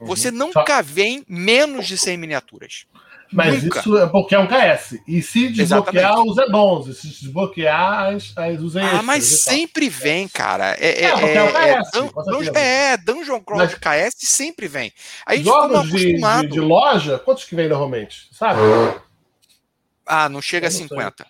[0.00, 0.06] uhum.
[0.08, 2.86] você nunca vem menos de 100 miniaturas.
[3.32, 3.78] Mas Nunca.
[3.80, 5.00] isso é porque é um KS.
[5.08, 6.30] E se desbloquear Exatamente.
[6.30, 9.00] os addons, e se desbloquear as, as, os extras.
[9.00, 10.76] Ah, mas sempre vem, cara.
[10.78, 14.92] É, é, é, é, um KS, é, é, Dungeon Crawl de KS sempre vem.
[15.24, 18.28] Aí jogos de, de, de, loja, quantos que vem normalmente?
[18.32, 18.60] Sabe?
[20.04, 21.26] Ah, não chega a 50.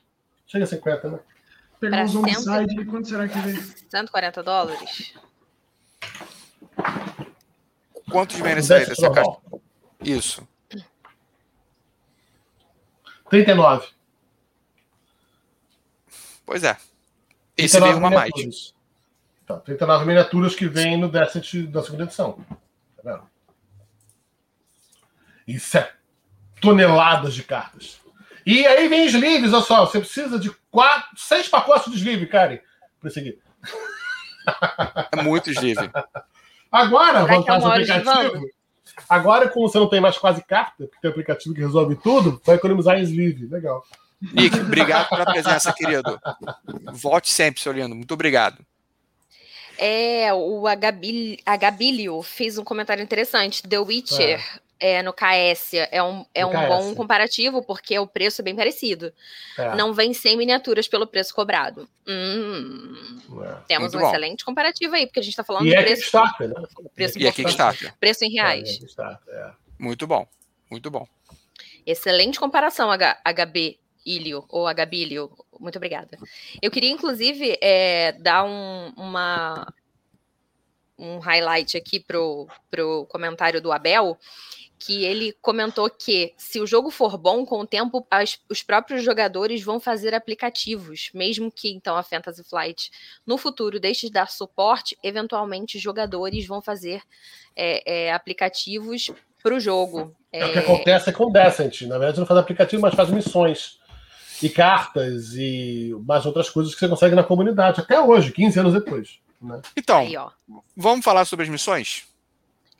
[0.48, 1.18] Chega a 50, né?
[1.78, 3.60] Pegou os homicide, quanto será que vem?
[3.90, 5.14] 140 dólares?
[8.10, 9.36] Quantos vem nessa caixa?
[10.00, 10.51] Isso.
[13.32, 13.88] 39.
[16.44, 16.76] Pois é.
[17.56, 18.74] Esse veio uma mais.
[19.46, 22.44] Tá, 39 miniaturas que vem no Descent da segunda edição.
[22.94, 23.22] Tá vendo?
[25.48, 25.90] Isso é
[26.60, 28.02] toneladas de cartas.
[28.44, 29.86] E aí vem sleeves, olha só.
[29.86, 32.58] Você precisa de quatro, seis pacotes de sleeve, Karen,
[33.00, 33.40] para seguir.
[35.10, 35.90] É muito sleeve.
[36.70, 38.50] Agora, Será é vantagem do aplicativo.
[39.08, 42.40] Agora, como você não tem mais quase carta, porque tem um aplicativo que resolve tudo,
[42.44, 43.46] vai economizar em sleeve.
[43.46, 43.84] Legal.
[44.32, 46.20] Nick, obrigado pela presença, querido.
[46.92, 47.94] Volte sempre, seu lindo.
[47.94, 48.64] Muito obrigado.
[49.76, 53.62] É, o Agabil, Agabilio fez um comentário interessante.
[53.62, 54.60] The Witcher é.
[55.02, 56.68] No KS é um, é No um KS.
[56.68, 59.12] bom comparativo, porque o preço é bem parecido.
[59.58, 59.74] É.
[59.76, 61.88] Não vem sem miniaturas pelo preço cobrado.
[62.06, 63.54] Hum, É.
[63.68, 64.08] temos Muito um bom.
[64.08, 66.54] excelente comparativo aí, porque a gente está falando E do é preço, Kickstarter, né?
[66.94, 67.94] preço, E é Kickstarter.
[68.00, 68.68] preço em reais.
[68.68, 69.52] É, Kickstarter, é.
[69.78, 70.26] Muito bom.
[70.70, 71.06] Muito bom.
[71.86, 75.30] Excelente comparação, H HB Ilio, ou Agabilio.
[75.60, 76.18] Muito obrigada.
[76.60, 79.72] Eu queria, inclusive, é, dar um, uma,
[80.98, 84.18] um highlight aqui pro, pro comentário do Abel,
[84.84, 89.04] que ele comentou que se o jogo for bom, com o tempo as- os próprios
[89.04, 92.90] jogadores vão fazer aplicativos, mesmo que então a Fantasy Flight
[93.26, 97.00] no futuro deixe de dar suporte, eventualmente jogadores vão fazer
[97.54, 99.10] é, é, aplicativos
[99.42, 100.14] para o jogo.
[100.32, 101.82] É o que acontece com o Descent.
[101.82, 103.78] Na verdade, não faz aplicativo, mas faz missões.
[104.42, 108.72] E cartas e mais outras coisas que você consegue na comunidade, até hoje, 15 anos
[108.72, 109.18] depois.
[109.40, 109.60] Né?
[109.76, 110.30] Então, Aí, ó.
[110.76, 112.04] vamos falar sobre as missões?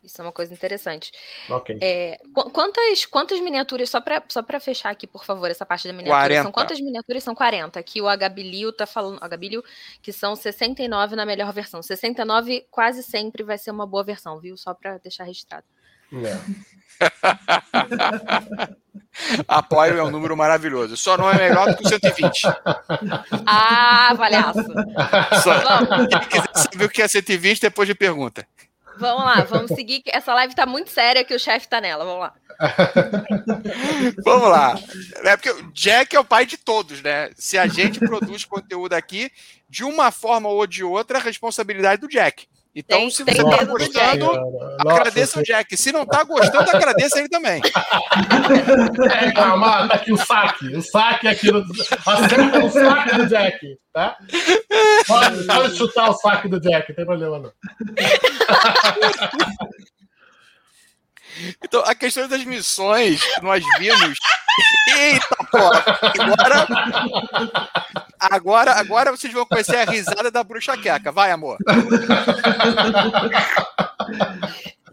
[0.03, 1.13] Isso é uma coisa interessante.
[1.49, 1.79] Ok.
[1.81, 5.87] É, qu- quantas, quantas miniaturas, só para só pra fechar aqui, por favor, essa parte
[5.87, 6.43] da miniatura, 40.
[6.43, 7.23] são quantas miniaturas?
[7.23, 7.79] São 40.
[7.79, 9.63] Aqui o Agabilio tá falando, Agabilio,
[10.03, 11.81] que são 69 na melhor versão.
[11.83, 14.57] 69 quase sempre vai ser uma boa versão, viu?
[14.57, 15.65] Só para deixar registrado.
[16.13, 16.37] É.
[19.47, 20.97] Apoio é um número maravilhoso.
[20.97, 22.43] Só não é melhor do que o 120.
[23.47, 24.63] Ah, palhaço!
[25.43, 28.47] Só, Vamos, quem quiser saber o que é 120, depois de pergunta.
[29.03, 30.03] Vamos lá, vamos seguir.
[30.07, 32.05] Essa live tá muito séria que o chefe tá nela.
[32.05, 32.35] Vamos lá.
[34.25, 34.79] Vamos lá.
[35.25, 37.31] É porque o Jack é o pai de todos, né?
[37.35, 39.33] Se a gente produz conteúdo aqui,
[39.69, 42.47] de uma forma ou de outra, a responsabilidade do Jack.
[42.75, 45.77] Então, Tem- se você tá do gostando, Nossa, agradeça o Jack.
[45.77, 47.61] Se não tá gostando, agradeça ele também.
[49.13, 50.67] É, calma, tá aqui o saque.
[50.75, 51.63] O saque aqui no.
[52.07, 54.17] Acerta o saque do Jack, tá?
[55.07, 57.53] Pode, pode chutar o saque do Jack, não tem problema não.
[61.63, 64.19] Então, a questão das missões, nós vimos.
[64.99, 65.85] Eita, porra!
[66.21, 66.67] Agora,
[68.21, 71.11] agora, agora vocês vão conhecer a risada da bruxa queca.
[71.11, 71.57] Vai, amor.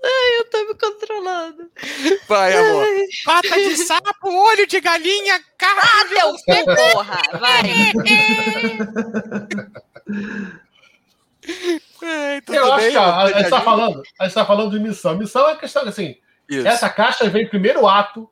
[0.01, 1.69] Eu tô me controlando.
[2.27, 2.85] Vai, amor.
[3.25, 5.81] Pata de sapo, olho de galinha, cara.
[5.81, 6.05] Ah,
[6.45, 7.21] teu porra!
[7.39, 7.91] Vai!
[12.45, 13.33] Tudo Eu acho bem, que a, amor?
[13.33, 15.17] gente tá falando, a gente tá falando de missão.
[15.17, 16.15] Missão é questão assim.
[16.49, 16.67] Isso.
[16.67, 18.30] Essa caixa vem primeiro ato,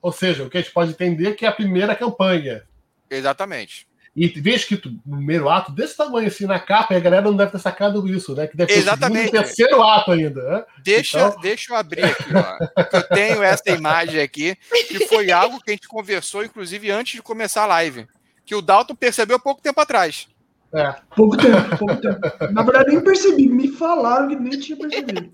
[0.00, 2.62] ou seja, o que a gente pode entender que é a primeira campanha.
[3.10, 3.86] Exatamente.
[4.16, 7.50] E vê escrito primeiro ato desse tamanho assim na capa, e a galera não deve
[7.50, 8.46] ter sacado isso, né?
[8.46, 9.24] Que deve ter o Exatamente.
[9.24, 10.40] segundo e terceiro ato ainda.
[10.42, 10.64] Né?
[10.84, 12.84] Deixa, Então- deixa eu abrir aqui, ó.
[12.84, 14.56] que Eu tenho essa imagem aqui,
[14.88, 18.06] que foi algo que a gente conversou, inclusive, antes de começar a live.
[18.46, 20.28] Que o Dalton percebeu pouco tempo atrás.
[20.72, 20.94] É.
[21.16, 22.20] Pouco tempo, pouco tempo.
[22.52, 23.48] Na verdade, nem percebi.
[23.48, 25.32] Me falaram que nem tinha percebido.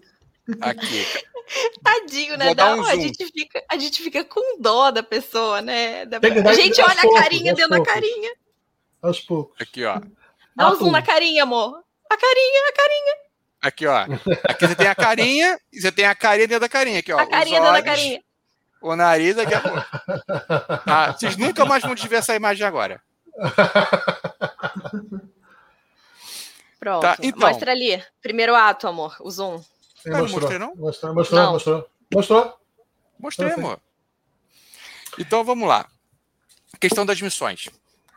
[0.60, 1.06] Aqui.
[1.82, 2.54] Tadinho, né?
[2.54, 6.06] Dá- um a, gente fica, a gente fica com dó da pessoa, né?
[6.06, 8.30] Da- a gente olha a poucos, carinha aos dentro da carinha.
[9.02, 9.60] Aos poucos.
[9.60, 10.00] Aqui, ó.
[10.54, 11.82] Dá um zoom na carinha, amor.
[12.10, 13.14] A carinha, a carinha,
[13.62, 13.98] Aqui, ó.
[14.48, 17.00] Aqui você tem a carinha e você tem a carinha dentro da carinha.
[17.00, 17.18] Aqui, ó.
[17.18, 18.22] a Os carinha dentro da olhos, carinha.
[18.80, 19.52] O nariz aqui.
[19.54, 19.60] ó.
[20.86, 23.02] Ah, vocês nunca mais vão ver essa imagem agora.
[26.78, 27.02] Pronto.
[27.02, 27.48] Tá, então.
[27.48, 28.02] Mostra ali.
[28.22, 29.14] Primeiro ato, amor.
[29.20, 29.62] O zoom.
[30.06, 30.74] Ah, não mostrou, mostrei, não?
[30.76, 31.52] mostrou, mostrou, Não.
[31.52, 31.90] mostrou.
[32.12, 32.56] Mostrou.
[33.18, 33.66] Mostrei, Perfeito.
[33.66, 33.80] amor.
[35.18, 35.86] Então vamos lá.
[36.80, 37.68] Questão das missões.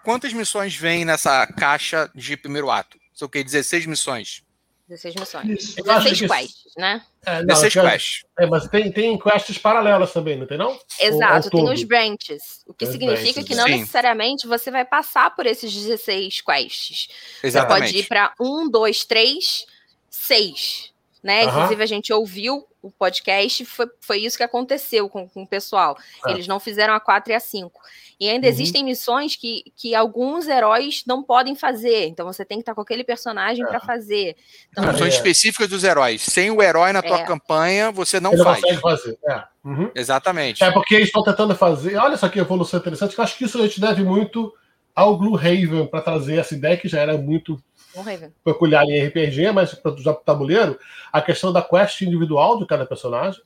[0.04, 2.98] Quantas missões vem nessa caixa de primeiro ato?
[3.14, 3.44] São o quê?
[3.44, 4.44] 16 missões.
[4.88, 5.50] 16 missões.
[5.50, 5.80] Isso.
[5.80, 7.04] Eu acho 16 que- quests, né?
[7.26, 8.26] É, não, 16 eu quero- quests.
[8.38, 10.78] É, mas tem, tem quests paralelas também, não tem não?
[11.00, 11.74] Exato, tem todo.
[11.74, 12.64] os branches.
[12.68, 13.72] O que Os significa branches, que não sim.
[13.80, 17.08] necessariamente você vai passar por esses 16 quests.
[17.40, 17.92] Você Exatamente.
[17.94, 19.66] pode ir para um, dois, três,
[20.10, 20.93] seis.
[21.24, 21.44] Né?
[21.46, 21.52] Aham.
[21.58, 25.98] Inclusive, a gente ouviu o podcast, foi, foi isso que aconteceu com, com o pessoal.
[26.28, 26.32] É.
[26.32, 27.80] Eles não fizeram a 4 e a 5.
[28.20, 28.52] E ainda Uhum.
[28.54, 32.08] existem missões que, que alguns heróis não podem fazer.
[32.08, 34.36] Então você tem que estar com aquele personagem para fazer.
[34.72, 35.10] Então, São é.
[35.10, 36.22] específicas dos heróis.
[36.22, 37.24] Sem o herói na tua É.
[37.24, 38.60] campanha, você não Ele não faz.
[38.62, 39.18] consegue fazer.
[39.30, 39.44] É.
[39.64, 39.92] Uhum.
[39.96, 40.62] Exatamente.
[40.62, 41.96] É porque eles estão tentando fazer.
[41.96, 44.54] Olha só que evolução interessante, que eu acho que isso a gente deve muito
[44.94, 47.58] ao Blue Raven para trazer essa ideia que já era muito
[47.94, 48.32] vamos rever.
[48.44, 50.80] peculiar em RPG, mas para o tabuleiro,
[51.12, 53.42] a questão da quest individual de cada personagem.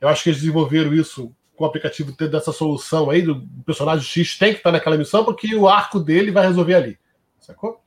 [0.00, 4.04] Eu acho que eles desenvolveram isso com o aplicativo ter dessa solução aí do personagem
[4.04, 6.98] X tem que estar naquela missão, porque o arco dele vai resolver ali.
[7.38, 7.80] Sacou?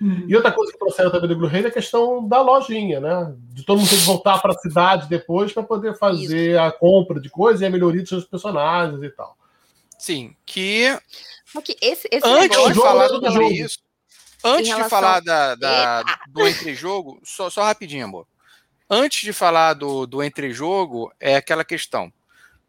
[0.00, 0.26] Uhum.
[0.28, 3.34] E outra coisa que trouxeram também do Blu-ray é a questão da lojinha, né?
[3.50, 6.60] De todo mundo ter que voltar para a cidade depois para poder fazer Isso.
[6.60, 9.36] a compra de coisas e a melhoria dos seus personagens e tal.
[9.98, 10.96] Sim, que.
[11.54, 13.50] Okay, esse, esse antes de falar do jogo.
[13.50, 13.78] isso,
[14.46, 18.26] antes de falar da, da do entrejogo, só, só rapidinho, amor.
[18.88, 22.12] Antes de falar do, do entrejogo, é aquela questão.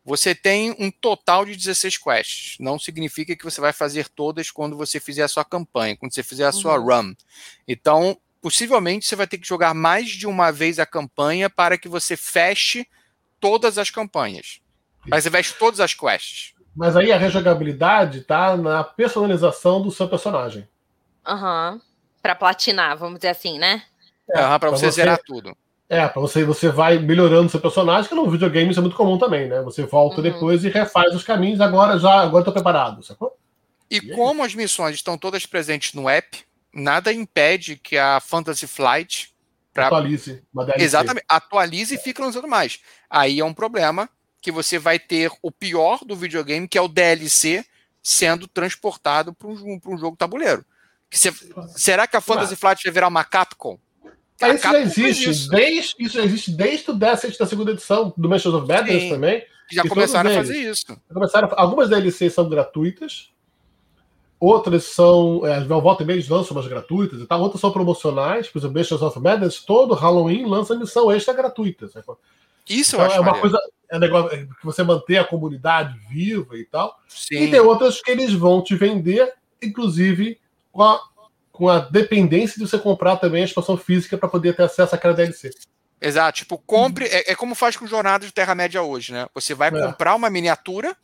[0.03, 2.57] Você tem um total de 16 quests.
[2.59, 6.23] Não significa que você vai fazer todas quando você fizer a sua campanha, quando você
[6.23, 6.85] fizer a sua uhum.
[6.85, 7.13] run.
[7.67, 11.89] Então, possivelmente você vai ter que jogar mais de uma vez a campanha para que
[11.89, 12.87] você feche
[13.39, 14.61] todas as campanhas.
[15.05, 16.53] Mas você feche todas as quests.
[16.75, 20.67] Mas aí a rejogabilidade tá na personalização do seu personagem.
[21.27, 21.73] Aham.
[21.73, 21.81] Uhum.
[22.21, 23.83] Para platinar, vamos dizer assim, né?
[24.29, 25.55] É, uhum, para você, você zerar tudo.
[25.89, 29.17] É, para você, você vai melhorando seu personagem, que no videogame isso é muito comum
[29.17, 29.61] também, né?
[29.61, 30.23] Você volta uhum.
[30.23, 33.37] depois e refaz os caminhos, agora já agora estou preparado, sacou?
[33.89, 36.43] E, e como as missões estão todas presentes no app,
[36.73, 39.33] nada impede que a Fantasy Flight
[39.73, 39.87] pra...
[39.87, 40.43] atualize.
[40.77, 42.79] Exatamente, atualize e fique lançando mais.
[43.09, 44.09] Aí é um problema
[44.41, 47.65] que você vai ter o pior do videogame, que é o DLC,
[48.03, 50.65] sendo transportado para um, um jogo tabuleiro.
[51.09, 51.31] Você...
[51.75, 53.79] será que a Fantasy Flight vai virar uma Capcom?
[54.39, 55.49] Mas isso já existe, isso.
[55.49, 59.09] Desde, isso já existe desde o Descent da segunda edição do Mansions of Madness Sim,
[59.09, 59.43] também.
[59.71, 60.85] Já começaram a fazer isso.
[61.11, 63.31] Começaram, algumas DLCs são gratuitas,
[64.39, 65.45] outras são.
[65.45, 69.01] É, volta e meia lançam umas gratuitas e tal, outras são promocionais, por exemplo, Mansions
[69.01, 71.87] of Madness, todo Halloween lança missão extra gratuita.
[71.87, 72.05] Sabe?
[72.69, 73.59] Isso então, eu acho é uma coisa
[73.89, 76.97] é um negócio é que você manter a comunidade viva e tal.
[77.07, 77.43] Sim.
[77.43, 80.39] E tem outras que eles vão te vender, inclusive
[80.77, 81.01] com a
[81.51, 85.15] com a dependência de você comprar também a expansão física para poder ter acesso àquela
[85.15, 85.49] DLC.
[85.99, 87.05] Exato, tipo, compre.
[87.05, 89.25] É, é como faz com Jornada de Terra-média hoje, né?
[89.33, 89.71] Você vai é.
[89.71, 90.95] comprar uma miniatura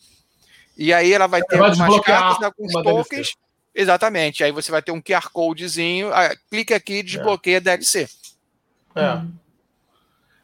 [0.77, 3.09] e aí ela vai ter vai algumas cartas, alguns tokens.
[3.09, 3.33] DLC.
[3.73, 4.43] Exatamente.
[4.43, 7.59] Aí você vai ter um QR Codezinho, ah, clica aqui e desbloqueia é.
[7.59, 8.07] DLC.
[8.95, 9.13] É.
[9.13, 9.31] Hum.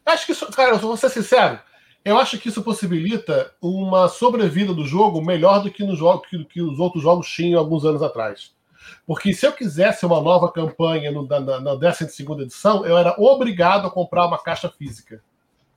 [0.07, 1.59] Acho que isso, cara, eu vou ser sincero.
[2.03, 6.43] Eu acho que isso possibilita uma sobrevida do jogo melhor do que, no jogo, que,
[6.45, 8.57] que os outros jogos tinham alguns anos atrás.
[9.05, 13.15] Porque se eu quisesse uma nova campanha no, na, na, na 12 edição, eu era
[13.17, 15.21] obrigado a comprar uma caixa física.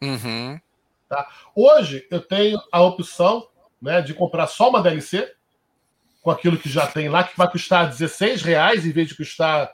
[0.01, 0.61] Uhum.
[1.09, 1.29] Tá?
[1.55, 3.47] Hoje eu tenho a opção
[3.81, 5.33] né, de comprar só uma DLC,
[6.23, 9.73] com aquilo que já tem lá, que vai custar 16 reais em vez de custar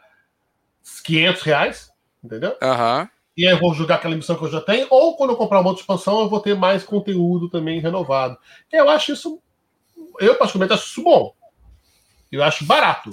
[1.04, 1.92] 500 reais,
[2.24, 2.56] entendeu?
[2.62, 3.08] Uhum.
[3.36, 5.60] E aí eu vou jogar aquela missão que eu já tenho, ou quando eu comprar
[5.60, 8.36] uma outra expansão, eu vou ter mais conteúdo também renovado.
[8.72, 9.40] Eu acho isso,
[10.18, 11.34] eu particularmente acho isso bom.
[12.32, 13.10] Eu acho barato.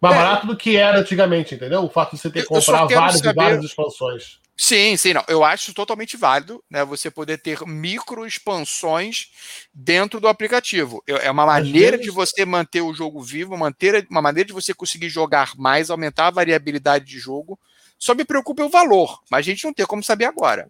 [0.00, 0.18] Mais é.
[0.18, 1.82] barato do que era antigamente, entendeu?
[1.82, 3.30] O fato de você ter que comprar várias saber...
[3.30, 4.38] e várias expansões.
[4.60, 5.22] Sim, sim, não.
[5.28, 6.84] Eu acho totalmente válido, né?
[6.84, 9.30] Você poder ter micro expansões
[9.72, 11.02] dentro do aplicativo.
[11.06, 12.06] É uma maneira vezes...
[12.06, 16.26] de você manter o jogo vivo, manter uma maneira de você conseguir jogar mais, aumentar
[16.26, 17.58] a variabilidade de jogo.
[17.96, 20.68] Só me preocupa o valor, mas a gente não tem como saber agora.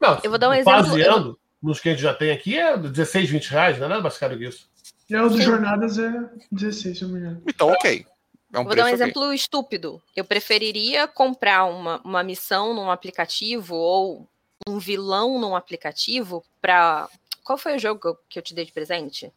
[0.00, 0.72] Não, eu vou dar um exemplo.
[0.72, 4.02] Baseando nos que a gente já tem aqui, é 16, 20 reais, não é nada
[4.02, 4.68] mais caro que isso.
[5.10, 6.12] É, o dos jornadas é
[6.50, 7.42] 16, se eu me engano.
[7.46, 8.06] Então, ok.
[8.52, 10.02] É um Vou dar um exemplo estúpido.
[10.14, 14.28] Eu preferiria comprar uma, uma missão num aplicativo ou
[14.66, 17.08] um vilão num aplicativo para.
[17.44, 19.32] Qual foi o jogo que eu te dei de presente?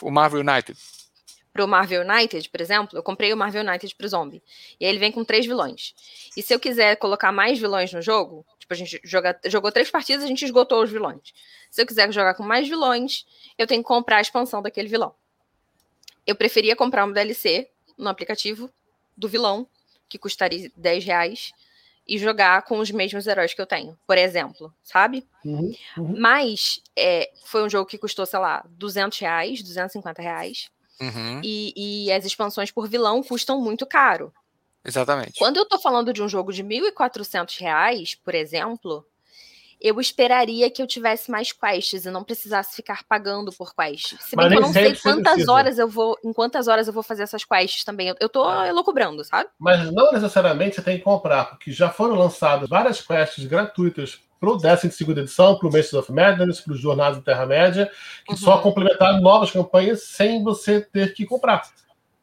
[0.00, 0.78] O Marvel United.
[1.52, 4.42] Para o Marvel United, por exemplo, eu comprei o Marvel United para o Zombie.
[4.78, 5.94] E aí ele vem com três vilões.
[6.36, 9.90] E se eu quiser colocar mais vilões no jogo, tipo, a gente joga, jogou três
[9.90, 11.32] partidas, a gente esgotou os vilões.
[11.70, 13.24] Se eu quiser jogar com mais vilões,
[13.56, 15.14] eu tenho que comprar a expansão daquele vilão.
[16.26, 18.70] Eu preferia comprar uma DLC no aplicativo
[19.16, 19.66] do vilão,
[20.08, 21.52] que custaria 10 reais,
[22.06, 25.26] e jogar com os mesmos heróis que eu tenho, por exemplo, sabe?
[25.44, 26.14] Uhum, uhum.
[26.16, 30.70] Mas é, foi um jogo que custou, sei lá, 200 reais, 250 reais.
[31.00, 31.40] Uhum.
[31.42, 34.32] E, e, as expansões por vilão custam muito caro.
[34.84, 35.36] Exatamente.
[35.36, 39.04] Quando eu tô falando de um jogo de 1.400 reais, por exemplo,
[39.80, 44.18] eu esperaria que eu tivesse mais quests e não precisasse ficar pagando por quests.
[44.20, 47.02] Se bem que eu não sei quantas horas eu vou, em quantas horas eu vou
[47.02, 48.08] fazer essas quests também.
[48.08, 49.48] Eu, eu tô elocubrando, sabe?
[49.58, 54.56] Mas não necessariamente você tem que comprar, porque já foram lançadas várias quests gratuitas pro
[54.56, 57.90] 12 segunda edição, pro Mestres of Madness, pro Jornadas da Terra-média,
[58.24, 58.38] que uhum.
[58.38, 61.62] só complementaram novas campanhas sem você ter que comprar.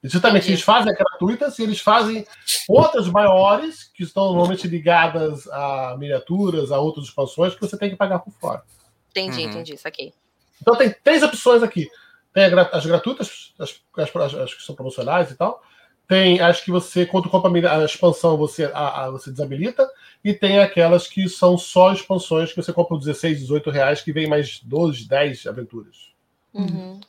[0.04, 2.26] Justamente, eles fazem gratuitas e eles fazem
[2.68, 7.96] outras maiores, que estão normalmente ligadas a miniaturas, a outras expansões, que você tem que
[7.96, 8.64] pagar por fora.
[9.12, 9.50] Entendi, uhum.
[9.50, 10.14] entendi, isso aqui.
[10.62, 11.90] Então tem três opções aqui.
[12.34, 15.62] Tem as gratuitas, as, as, as, que são promocionais e tal.
[16.08, 19.90] tem as que você, quando compra a expansão, você, a, a, você desabilita,
[20.22, 24.12] e tem aquelas que são só expansões que você compra por 16, 18 reais, que
[24.12, 26.12] vem mais 12, 10 aventuras.
[26.54, 27.00] Uhum.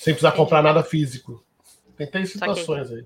[0.00, 1.44] Sem precisar comprar nada físico.
[2.00, 3.04] Tem três situações aí.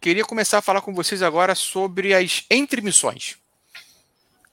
[0.00, 3.36] Queria começar a falar com vocês agora sobre as entremissões.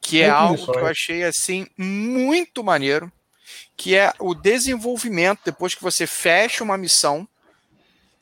[0.01, 3.11] Que é algo que eu achei assim muito maneiro.
[3.75, 7.27] Que é o desenvolvimento, depois que você fecha uma missão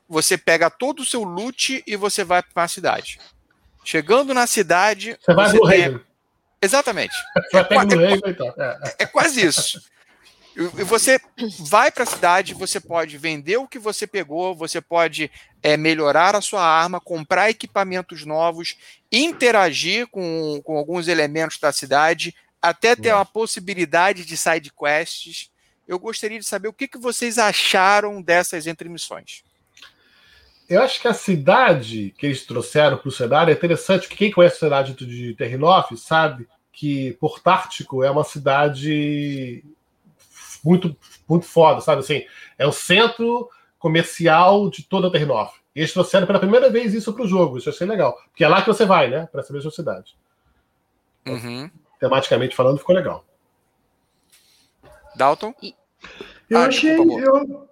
[0.07, 3.19] você pega todo o seu loot e você vai para uma cidade.
[3.83, 5.17] Chegando na cidade.
[5.19, 6.05] Você vai no reino.
[6.61, 7.15] Exatamente.
[7.51, 8.95] Você é, é, é.
[8.99, 9.81] é quase isso.
[10.55, 11.19] E você
[11.59, 15.29] vai para a cidade, você pode vender o que você pegou, você pode
[15.61, 18.77] é, melhorar a sua arma, comprar equipamentos novos,
[19.11, 25.51] interagir com, com alguns elementos da cidade, até ter uma possibilidade de side quests.
[25.85, 29.43] Eu gostaria de saber o que, que vocês acharam dessas entremissões.
[30.69, 34.31] Eu acho que a cidade que eles trouxeram para o cenário é interessante, porque quem
[34.31, 39.63] conhece a cidade de Terrinoff sabe que Portártico é uma cidade
[40.65, 40.95] muito,
[41.29, 41.99] muito foda, sabe?
[41.99, 42.25] Assim,
[42.57, 45.59] é o centro comercial de toda a Terrinoff.
[45.75, 47.57] E eles trouxeram pela primeira vez isso para o jogo.
[47.57, 48.17] Isso eu achei legal.
[48.29, 49.27] Porque é lá que você vai, né?
[49.31, 50.17] Para essa mesma cidade.
[51.27, 51.69] Uhum.
[51.99, 53.25] Tematicamente falando, ficou legal.
[55.15, 55.53] Dalton?
[56.49, 56.97] Eu ah, achei.
[56.97, 57.67] Eu...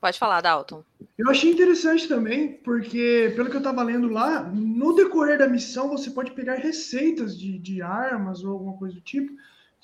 [0.00, 0.84] Pode falar, Dalton.
[1.18, 5.88] Eu achei interessante também, porque, pelo que eu estava lendo lá, no decorrer da missão
[5.88, 9.32] você pode pegar receitas de, de armas ou alguma coisa do tipo,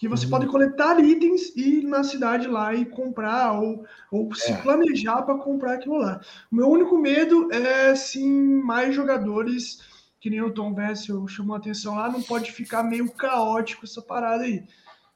[0.02, 0.30] que você uhum.
[0.32, 4.34] pode coletar itens e ir na cidade lá e comprar, ou, ou é.
[4.34, 6.20] se planejar para comprar aquilo lá.
[6.50, 8.28] O meu único medo é, sim,
[8.64, 9.78] mais jogadores,
[10.18, 14.02] que nem o Tom Vessel chamou a atenção lá, não pode ficar meio caótico essa
[14.02, 14.64] parada aí.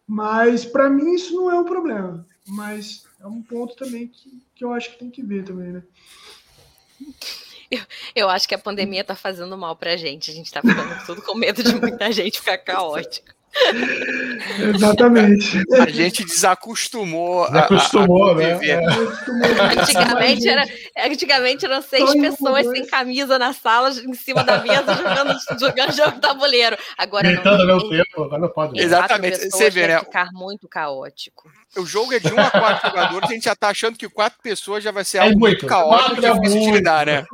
[0.07, 2.25] Mas, para mim, isso não é um problema.
[2.47, 5.83] Mas é um ponto também que, que eu acho que tem que ver também, né?
[7.69, 7.81] Eu,
[8.15, 10.31] eu acho que a pandemia tá fazendo mal pra gente.
[10.31, 13.35] A gente tá ficando tudo com medo de muita gente ficar caótica.
[14.75, 15.63] Exatamente.
[15.81, 17.47] A gente desacostumou.
[17.47, 18.59] Desacostumou, a, a né?
[18.67, 18.81] É.
[19.81, 20.65] Antigamente, era,
[21.07, 26.13] antigamente eram seis pessoas sem camisa na sala, em cima da mesa, jogando, jogando jogo
[26.13, 26.77] de tabuleiro.
[26.97, 27.75] Agora Gritando não.
[27.75, 28.81] Ao tempo, agora não pode.
[28.81, 29.51] Exatamente.
[29.51, 29.99] Você vê, né?
[30.01, 31.51] ficar muito caótico.
[31.77, 34.39] O jogo é de um a quatro jogadores, a gente já tá achando que quatro
[34.43, 37.27] pessoas já vai ser é algo muito, muito caótico e difícil de lidar, né?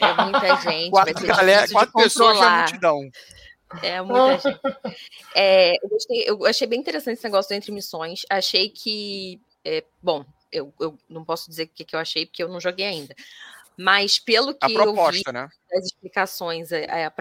[0.00, 0.90] É muita gente.
[0.90, 3.10] Quatro, galera, quatro pessoas já é multidão.
[3.82, 4.60] É muita gente.
[5.34, 8.22] É, eu, gostei, eu, achei bem interessante esse negócio entre missões.
[8.28, 9.40] Achei que.
[9.64, 12.60] É, bom, eu, eu, não posso dizer o que, que eu achei, porque eu não
[12.60, 13.14] joguei ainda.
[13.76, 15.48] Mas pelo que proposta, eu vi né?
[15.72, 17.12] as explicações, a, é, é, a,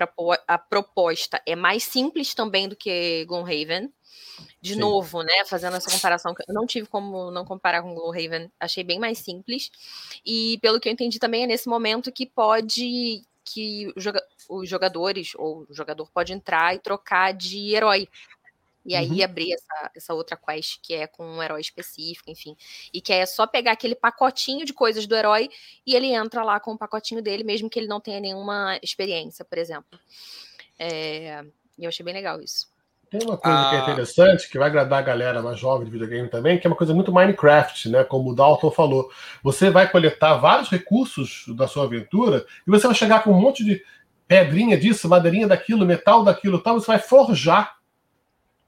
[0.47, 3.91] a, proposta é mais simples também do que Gloomhaven.
[4.59, 4.79] De Sim.
[4.79, 5.45] novo, né?
[5.45, 9.71] Fazendo essa comparação, eu não tive como não comparar com Gloomhaven, achei bem mais simples.
[10.25, 13.91] E pelo que eu entendi também é nesse momento que pode que
[14.49, 18.07] os jogadores ou o jogador pode entrar e trocar de herói.
[18.83, 19.23] E aí uhum.
[19.23, 22.55] abrir essa, essa outra quest que é com um herói específico, enfim.
[22.91, 25.49] E que é só pegar aquele pacotinho de coisas do herói
[25.85, 29.45] e ele entra lá com o pacotinho dele, mesmo que ele não tenha nenhuma experiência,
[29.45, 29.99] por exemplo.
[30.79, 31.45] É,
[31.77, 32.70] e eu achei bem legal isso.
[33.11, 33.69] Tem uma coisa ah.
[33.69, 33.81] que é ah.
[33.81, 36.93] interessante, que vai agradar a galera mais jovem de videogame também, que é uma coisa
[36.93, 38.05] muito Minecraft, né?
[38.05, 39.11] Como o Dalton falou.
[39.43, 43.65] Você vai coletar vários recursos da sua aventura e você vai chegar com um monte
[43.65, 43.83] de
[44.25, 47.79] pedrinha disso, madeirinha daquilo, metal daquilo tal, você vai forjar.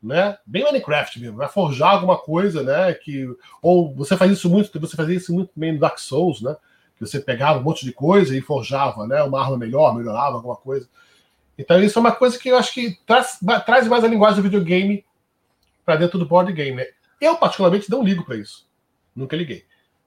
[0.02, 0.38] Né?
[0.46, 2.94] Bem Minecraft mesmo, vai forjar alguma coisa, né?
[2.96, 3.26] Que,
[3.62, 6.54] ou você faz isso muito, você fazia isso muito bem no Dark Souls, né?
[6.98, 9.24] Que você pegava um monte de coisa e forjava, né?
[9.24, 10.90] Uma arma melhor, melhorava alguma coisa.
[11.58, 14.44] Então isso é uma coisa que eu acho que traz, traz mais a linguagem do
[14.44, 15.06] videogame
[15.86, 16.78] para dentro do board game.
[16.78, 16.88] Né?
[17.20, 18.68] Eu, particularmente, não ligo para isso.
[19.16, 19.66] Nunca liguei.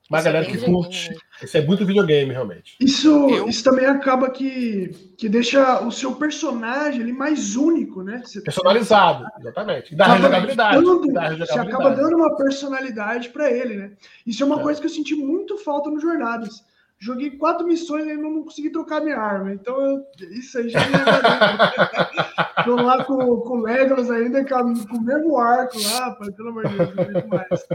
[0.08, 1.16] Mas a é galera é que curte, né?
[1.42, 2.76] isso é muito videogame, realmente.
[2.78, 3.48] Isso, eu...
[3.48, 8.22] isso também acaba que, que deixa o seu personagem ele mais único, né?
[8.24, 9.32] Você Personalizado, tá...
[9.40, 9.92] exatamente.
[9.92, 11.38] E dá rejogabilidade.
[11.38, 13.92] Você acaba dando uma personalidade para ele, né?
[14.24, 14.62] Isso é uma é.
[14.62, 16.64] coisa que eu senti muito falta no Jornadas.
[16.98, 19.52] Joguei quatro missões e ainda não consegui trocar minha arma.
[19.52, 20.96] Então, eu, isso aí já me
[22.64, 26.76] Tô lá com, com o Legolas ainda, com, o mesmo arco lá, pelo amor de
[26.76, 27.66] Deus, mais.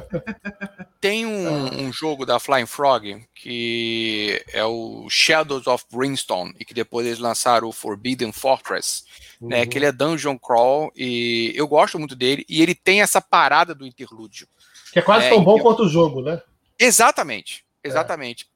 [0.99, 6.73] Tem um, um, jogo da Flying Frog que é o Shadows of Brimstone e que
[6.73, 9.03] depois eles lançaram o Forbidden Fortress,
[9.39, 9.49] né, uhum.
[9.49, 9.65] né?
[9.65, 13.73] Que ele é dungeon crawl e eu gosto muito dele e ele tem essa parada
[13.73, 14.47] do interlúdio.
[14.91, 16.41] Que é quase é, tão bom quanto o jogo, né?
[16.77, 18.50] Exatamente, exatamente.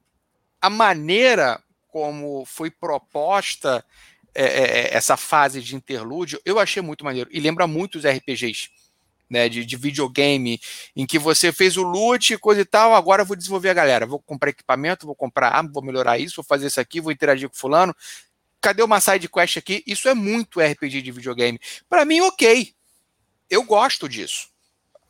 [0.65, 3.85] A maneira como foi proposta
[4.33, 7.29] é, é, é, essa fase de interlúdio, eu achei muito maneiro.
[7.31, 8.71] E lembra muito os RPGs.
[9.29, 10.59] né, de, de, videogame,
[10.95, 14.07] em que você fez o loot, coisa e tal, agora eu vou desenvolver a galera,
[14.07, 17.47] vou comprar equipamento, vou comprar arma, vou melhorar isso, vou fazer isso aqui, vou interagir
[17.47, 17.95] com fulano.
[18.59, 19.83] Cadê uma side quest aqui?
[19.85, 21.59] Isso é muito RPG de videogame.
[21.87, 22.73] Para mim, ok.
[23.51, 24.49] Eu gosto disso.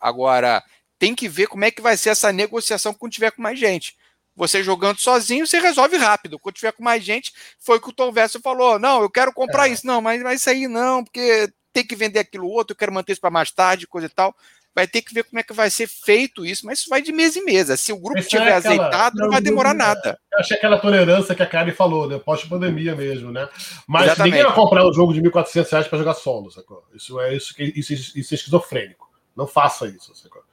[0.02, 0.62] Agora,
[1.00, 3.96] tem que ver como é que vai ser essa negociação quando tiver com mais gente.
[4.36, 6.38] Você jogando sozinho, você resolve rápido.
[6.38, 8.78] Quando tiver com mais gente, foi que o Tom Vessel falou.
[8.78, 9.72] Não, eu quero comprar é.
[9.72, 9.88] isso.
[9.88, 13.12] Não, mas, mas isso aí não, porque tem que vender aquilo outro, eu quero manter
[13.12, 14.34] isso para mais tarde, coisa e tal.
[14.74, 17.14] Vai ter que ver como é que vai ser feito isso, mas isso vai de
[17.14, 17.68] mês em mês.
[17.80, 20.20] Se o grupo estiver é azeitado, não vai demorar nada.
[20.34, 22.18] Eu achei aquela tolerância que a Karen falou, né?
[22.18, 23.48] Pós-pandemia mesmo, né?
[23.88, 24.34] Mas Exatamente.
[24.34, 26.84] ninguém vai comprar um jogo de R$ 1.400 para jogar solo, sacou?
[26.94, 29.10] Isso é, isso, isso, isso é esquizofrênico.
[29.36, 30.44] Não faça isso, sacou?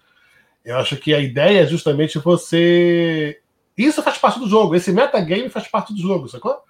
[0.64, 3.41] Eu acho que a ideia é justamente você
[3.77, 4.74] isso faz parte do jogo.
[4.74, 6.62] Esse metagame faz parte do jogo, sacou?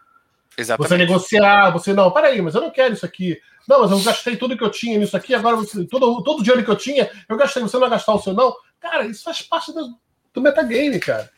[0.57, 0.89] Exatamente.
[0.89, 3.41] Você negociar, você não, peraí, mas eu não quero isso aqui.
[3.67, 6.43] Não, mas eu gastei tudo que eu tinha nisso aqui, agora você, todo, todo o
[6.43, 8.55] dinheiro que eu tinha, eu gastei, você não vai gastar o seu, não.
[8.81, 9.97] Cara, isso faz parte do,
[10.35, 11.31] do metagame, cara.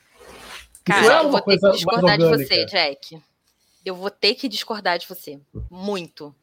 [0.84, 3.22] Cara, isso é eu vou ter que discordar de você, Jack.
[3.84, 5.38] Eu vou ter que discordar de você.
[5.70, 6.34] Muito.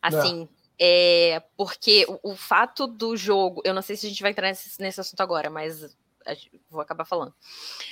[0.00, 0.46] Assim,
[0.78, 4.48] é, porque o, o, fato do jogo, eu não sei se a gente vai entrar
[4.48, 5.96] nesse, nesse assunto agora, mas
[6.70, 7.34] vou acabar falando.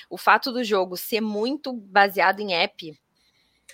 [0.09, 2.99] O fato do jogo ser muito baseado em app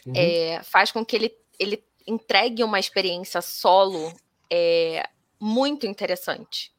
[0.07, 0.13] uhum.
[0.17, 4.13] é, faz com que ele, ele entregue uma experiência solo
[4.51, 5.09] é,
[5.41, 6.73] muito interessante.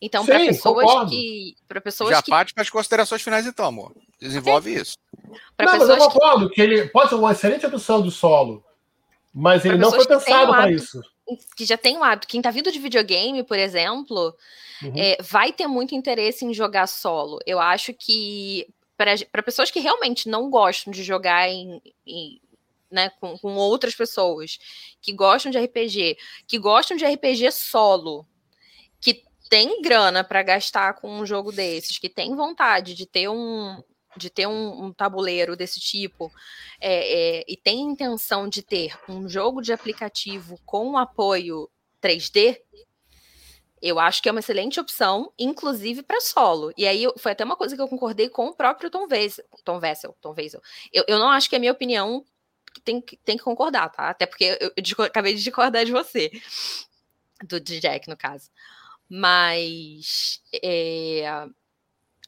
[0.00, 1.10] Então, para pessoas concordo.
[1.10, 1.56] que.
[1.66, 2.30] Para pessoas Já que...
[2.30, 3.94] parte para as considerações finais, então, amor.
[4.20, 4.80] Desenvolve Sim.
[4.82, 4.96] isso.
[5.56, 6.54] Pra não, mas eu concordo que...
[6.56, 6.60] que...
[6.60, 8.64] ele pode ser uma excelente opção de solo,
[9.32, 11.00] mas ele não foi pensado para isso.
[11.56, 12.28] Que já tem um hábito.
[12.28, 14.34] Quem está vindo de videogame, por exemplo,
[14.82, 14.92] uhum.
[14.96, 17.38] é, vai ter muito interesse em jogar solo.
[17.46, 22.40] Eu acho que para pessoas que realmente não gostam de jogar em, em
[22.90, 24.58] né, com, com, outras pessoas,
[25.02, 28.24] que gostam de RPG, que gostam de RPG solo,
[29.00, 33.82] que tem grana para gastar com um jogo desses, que tem vontade de ter um
[34.16, 36.32] de ter um, um tabuleiro desse tipo
[36.80, 41.68] é, é, e tem intenção de ter um jogo de aplicativo com apoio
[42.02, 42.60] 3D,
[43.84, 46.72] eu acho que é uma excelente opção, inclusive para solo.
[46.74, 49.44] E aí foi até uma coisa que eu concordei com o próprio Tom Vessel.
[49.62, 50.62] Tom Vessel, Tom Vessel.
[50.90, 52.24] Eu, eu não acho que a minha opinião
[52.82, 54.08] tem, tem que concordar, tá?
[54.08, 56.30] Até porque eu, eu acabei de discordar de você.
[57.46, 58.48] Do de Jack, no caso.
[59.06, 61.46] Mas é,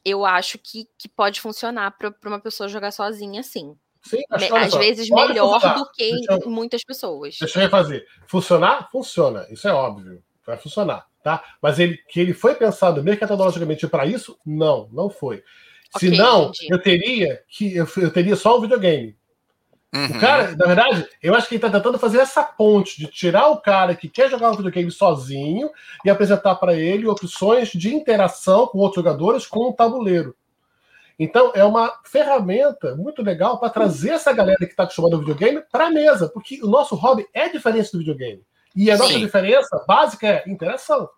[0.07, 3.75] eu acho que, que pode funcionar para uma pessoa jogar sozinha, sim.
[4.03, 5.75] Sim, Às só, vezes melhor funcionar.
[5.77, 7.37] do que eu, muitas pessoas.
[7.39, 8.05] Deixa eu fazer.
[8.25, 8.89] Funcionar?
[8.89, 9.45] Funciona.
[9.49, 10.23] Isso é óbvio.
[10.45, 11.43] Vai funcionar tá?
[11.61, 14.39] Mas ele, que ele foi pensado mercadologicamente para isso?
[14.45, 15.43] Não, não foi.
[15.93, 16.67] Okay, Senão, entendi.
[16.73, 19.17] eu teria que eu, eu, teria só um videogame.
[19.93, 20.05] Uhum.
[20.05, 23.47] O cara, na verdade, eu acho que ele está tentando fazer essa ponte de tirar
[23.47, 25.69] o cara que quer jogar um videogame sozinho
[26.03, 30.35] e apresentar para ele opções de interação com outros jogadores com o um tabuleiro.
[31.19, 35.63] Então, é uma ferramenta muito legal para trazer essa galera que está acostumada ao videogame
[35.71, 38.43] para a mesa, porque o nosso hobby é diferente do videogame.
[38.75, 39.01] E a Sim.
[39.01, 41.09] nossa diferença básica é interação.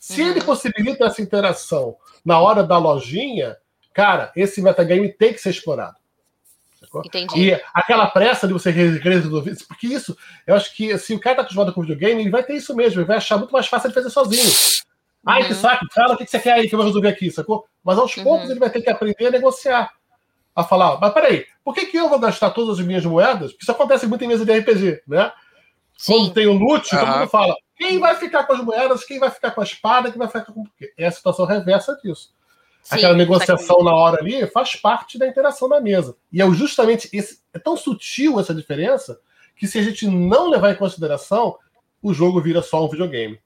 [0.00, 0.30] Se uhum.
[0.30, 3.56] ele possibilita essa interação na hora da lojinha,
[3.92, 5.96] cara, esse metagame tem que ser explorado.
[7.04, 7.50] Entendi.
[7.50, 10.16] E aquela pressa de você resolver, porque isso,
[10.46, 13.00] eu acho que se o cara tá acostumado com videogame, ele vai ter isso mesmo,
[13.00, 14.50] ele vai achar muito mais fácil de fazer sozinho.
[15.26, 15.48] Ai, uhum.
[15.48, 17.64] que saco, cara, o que você quer aí que eu vou resolver aqui, sacou?
[17.82, 18.24] Mas aos uhum.
[18.24, 19.90] poucos ele vai ter que aprender a negociar.
[20.56, 23.50] A falar, mas peraí, por que, que eu vou gastar todas as minhas moedas?
[23.50, 25.32] Porque isso acontece muito em mesa de RPG, né?
[25.96, 26.12] Sim.
[26.12, 27.00] Quando tem o loot, uhum.
[27.00, 30.10] todo mundo fala: quem vai ficar com as moedas, quem vai ficar com a espada,
[30.10, 30.64] quem vai ficar com.
[30.96, 32.32] É a situação reversa disso.
[32.84, 36.14] Sim, Aquela negociação na hora ali faz parte da interação na mesa.
[36.30, 37.42] E é justamente esse.
[37.52, 39.18] É tão sutil essa diferença
[39.56, 41.58] que se a gente não levar em consideração,
[42.02, 43.40] o jogo vira só um videogame.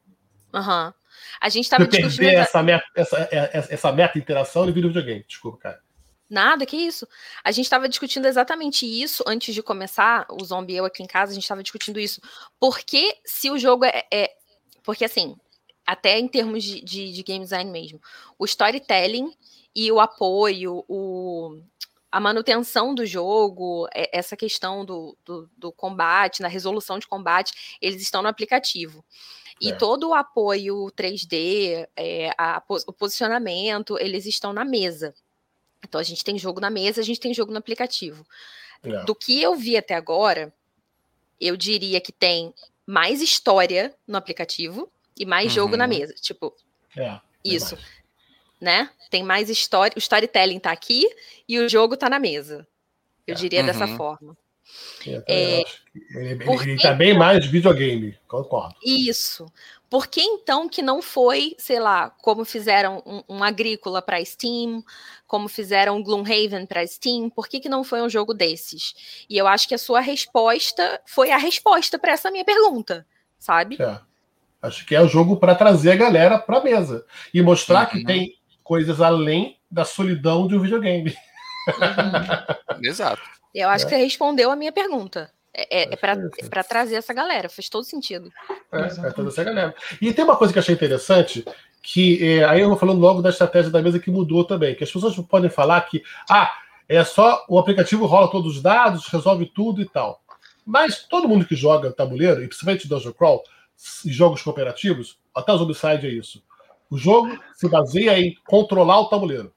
[0.53, 0.87] Aham.
[0.87, 0.93] Uhum.
[1.41, 2.19] A gente estava discutindo.
[2.19, 5.25] Perder essa meta, essa, essa, essa meta interação, ele vira um videogame.
[5.29, 5.81] Desculpa, cara.
[6.29, 7.07] Nada, que isso.
[7.45, 11.31] A gente estava discutindo exatamente isso antes de começar o Zombie Eu aqui em casa,
[11.31, 12.21] a gente estava discutindo isso.
[12.59, 14.31] Porque se o jogo é, é.
[14.83, 15.37] porque assim,
[15.89, 17.99] até em termos de, de, de, game design mesmo,
[18.39, 19.33] o storytelling
[19.75, 21.59] e o apoio, o,
[22.13, 27.79] a manutenção do jogo, é, essa questão do, do, do combate, na resolução de combate,
[27.81, 29.03] eles estão no aplicativo.
[29.59, 29.75] E é.
[29.77, 35.15] todo o apoio 3D, é, a, o posicionamento, eles estão na mesa.
[35.83, 38.27] Então a gente tem jogo na mesa, a gente tem jogo no aplicativo.
[38.83, 39.05] É.
[39.05, 40.53] Do que eu vi até agora,
[41.41, 42.53] eu diria que tem
[42.87, 45.55] mais história no aplicativo e mais uhum.
[45.55, 45.91] jogo na uhum.
[45.91, 46.15] mesa.
[46.15, 46.55] Tipo,
[46.97, 47.77] é, isso.
[48.61, 48.91] Né?
[49.11, 49.95] Tem mais história.
[49.97, 51.09] O storytelling tá aqui
[51.49, 52.67] e o jogo tá na mesa.
[53.27, 53.37] Eu é.
[53.37, 53.67] diria uhum.
[53.67, 54.37] dessa forma.
[55.27, 55.65] É,
[56.15, 56.71] ele, porque...
[56.71, 58.77] ele tá bem mais videogame, concordo.
[58.85, 59.47] Isso.
[59.89, 64.85] Por que então que não foi, sei lá, como fizeram um, um Agrícola para Steam,
[65.27, 67.31] como fizeram um Gloomhaven para Steam?
[67.31, 69.25] Por que, que não foi um jogo desses?
[69.29, 73.07] E eu acho que a sua resposta foi a resposta para essa minha pergunta,
[73.39, 73.79] sabe?
[73.81, 73.99] É.
[74.61, 77.91] Acho que é o jogo para trazer a galera para a mesa e mostrar uhum.
[77.91, 81.17] que tem coisas além da solidão de um videogame.
[81.69, 82.79] Uhum.
[82.83, 83.23] Exato.
[83.55, 83.89] Eu acho é.
[83.89, 85.31] que você respondeu a minha pergunta.
[85.55, 88.31] É, é, é para é trazer essa galera, faz todo sentido.
[88.73, 89.75] É, é trazer essa galera.
[90.01, 91.45] E tem uma coisa que eu achei interessante,
[91.83, 94.85] que é, aí eu vou falando logo da estratégia da mesa que mudou também, que
[94.85, 96.53] as pessoas podem falar que ah,
[96.89, 100.23] é só o aplicativo rola todos os dados, resolve tudo e tal.
[100.65, 103.43] Mas todo mundo que joga tabuleiro, e principalmente Dungeon Crawl,
[104.05, 106.43] jogos cooperativos, até o Zombicide é isso.
[106.91, 109.53] O jogo se baseia em controlar o tabuleiro.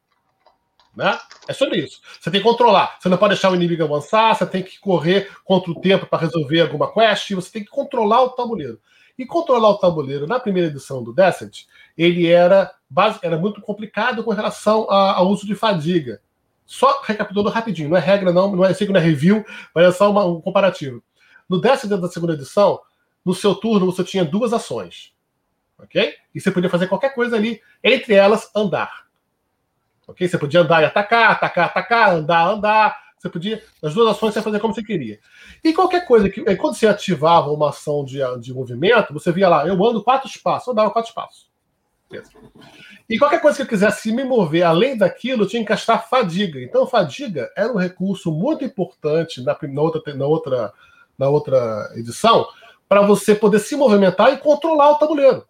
[0.96, 1.18] Né?
[1.48, 2.02] É sobre isso.
[2.20, 2.98] Você tem que controlar.
[3.00, 6.20] Você não pode deixar o inimigo avançar, você tem que correr contra o tempo para
[6.20, 8.80] resolver alguma quest, você tem que controlar o tabuleiro.
[9.18, 11.66] E controlar o tabuleiro na primeira edição do Descent,
[11.98, 12.72] ele era,
[13.22, 16.22] era muito complicado com relação ao uso de fadiga.
[16.66, 19.46] Só recapitulando rapidinho, não é regra, não, não é, sei que não é review,
[19.76, 21.04] mas é só uma, um comparativo.
[21.48, 22.80] No Descent da segunda edição,
[23.26, 25.14] no seu turno você tinha duas ações.
[25.78, 26.14] Ok?
[26.34, 29.08] E você podia fazer qualquer coisa ali, entre elas andar.
[30.08, 30.28] Ok?
[30.28, 33.02] Você podia andar e atacar, atacar, atacar, andar, andar.
[33.18, 35.20] Você podia, as duas ações você fazer como você queria.
[35.64, 39.68] E qualquer coisa que, quando você ativava uma ação de, de movimento, você via lá,
[39.68, 41.52] eu ando quatro espaços, eu dava quatro espaços.
[43.10, 46.62] E qualquer coisa que eu quisesse me mover além daquilo, eu tinha que gastar fadiga.
[46.62, 50.74] Então, fadiga era um recurso muito importante na, na, outra, na, outra,
[51.18, 52.48] na outra edição
[52.92, 55.48] para você poder se movimentar e controlar o tabuleiro.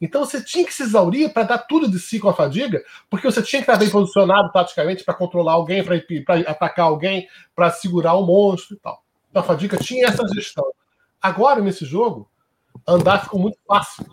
[0.00, 3.30] Então você tinha que se exaurir para dar tudo de si com a fadiga, porque
[3.30, 5.96] você tinha que estar bem posicionado taticamente para controlar alguém, para
[6.50, 9.04] atacar alguém, para segurar o um monstro e tal.
[9.28, 10.64] Então a fadiga tinha essa gestão.
[11.20, 12.30] Agora, nesse jogo,
[12.88, 14.06] andar ficou muito fácil.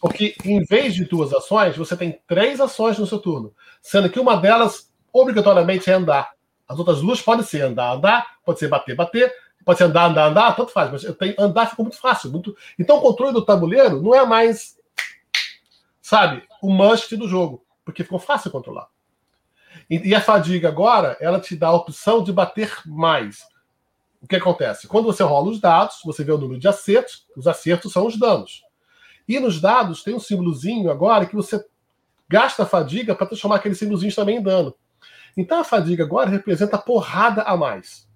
[0.00, 3.52] Porque em vez de duas ações, você tem três ações no seu turno.
[3.82, 6.32] Sendo que uma delas, obrigatoriamente, é andar.
[6.66, 9.30] As outras duas podem ser andar, andar, pode ser bater, bater,
[9.64, 10.90] pode ser andar, andar, andar, tanto faz.
[10.90, 12.30] Mas eu tenho, andar ficou muito fácil.
[12.30, 12.56] Muito...
[12.78, 14.76] Então o controle do tabuleiro não é mais
[16.04, 18.88] sabe, o must do jogo, porque ficou fácil controlar.
[19.88, 23.38] E, e a fadiga agora, ela te dá a opção de bater mais.
[24.20, 24.86] O que acontece?
[24.86, 28.18] Quando você rola os dados, você vê o número de acertos, os acertos são os
[28.18, 28.62] danos.
[29.26, 31.64] E nos dados tem um símbolozinho agora que você
[32.28, 34.74] gasta a fadiga para transformar aquele símbolozinho também em dano.
[35.34, 38.06] Então a fadiga agora representa porrada a mais.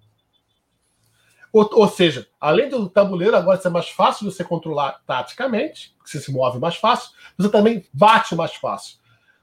[1.51, 6.19] Ou, ou, seja, além do tabuleiro agora ser mais fácil de você controlar taticamente, você
[6.19, 8.97] se move mais fácil, você também bate mais fácil.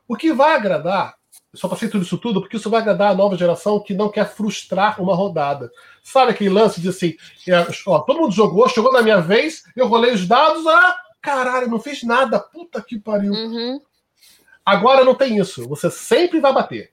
[0.07, 1.17] O que vai agradar,
[1.53, 4.29] só passei tudo isso tudo, porque isso vai agradar a nova geração que não quer
[4.29, 5.71] frustrar uma rodada.
[6.03, 7.17] Sabe aquele lance de assim,
[7.49, 11.69] é, ó, todo mundo jogou, chegou na minha vez, eu rolei os dados, ah, caralho,
[11.69, 13.33] não fiz nada, puta que pariu.
[13.33, 13.81] Uhum.
[14.65, 16.93] Agora não tem isso, você sempre vai bater.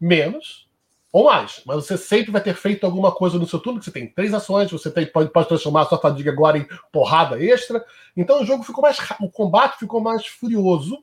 [0.00, 0.67] Menos
[1.12, 3.90] ou mais, mas você sempre vai ter feito alguma coisa no seu turno, que você
[3.90, 7.82] tem três ações, você tem, pode, pode transformar a sua fadiga agora em porrada extra.
[8.14, 11.02] Então o jogo ficou mais o combate ficou mais furioso.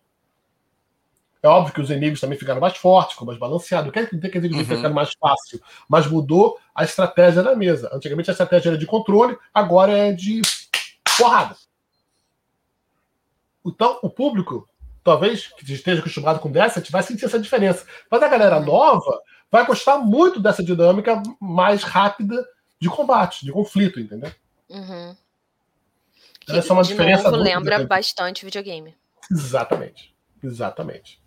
[1.42, 3.92] É óbvio que os inimigos também ficaram mais fortes, ficou mais balanceado.
[3.92, 4.66] Quer dizer que eles uhum.
[4.66, 7.90] ficaram mais fácil, mas mudou a estratégia da mesa.
[7.94, 10.42] Antigamente a estratégia era de controle, agora é de
[11.18, 11.56] porrada.
[13.66, 14.68] Então o público,
[15.04, 17.86] talvez que esteja acostumado com dessa, vai sentir essa diferença.
[18.10, 19.20] Mas a galera nova
[19.52, 22.46] vai gostar muito dessa dinâmica mais rápida
[22.80, 24.32] de combate, de conflito, entendeu?
[24.70, 25.16] Uhum.
[26.42, 27.32] Que, Essa é uma de diferença.
[27.32, 28.96] Novo, lembra bastante videogame.
[29.32, 30.14] Exatamente.
[30.44, 31.20] Exatamente.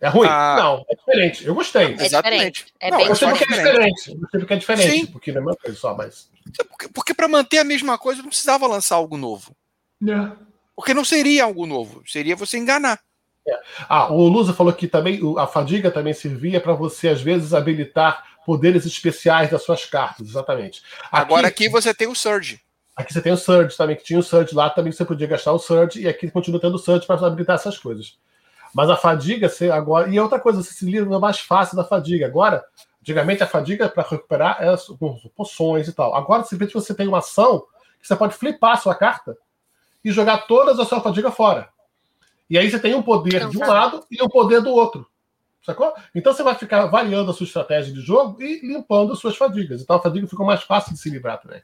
[0.00, 0.28] É ruim?
[0.28, 1.46] Ah, não, é diferente.
[1.46, 1.94] Eu gostei.
[1.94, 2.66] É Exatamente.
[2.80, 4.10] É não, bem eu sei porque é diferente.
[4.10, 5.06] Eu sei porque é diferente, Sim.
[5.06, 6.30] porque não é uma coisa só, mas.
[6.68, 9.56] Porque, porque para manter a mesma coisa não precisava lançar algo novo.
[10.00, 10.26] Não.
[10.26, 10.36] É.
[10.76, 13.00] Porque não seria algo novo, seria você enganar.
[13.46, 13.58] É.
[13.88, 18.24] Ah, o Lusa falou que também a fadiga também servia para você, às vezes, habilitar
[18.44, 20.82] poderes especiais das suas cartas, exatamente.
[21.04, 22.60] Aqui, Agora aqui você tem o Surge.
[22.96, 25.52] Aqui você tem o Surge também, que tinha o Surge lá, também você podia gastar
[25.52, 28.16] o Surge, e aqui continua tendo o Surge para habilitar essas coisas.
[28.74, 30.08] Mas a fadiga, você agora.
[30.08, 32.26] E outra coisa, você se livra mais fácil da fadiga.
[32.26, 32.64] Agora,
[33.00, 36.14] antigamente a fadiga para recuperar é com poções e tal.
[36.14, 37.64] Agora, simplesmente você tem uma ação
[38.00, 39.36] que você pode flipar a sua carta
[40.04, 41.68] e jogar todas a sua fadiga fora.
[42.54, 43.66] E aí você tem um poder então, de um tá.
[43.66, 45.04] lado e um poder do outro.
[45.66, 45.92] Sacou?
[46.14, 49.82] Então você vai ficar variando a sua estratégia de jogo e limpando as suas fadigas.
[49.82, 51.60] Então a fadiga ficou mais fácil de se livrar também.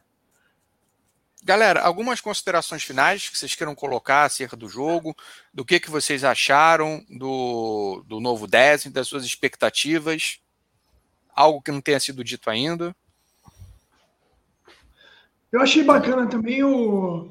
[1.44, 5.14] Galera, algumas considerações finais que vocês queiram colocar acerca do jogo,
[5.54, 10.40] do que, que vocês acharam do, do novo Destiny, das suas expectativas,
[11.32, 12.96] algo que não tenha sido dito ainda.
[15.52, 17.30] Eu achei bacana também o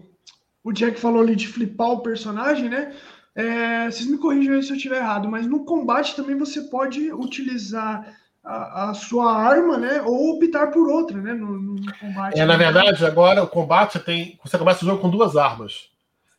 [0.64, 2.96] o Jack falou ali de flipar o personagem, né?
[3.36, 7.12] É, vocês me corrijam aí se eu estiver errado, mas no combate também você pode
[7.14, 10.02] utilizar a, a, sua arma, né?
[10.02, 11.34] Ou optar por outra, né?
[11.34, 12.40] No, no combate.
[12.40, 14.40] É, na verdade, agora o combate tem.
[14.44, 15.90] Você começa o jogo com duas armas.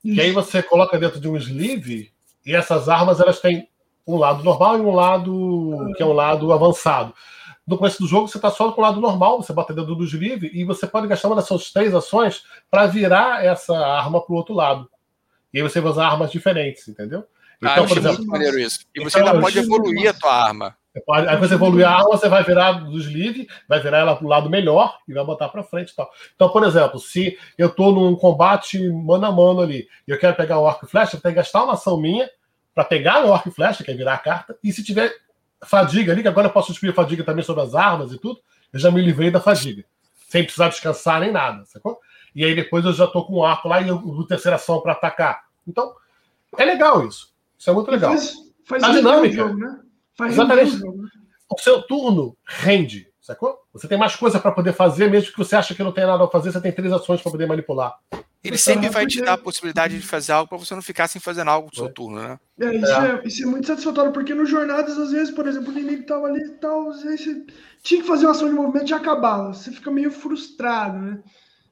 [0.04, 0.18] Isso.
[0.18, 2.10] E aí você coloca dentro de um sleeve
[2.44, 3.68] e essas armas elas têm
[4.06, 7.14] um lado normal e um lado que é um lado avançado.
[7.66, 10.04] No começo do jogo, você está só com o lado normal, você bota dentro do
[10.04, 14.36] sleeve e você pode gastar uma dessas três ações para virar essa arma para o
[14.36, 14.90] outro lado.
[15.52, 17.24] E aí você vai usar armas diferentes, entendeu?
[17.62, 18.80] Ah, então, ah, por exemplo, muito maneiro isso.
[18.94, 20.76] E você então, ainda pode evoluir a tua arma.
[21.06, 24.24] Pode, aí você evoluir a arma, você vai virar do sleeve, vai virar ela para
[24.24, 26.10] o lado melhor e vai botar para frente e tal.
[26.34, 30.34] Então, por exemplo, se eu estou num combate mano a mano ali e eu quero
[30.34, 32.28] pegar o arco e flecha, eu tenho que gastar uma ação minha
[32.74, 35.14] para pegar o arco e flecha, que é virar a carta, e se tiver
[35.62, 38.40] fadiga ali, que agora eu posso explicar fadiga também sobre as armas e tudo,
[38.72, 39.84] eu já me livrei da fadiga,
[40.28, 42.00] sem precisar descansar nem nada, sacou?
[42.34, 44.92] E aí depois eu já tô com o arco lá e o terceira ação para
[44.92, 45.44] atacar.
[45.66, 45.92] Então,
[46.56, 47.32] é legal isso.
[47.58, 48.10] Isso é muito legal.
[48.10, 48.34] Faz,
[48.64, 49.36] faz a dinâmica.
[49.36, 49.80] Jogo, né?
[50.14, 50.78] Faz Exatamente.
[50.78, 51.08] Jogo, né?
[51.50, 53.58] O seu turno rende, sacou?
[53.72, 56.24] Você tem mais coisa para poder fazer, mesmo que você acha que não tem nada
[56.24, 57.98] a fazer, você tem três ações para poder manipular.
[58.42, 61.20] Ele sempre vai te dar a possibilidade de fazer algo para você não ficar sem
[61.20, 62.38] fazer algo no seu turno, né?
[62.58, 63.10] É isso, é.
[63.10, 66.26] é, isso é muito satisfatório, porque no Jornadas, às vezes, por exemplo, o inimigo tava
[66.26, 67.46] ali e tal, às vezes você
[67.82, 69.52] tinha que fazer uma ação de movimento e acabava.
[69.52, 71.22] Você fica meio frustrado, né?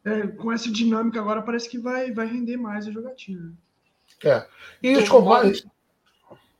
[0.04, 3.52] É, com essa dinâmica agora parece que vai, vai render mais a jogatina.
[4.24, 4.46] É.
[4.82, 5.66] E os combates.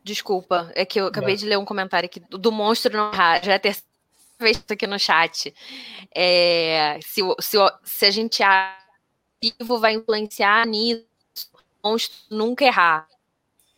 [0.03, 1.37] Desculpa, é que eu acabei é.
[1.37, 3.87] de ler um comentário aqui do monstro não já é a terceira
[4.41, 5.55] vez aqui no chat.
[6.15, 8.43] É, se, se, se a gente
[9.43, 11.05] vivo vai influenciar nisso,
[11.83, 13.07] o monstro nunca errar.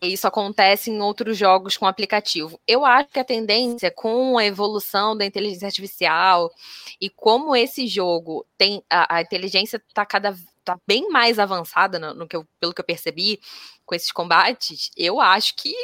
[0.03, 2.59] Isso acontece em outros jogos com aplicativo.
[2.67, 6.51] Eu acho que a tendência com a evolução da inteligência artificial
[6.99, 12.15] e como esse jogo tem a, a inteligência está cada tá bem mais avançada no,
[12.15, 13.41] no, que eu, pelo que eu percebi
[13.85, 15.75] com esses combates, eu acho que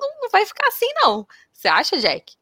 [0.00, 1.26] não, não vai ficar assim não.
[1.52, 2.34] Você acha, Jack?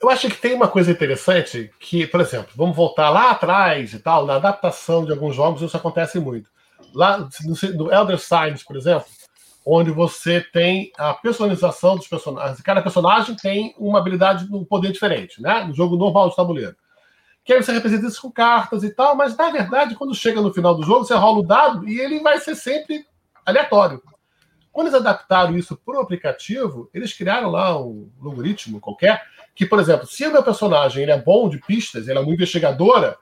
[0.00, 4.00] Eu acho que tem uma coisa interessante que, por exemplo, vamos voltar lá atrás e
[4.00, 6.50] tal, na adaptação de alguns jogos isso acontece muito.
[6.92, 9.06] Lá no Elder Signs, por exemplo,
[9.64, 12.60] onde você tem a personalização dos personagens.
[12.60, 15.64] Cada personagem tem uma habilidade, um poder diferente, né?
[15.64, 16.76] No jogo normal de tabuleiro.
[17.44, 20.52] Que aí você representa isso com cartas e tal, mas na verdade, quando chega no
[20.52, 23.04] final do jogo, você rola o dado e ele vai ser sempre
[23.44, 24.02] aleatório.
[24.72, 29.22] Quando eles adaptaram isso para o aplicativo, eles criaram lá um algoritmo qualquer
[29.54, 32.32] que, por exemplo, se o meu personagem ele é bom de pistas, ele é uma
[32.32, 33.18] investigadora,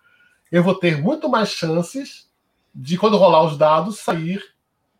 [0.52, 2.30] eu vou ter muito mais chances
[2.74, 4.40] de, quando rolar os dados, sair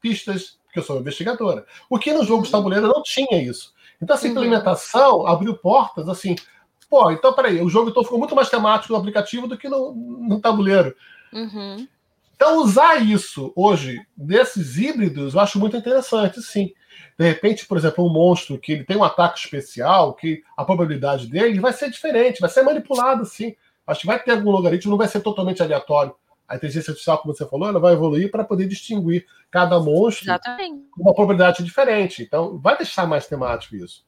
[0.00, 1.66] pistas, porque eu sou investigadora.
[1.88, 3.74] O que no jogo de tabuleiro não tinha isso.
[4.00, 4.32] Então, essa uhum.
[4.32, 6.36] implementação abriu portas assim.
[6.88, 9.92] Pô, então peraí, o jogo então ficou muito mais temático no aplicativo do que no,
[9.92, 10.94] no tabuleiro.
[11.32, 11.86] Uhum.
[12.34, 16.72] Então, usar isso hoje, desses híbridos, eu acho muito interessante, sim.
[17.18, 21.26] De repente, por exemplo, um monstro que ele tem um ataque especial, que a probabilidade
[21.26, 23.54] dele vai ser diferente, vai ser manipulado sim.
[23.86, 26.14] Acho que vai ter algum logaritmo, não vai ser totalmente aleatório.
[26.50, 30.84] A inteligência artificial, como você falou, ela vai evoluir para poder distinguir cada monstro Exatamente.
[30.90, 32.24] com uma probabilidade diferente.
[32.24, 34.04] Então, vai deixar mais temático isso.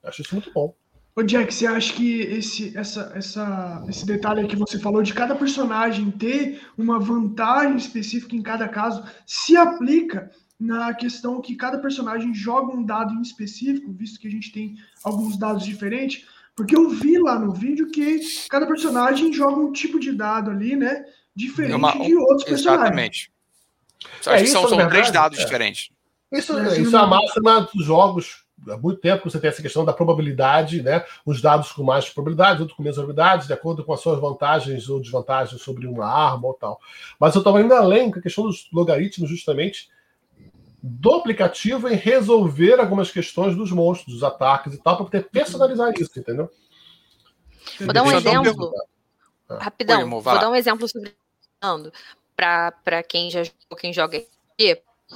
[0.00, 0.72] Eu acho isso muito bom.
[1.16, 5.34] Ô Jack, você acha que esse, essa, essa, esse detalhe que você falou de cada
[5.34, 12.32] personagem ter uma vantagem específica em cada caso se aplica na questão que cada personagem
[12.32, 16.90] joga um dado em específico, visto que a gente tem alguns dados diferentes, porque eu
[16.90, 21.04] vi lá no vídeo que cada personagem joga um tipo de dado ali, né?
[21.34, 23.30] Diferente Uma, de outros exatamente.
[24.02, 24.50] personagens.
[24.50, 25.44] É, são, são verdade, três dados é.
[25.44, 25.90] diferentes.
[26.32, 28.44] Isso, é, isso é a máxima dos jogos.
[28.68, 31.04] Há muito tempo você tem essa questão da probabilidade, né?
[31.26, 34.88] Uns dados com mais probabilidade, outros com menos probabilidade, de acordo com as suas vantagens
[34.88, 36.78] ou desvantagens sobre uma arma ou tal.
[37.18, 39.88] Mas eu estava indo além com a questão dos logaritmos, justamente
[40.82, 45.92] do aplicativo em resolver algumas questões dos monstros, dos ataques e tal, para poder personalizar
[45.98, 46.50] isso, entendeu?
[47.78, 48.72] Vou dar um exemplo.
[49.50, 49.64] Ah.
[49.64, 51.14] Rapidão, Oi, vou dar um exemplo sobre
[52.36, 53.42] para quem já
[53.78, 54.24] quem joga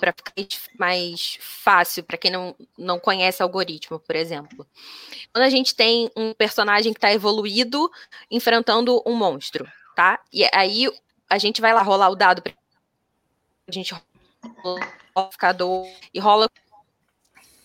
[0.01, 0.33] para ficar
[0.79, 4.67] mais fácil para quem não, não conhece algoritmo, por exemplo.
[5.33, 7.91] Quando a gente tem um personagem que está evoluído
[8.31, 10.21] enfrentando um monstro, tá?
[10.33, 10.91] E aí
[11.31, 12.43] a gente vai lá rolar o dado,
[13.67, 13.95] a gente
[15.17, 16.49] amplificador e rola.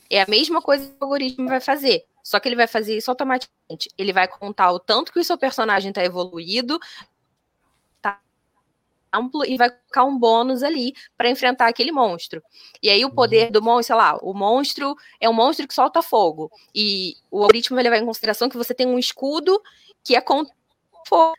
[0.09, 2.05] É a mesma coisa que o algoritmo vai fazer.
[2.23, 3.89] Só que ele vai fazer isso automaticamente.
[3.97, 6.79] Ele vai contar o tanto que o seu personagem está evoluído,
[8.01, 8.19] tá
[9.13, 12.41] amplo, e vai colocar um bônus ali para enfrentar aquele monstro.
[12.81, 13.51] E aí o poder uhum.
[13.51, 16.51] do monstro, sei lá, o monstro é um monstro que solta fogo.
[16.73, 19.61] E o algoritmo vai levar em consideração que você tem um escudo
[20.03, 20.53] que é contra
[21.07, 21.35] fogo.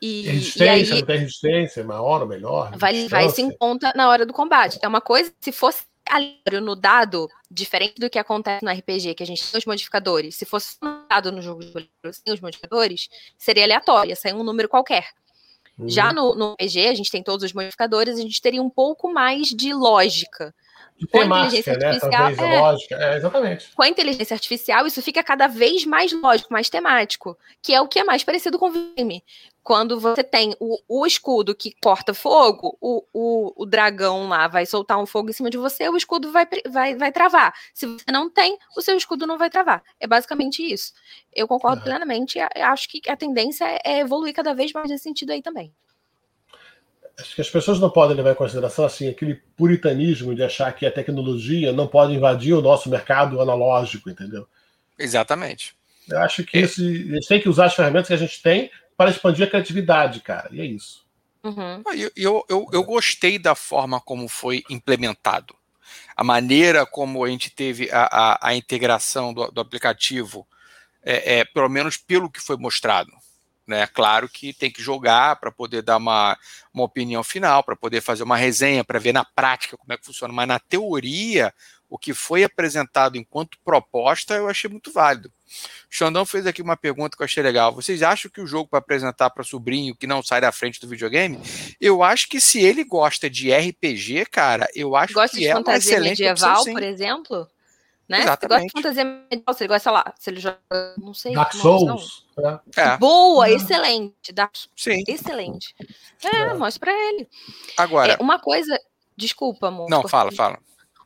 [0.00, 2.74] E, resistência, e aí, não tem resistência, maior ou melhor?
[2.78, 4.78] Vai, vai se em conta na hora do combate.
[4.80, 9.22] É uma coisa, se fosse aleatório no dado, diferente do que acontece no RPG, que
[9.22, 11.72] a gente tem os modificadores, se fosse no dado no jogo de
[12.12, 13.08] sem os modificadores,
[13.38, 15.08] seria aleatório, ia sair um número qualquer.
[15.78, 15.88] Uhum.
[15.88, 19.12] Já no, no RPG, a gente tem todos os modificadores, a gente teria um pouco
[19.12, 20.54] mais de lógica
[21.06, 21.86] com inteligência né?
[21.86, 22.30] artificial.
[22.30, 22.94] é, lógica.
[22.96, 23.70] É, exatamente.
[23.74, 27.88] Com a inteligência artificial, isso fica cada vez mais lógico, mais temático, que é o
[27.88, 29.24] que é mais parecido com o game.
[29.62, 34.64] Quando você tem o, o escudo que corta fogo, o, o, o, dragão lá vai
[34.64, 37.54] soltar um fogo em cima de você, o escudo vai, vai, vai travar.
[37.74, 39.82] Se você não tem, o seu escudo não vai travar.
[40.00, 40.92] É basicamente isso.
[41.32, 42.38] Eu concordo plenamente.
[42.40, 45.72] Acho que a tendência é evoluir cada vez mais nesse sentido aí também
[47.20, 50.86] acho que as pessoas não podem levar em consideração assim aquele puritanismo de achar que
[50.86, 54.46] a tecnologia não pode invadir o nosso mercado analógico, entendeu?
[54.98, 55.74] Exatamente.
[56.08, 56.62] Eu acho que é.
[56.62, 59.50] esse, a gente tem que usar as ferramentas que a gente tem para expandir a
[59.50, 60.48] criatividade, cara.
[60.52, 61.04] E é isso.
[61.42, 61.82] Uhum.
[61.86, 65.54] Ah, eu, eu, eu, eu gostei da forma como foi implementado.
[66.14, 70.46] A maneira como a gente teve a, a, a integração do, do aplicativo,
[71.02, 73.10] é, é, pelo menos pelo que foi mostrado.
[73.66, 73.86] Né?
[73.86, 76.36] Claro que tem que jogar para poder dar uma,
[76.74, 80.04] uma opinião final, para poder fazer uma resenha, para ver na prática como é que
[80.04, 80.32] funciona.
[80.32, 81.52] Mas na teoria,
[81.88, 85.28] o que foi apresentado enquanto proposta, eu achei muito válido.
[85.28, 85.32] O
[85.90, 87.74] Xandão fez aqui uma pergunta que eu achei legal.
[87.74, 90.86] Vocês acham que o jogo para apresentar para sobrinho que não sai da frente do
[90.86, 91.40] videogame?
[91.80, 95.76] Eu acho que se ele gosta de RPG, cara, eu acho gosta que é uma
[95.76, 97.48] excelente medieval, opção, por exemplo?
[98.10, 98.22] Né?
[98.22, 98.40] Exatamente.
[98.40, 100.58] Você gosta de fantasia medieval, se ele gosta, sei lá, se ele joga,
[100.98, 101.32] não sei.
[101.32, 102.26] Dark Souls.
[102.76, 102.80] É.
[102.80, 102.96] é.
[102.98, 104.32] Boa, excelente.
[104.32, 104.52] Dark...
[104.74, 105.04] Sim.
[105.06, 105.76] Excelente.
[106.24, 106.54] É, é.
[106.54, 107.28] mostra pra ele.
[107.76, 108.14] Agora.
[108.14, 108.76] É, uma coisa.
[109.16, 109.88] Desculpa, amor.
[109.88, 110.58] Não, fala, fala.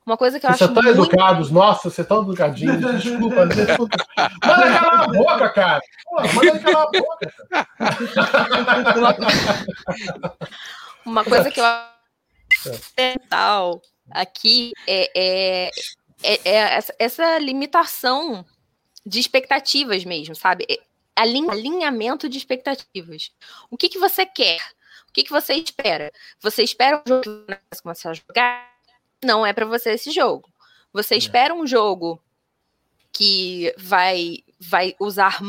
[0.07, 0.73] Uma coisa que eu Vocês acho.
[0.73, 1.13] Vocês tão muito...
[1.13, 3.03] educados, nossa, vocês estão educadinhos.
[3.03, 3.97] Desculpa, desculpa.
[4.43, 5.83] Manda calar a boca, cara.
[6.05, 7.35] Pô, manda calar a boca.
[11.05, 15.71] Uma coisa que eu acho fundamental aqui é, é
[16.25, 18.45] é, é essa limitação
[19.05, 20.67] de expectativas mesmo, sabe?
[20.69, 20.79] É,
[21.17, 23.31] alinhamento de expectativas.
[23.71, 24.61] O que, que você quer?
[25.09, 26.11] O que, que você espera?
[26.41, 28.75] Você espera um jogo que começar a jogar?
[29.23, 30.51] Não é para você esse jogo.
[30.93, 31.19] Você é.
[31.19, 32.21] espera um jogo
[33.13, 35.41] que vai, vai usar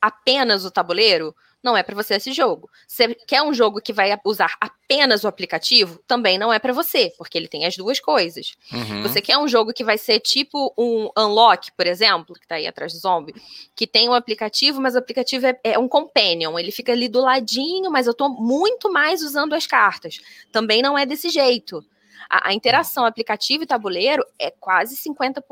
[0.00, 1.34] apenas o tabuleiro?
[1.64, 2.70] Não é para você esse jogo.
[2.86, 5.98] Você quer um jogo que vai usar apenas o aplicativo?
[6.06, 8.54] Também não é para você, porque ele tem as duas coisas.
[8.70, 9.02] Uhum.
[9.02, 12.66] Você quer um jogo que vai ser tipo um Unlock, por exemplo, que tá aí
[12.66, 13.34] atrás do zombie,
[13.74, 17.20] que tem um aplicativo, mas o aplicativo é, é um companion, ele fica ali do
[17.20, 20.20] ladinho, mas eu tô muito mais usando as cartas.
[20.52, 21.82] Também não é desse jeito.
[22.28, 25.42] A, a, interação aplicativo e tabuleiro é quase 50%,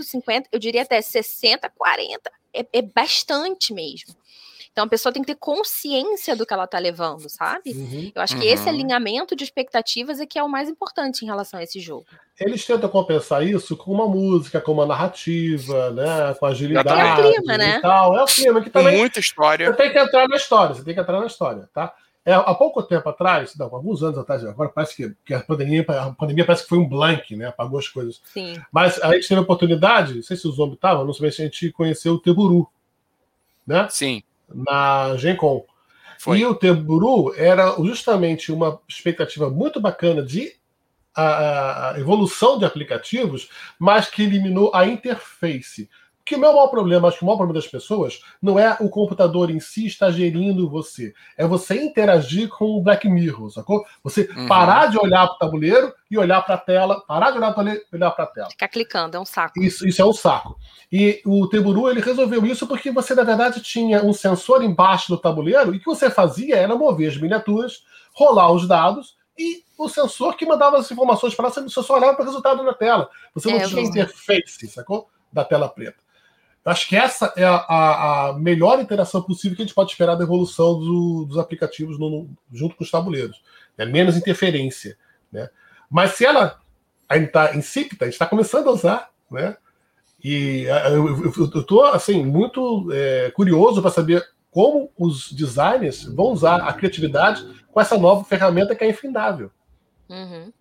[0.00, 2.18] 50%, eu diria até 60%, 40%.
[2.54, 4.14] É, é bastante mesmo.
[4.78, 7.72] Então a pessoa tem que ter consciência do que ela está levando, sabe?
[7.72, 8.68] Uhum, Eu acho que esse uhum.
[8.68, 12.06] alinhamento de expectativas é que é o mais importante em relação a esse jogo.
[12.38, 16.32] Eles tentam compensar isso com uma música, com uma narrativa, né?
[16.38, 16.90] Com agilidade.
[16.90, 17.80] É o clima, né?
[17.80, 18.16] Tal.
[18.16, 18.98] É o clima que também.
[18.98, 19.66] Muita história.
[19.66, 21.92] Você tem que entrar na história, você tem que entrar na história, tá?
[22.24, 25.84] É, há pouco tempo atrás, não, alguns anos atrás, agora parece que, que, a, pandemia,
[25.88, 27.46] a pandemia parece que foi um blank, né?
[27.46, 28.22] Apagou as coisas.
[28.32, 28.62] Sim.
[28.70, 31.42] Mas a gente teve a oportunidade, não sei se o Zombie estava, não sei se
[31.42, 32.68] a gente conheceu o Teburu.
[33.66, 33.88] Né?
[33.90, 34.22] Sim
[34.52, 35.64] na Gencom.
[36.18, 36.38] Foi.
[36.40, 40.52] E o Teburu era justamente uma expectativa muito bacana de
[41.14, 43.48] a, a evolução de aplicativos,
[43.78, 45.88] mas que eliminou a interface.
[46.28, 48.90] Que o meu maior problema, acho que o maior problema das pessoas não é o
[48.90, 51.14] computador em si estar gerindo você.
[51.38, 53.82] É você interagir com o Black Mirror, sacou?
[54.04, 54.46] Você uhum.
[54.46, 57.72] parar de olhar para o tabuleiro e olhar para a tela, parar de olhar para
[57.72, 58.50] e olhar para a tela.
[58.50, 59.58] Ficar clicando, é um saco.
[59.58, 60.58] Isso, isso é um saco.
[60.92, 65.16] E o Teburu ele resolveu isso porque você, na verdade, tinha um sensor embaixo do
[65.16, 69.88] tabuleiro e o que você fazia era mover as miniaturas, rolar os dados e o
[69.88, 73.08] sensor que mandava as informações para você, você só olhava para o resultado na tela.
[73.32, 75.08] Você não é, tinha interface, sacou?
[75.32, 76.06] Da tela preta.
[76.64, 80.16] Acho que essa é a, a, a, melhor interação possível que a gente pode esperar
[80.16, 83.42] da evolução do, dos aplicativos no, no, junto com os tabuleiros.
[83.76, 84.98] É menos interferência.
[85.32, 85.48] Né?
[85.90, 86.60] Mas se ela
[87.08, 89.10] ainda está insípida, a gente está começando a usar.
[89.30, 89.56] Né?
[90.22, 96.72] E eu estou assim, muito é, curioso para saber como os designers vão usar a
[96.72, 99.50] criatividade com essa nova ferramenta que é infindável.
[100.08, 100.52] Uhum.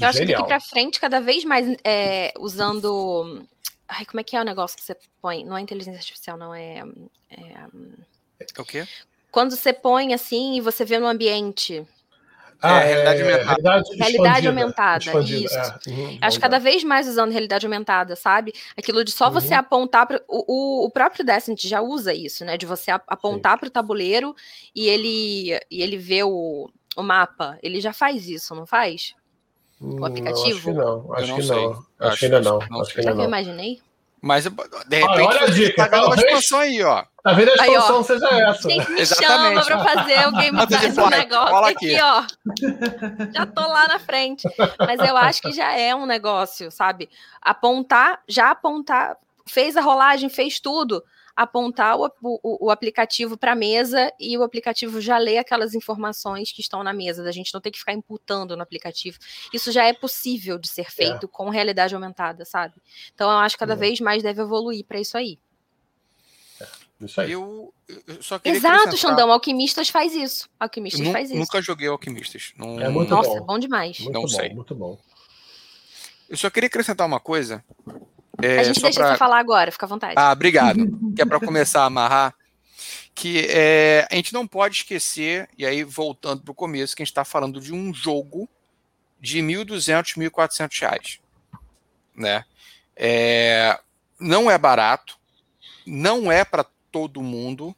[0.00, 3.44] Eu acho que daqui para frente, cada vez mais é, usando
[3.88, 5.44] Ai, como é que é o negócio que você põe?
[5.44, 6.82] Não é inteligência artificial, não é.
[7.30, 7.40] É,
[8.40, 8.86] é o quê?
[9.30, 11.86] Quando você põe assim e você vê no ambiente.
[12.60, 13.46] Ah, é, realidade aumentada.
[13.46, 15.44] Realidade, realidade aumentada, expandida.
[15.44, 15.58] isso.
[15.58, 15.90] É.
[15.90, 18.54] Uhum, Acho cada vez mais usando realidade aumentada, sabe?
[18.76, 19.32] Aquilo de só uhum.
[19.32, 22.56] você apontar para o, o próprio Destiny já usa isso, né?
[22.56, 24.34] De você apontar para o tabuleiro
[24.74, 27.58] e ele e ele vê o, o mapa.
[27.62, 29.14] Ele já faz isso, não faz?
[29.80, 30.72] O aplicativo?
[30.72, 31.44] Não, acho que não.
[31.44, 31.70] Acho que não.
[31.70, 32.58] Acho, acho que ainda não.
[32.80, 33.22] Acho que ainda não.
[33.22, 33.80] eu imaginei?
[34.22, 34.50] Mas, de
[34.96, 35.88] repente, olha a dica.
[35.88, 37.04] Tá uma expansão aí, ó.
[37.22, 38.68] Tá vendo a expansão aí, seja essa.
[38.68, 41.94] Gente, me chama pra fazer o Game Pass um negócio aqui.
[41.94, 42.24] aqui, ó.
[43.32, 44.48] Já tô lá na frente.
[44.78, 47.10] Mas eu acho que já é um negócio, sabe?
[47.42, 49.16] Apontar, já apontar,
[49.46, 51.04] fez a rolagem, fez tudo
[51.36, 56.50] apontar o, o, o aplicativo para a mesa e o aplicativo já lê aquelas informações
[56.50, 59.18] que estão na mesa, da gente não ter que ficar imputando no aplicativo.
[59.52, 61.28] Isso já é possível de ser feito é.
[61.30, 62.74] com realidade aumentada, sabe?
[63.14, 63.76] Então eu acho que cada é.
[63.76, 65.38] vez mais deve evoluir para isso aí.
[66.58, 66.66] É,
[67.04, 67.32] isso aí.
[67.32, 67.74] Eu,
[68.06, 69.30] eu só Exato, Xandão.
[69.30, 70.48] Alquimistas faz isso.
[70.58, 71.38] Alquimistas faz isso.
[71.38, 72.54] Nunca joguei Alquimistas.
[72.56, 72.80] Não...
[72.80, 73.44] É muito Nossa, bom.
[73.44, 74.00] bom demais.
[74.00, 74.54] Muito não bom, sei.
[74.54, 74.98] Muito bom.
[76.30, 77.62] Eu só queria acrescentar uma coisa
[78.42, 79.12] é, a gente deixa pra...
[79.12, 80.14] você falar agora, fica à vontade.
[80.16, 80.86] Ah, obrigado.
[81.14, 82.34] que é para começar a amarrar.
[83.14, 87.04] Que é, a gente não pode esquecer, e aí voltando para o começo, que a
[87.04, 88.48] gente está falando de um jogo
[89.18, 91.20] de 1.200, 1.400 reais.
[92.14, 92.44] Né?
[92.94, 93.78] É,
[94.20, 95.18] não é barato,
[95.86, 97.74] não é para todo mundo.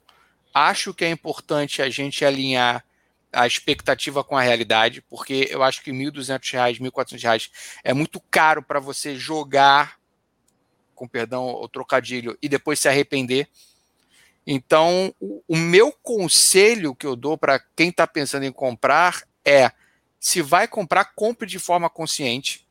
[0.53, 2.85] Acho que é importante a gente alinhar
[3.33, 7.51] a expectativa com a realidade, porque eu acho que R$ 1.200, R$ 1.400
[7.85, 9.98] é muito caro para você jogar
[10.99, 13.49] com perdão o trocadilho, e depois se arrepender.
[14.45, 19.71] Então, o, o meu conselho que eu dou para quem está pensando em comprar é:
[20.19, 22.67] se vai comprar, compre de forma consciente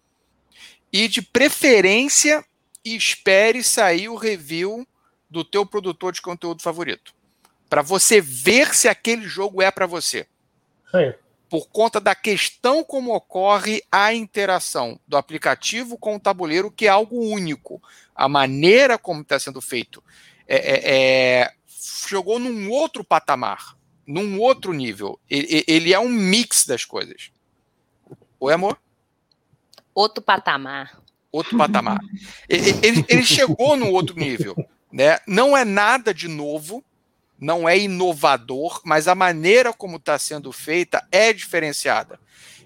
[0.91, 2.43] e de preferência
[2.83, 4.87] espere sair o review
[5.29, 7.13] do teu produtor de conteúdo favorito,
[7.69, 10.27] para você ver se aquele jogo é para você.
[11.49, 16.89] Por conta da questão como ocorre a interação do aplicativo com o tabuleiro, que é
[16.89, 17.81] algo único.
[18.13, 20.03] A maneira como está sendo feito
[20.47, 21.53] é, é, é,
[22.07, 25.19] jogou num outro patamar, num outro nível.
[25.29, 27.31] Ele, ele, é um mix das coisas.
[28.39, 28.79] Oi, amor?
[29.93, 31.01] Outro patamar.
[31.31, 31.99] Outro patamar.
[32.47, 34.55] ele, ele, ele chegou no outro nível.
[34.91, 35.19] Né?
[35.27, 36.83] Não é nada de novo,
[37.39, 42.19] não é inovador, mas a maneira como está sendo feita é diferenciada.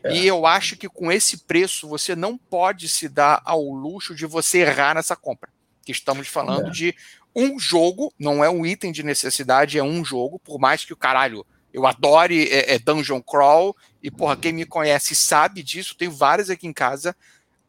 [0.04, 0.14] É.
[0.14, 4.26] E eu acho que com esse preço você não pode se dar ao luxo de
[4.26, 5.50] você errar nessa compra.
[5.84, 6.72] Que estamos falando é.
[6.72, 6.96] de
[7.36, 10.98] um jogo, não é um item de necessidade, é um jogo, por mais que o
[10.98, 16.12] caralho eu adore é, é Dungeon Crawl, e porra, quem me conhece sabe disso, tenho
[16.12, 17.16] várias aqui em casa.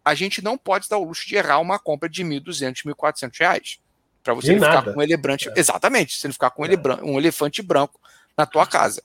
[0.04, 3.78] A gente não pode dar o luxo de errar uma compra de 1.200, 1.400 reais.
[4.22, 5.48] Para você ficar com um elefante.
[5.48, 5.52] É.
[5.56, 7.02] Exatamente, você não ficar com um, é.
[7.02, 8.00] um elefante branco
[8.36, 9.02] na tua casa.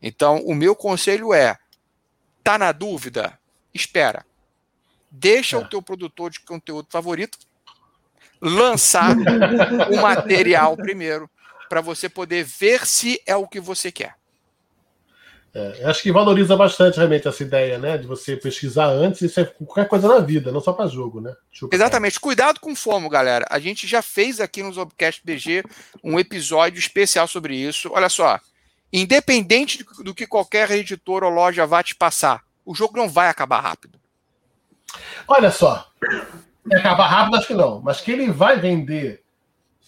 [0.00, 1.58] Então, o meu conselho é:
[2.44, 3.38] tá na dúvida?
[3.72, 4.24] Espera.
[5.10, 5.58] Deixa é.
[5.58, 7.38] o teu produtor de conteúdo favorito
[8.40, 9.16] lançar
[9.90, 11.28] o material primeiro
[11.68, 14.14] para você poder ver se é o que você quer.
[15.54, 17.96] É, acho que valoriza bastante realmente essa ideia, né?
[17.96, 21.34] De você pesquisar antes, isso é qualquer coisa na vida, não só para jogo, né?
[21.50, 22.20] Chupa Exatamente.
[22.20, 23.46] Cuidado com fomo, galera.
[23.50, 25.64] A gente já fez aqui no Zobcast BG
[26.04, 27.90] um episódio especial sobre isso.
[27.92, 28.38] Olha só.
[28.92, 33.60] Independente do que qualquer editor ou loja vá te passar, o jogo não vai acabar
[33.60, 33.98] rápido.
[35.26, 35.90] Olha só.
[36.72, 37.80] Acabar rápido, acho que não.
[37.82, 39.22] Mas que ele vai vender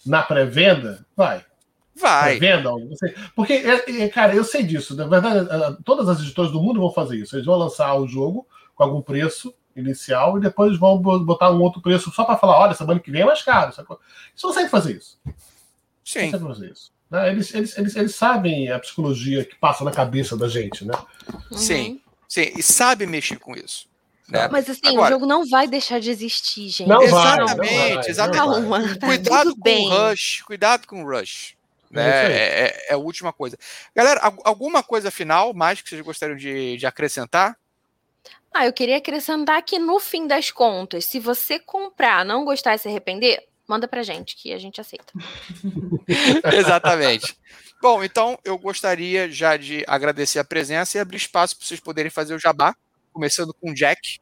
[0.05, 1.43] na pré-venda, vai.
[1.95, 2.39] Vai.
[2.39, 2.71] Venda,
[3.35, 4.95] porque, é, é, cara, eu sei disso.
[4.95, 5.47] Na verdade,
[5.83, 7.35] todas as editoras do mundo vão fazer isso.
[7.35, 11.81] Eles vão lançar o jogo com algum preço inicial e depois vão botar um outro
[11.81, 13.73] preço só para falar: olha, semana que vem é mais caro.
[13.77, 15.19] Eles conseguem fazer isso.
[16.03, 16.31] Sim.
[16.31, 16.91] Conseguem fazer isso.
[17.11, 20.93] Eles, eles, eles, eles sabem a psicologia que passa na cabeça da gente, né?
[21.51, 21.57] Uhum.
[21.57, 22.53] Sim, sim.
[22.55, 23.91] E sabe mexer com isso.
[24.29, 24.47] Né?
[24.49, 26.87] Mas assim, Agora, o jogo não vai deixar de existir, gente.
[26.87, 28.37] Não exatamente, vai, não exatamente.
[28.37, 31.57] Calma, tá cuidado com o rush, cuidado com o rush.
[31.91, 32.03] Né?
[32.03, 33.57] É, é, é, a última coisa.
[33.95, 37.57] Galera, alguma coisa final mais que vocês gostariam de, de acrescentar?
[38.53, 42.77] Ah, eu queria acrescentar que no fim das contas, se você comprar, não gostar e
[42.77, 45.13] se arrepender, manda pra gente, que a gente aceita.
[46.53, 47.37] Exatamente.
[47.81, 52.11] Bom, então eu gostaria já de agradecer a presença e abrir espaço para vocês poderem
[52.11, 52.75] fazer o jabá,
[53.11, 54.19] começando com o Jack.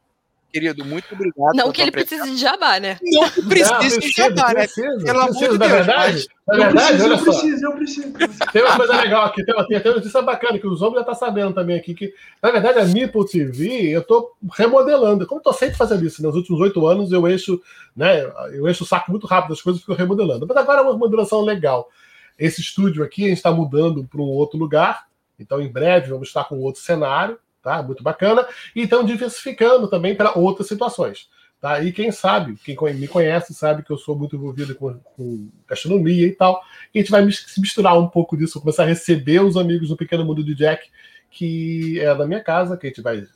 [0.52, 1.54] Querido, muito obrigado.
[1.54, 2.98] Não que ele precise de jabá, né?
[3.02, 4.66] Não que precise de jabá, né?
[4.66, 5.70] Pelo amor de Deus.
[5.70, 6.58] Verdade, mas...
[6.58, 7.24] Na verdade, eu olha só.
[7.24, 8.12] Preciso, eu preciso.
[8.52, 11.00] Tem uma coisa legal aqui, tem, tem, tem uma notícia bacana que os homens já
[11.02, 12.12] estão tá sabendo também aqui, que
[12.42, 15.26] na verdade a Meeple TV eu estou remodelando.
[15.26, 17.60] Como estou sempre fazendo isso, nos últimos oito anos eu encho,
[17.94, 20.46] né, eu encho o saco muito rápido das coisas e fico remodelando.
[20.46, 21.88] Mas agora é uma remodelação legal.
[22.36, 25.06] Esse estúdio aqui a gente está mudando para um outro lugar,
[25.38, 27.82] então em breve vamos estar com outro cenário tá?
[27.82, 28.46] Muito bacana.
[28.74, 31.28] E estão diversificando também para outras situações.
[31.60, 31.78] Tá?
[31.82, 36.26] E quem sabe, quem me conhece, sabe que eu sou muito envolvido com, com gastronomia
[36.26, 36.62] e tal.
[36.94, 39.96] E a gente vai se misturar um pouco disso, começar a receber os amigos do
[39.96, 40.88] Pequeno Mundo de Jack,
[41.30, 43.26] que é da minha casa, que a gente vai,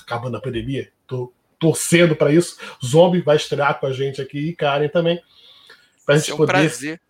[0.00, 2.56] acabando a pandemia, tô torcendo para isso.
[2.84, 5.20] Zombie vai estrear com a gente aqui e Karen também.
[6.04, 7.00] Para gente é um poder prazer.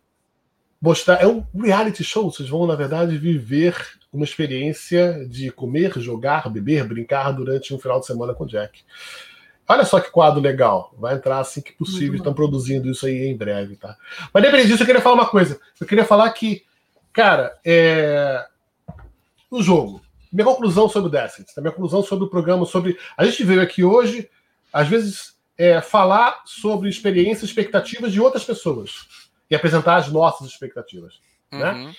[0.81, 1.23] Mostrar.
[1.23, 3.77] É um reality show, vocês vão, na verdade, viver
[4.13, 8.83] uma experiência de comer, jogar, beber, brincar durante um final de semana com Jack.
[9.69, 10.95] Olha só que quadro legal.
[10.99, 12.17] Vai entrar assim que possível.
[12.17, 13.97] Estão produzindo isso aí em breve, tá?
[14.33, 15.61] Mas dependendo disso, eu queria falar uma coisa.
[15.81, 16.63] Eu queria falar que,
[17.13, 18.47] cara, é...
[19.51, 20.01] o jogo.
[20.33, 22.97] Minha conclusão sobre o Destiny, minha conclusão sobre o programa, sobre.
[23.17, 24.29] A gente veio aqui hoje,
[24.73, 31.21] às vezes, é, falar sobre experiências, expectativas de outras pessoas e apresentar as nossas expectativas.
[31.51, 31.73] Né?
[31.73, 31.87] Uhum.
[31.87, 31.97] Né?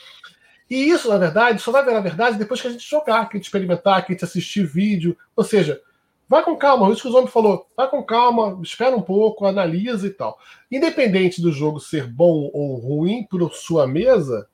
[0.70, 3.40] E isso, na verdade, só vai virar verdade depois que a gente jogar, que a
[3.40, 5.18] gente experimentar, que a gente assistir vídeo.
[5.36, 5.82] Ou seja,
[6.28, 7.70] vai com calma, isso que o Zombie falou.
[7.76, 10.38] Vai com calma, espera um pouco, analisa e tal.
[10.70, 14.50] Independente do jogo ser bom ou ruim para sua mesa,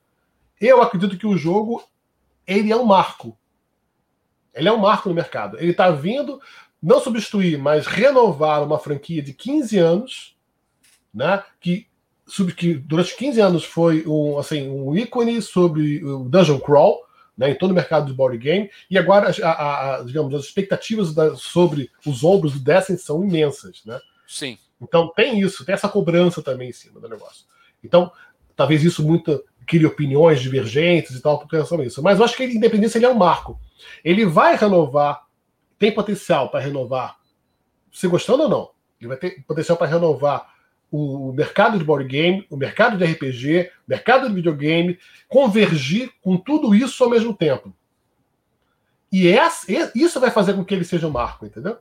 [0.60, 1.82] eu acredito que o jogo
[2.46, 3.36] ele é um marco.
[4.54, 5.58] Ele é um marco no mercado.
[5.58, 6.40] Ele está vindo
[6.80, 10.36] não substituir, mas renovar uma franquia de 15 anos,
[11.12, 11.42] né?
[11.60, 11.88] Que
[12.56, 17.04] que durante 15 anos foi um, assim, um ícone sobre o Dungeon Crawl,
[17.36, 21.12] né, em todo o mercado de board game, e agora, a, a, digamos, as expectativas
[21.12, 23.82] da, sobre os ombros do Destiny são imensas.
[23.84, 24.00] Né?
[24.26, 24.56] Sim.
[24.80, 27.44] Então tem isso, tem essa cobrança também em cima do negócio.
[27.82, 28.10] Então,
[28.56, 32.02] talvez isso muito crie opiniões divergentes e tal por relação a isso.
[32.02, 33.58] Mas eu acho que a independência ele é um marco.
[34.04, 35.22] Ele vai renovar,
[35.78, 37.16] tem potencial para renovar,
[37.92, 38.70] se gostando ou não.
[39.00, 40.53] Ele vai ter potencial para renovar
[40.96, 44.96] o mercado de board game, o mercado de RPG, o mercado de videogame,
[45.28, 47.74] convergir com tudo isso ao mesmo tempo.
[49.10, 49.26] E
[49.92, 51.78] isso vai fazer com que ele seja um marco, entendeu?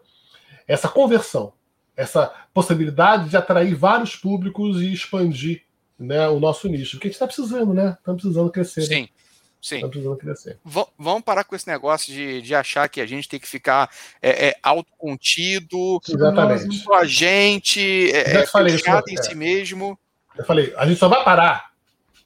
[0.68, 1.54] Essa conversão,
[1.96, 5.62] essa possibilidade de atrair vários públicos e expandir
[5.98, 6.98] né, o nosso nicho.
[7.00, 7.96] Que a gente está precisando, né?
[8.00, 8.82] Estamos precisando crescer.
[8.82, 9.10] Né?
[9.64, 9.82] Sim.
[9.82, 10.36] Né?
[10.36, 10.56] Sim.
[10.66, 13.90] V vamos parar com esse negócio de, de achar que a gente tem que ficar
[14.22, 16.84] é, é, autocontido, Exatamente.
[16.92, 19.24] a gente, é, é fechado em é.
[19.24, 19.98] si mesmo.
[20.38, 21.72] Eu falei, a gente só vai parar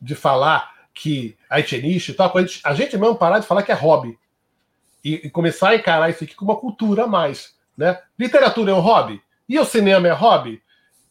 [0.02, 3.62] de falar que a nicho e tal, a gente, a gente mesmo parar de falar
[3.62, 4.18] que é hobby.
[5.06, 7.54] E, e, começar a encarar isso aqui como uma cultura a mais.
[7.78, 8.00] Né?
[8.18, 9.22] Literatura é um hobby?
[9.48, 10.60] E o cinema é hobby?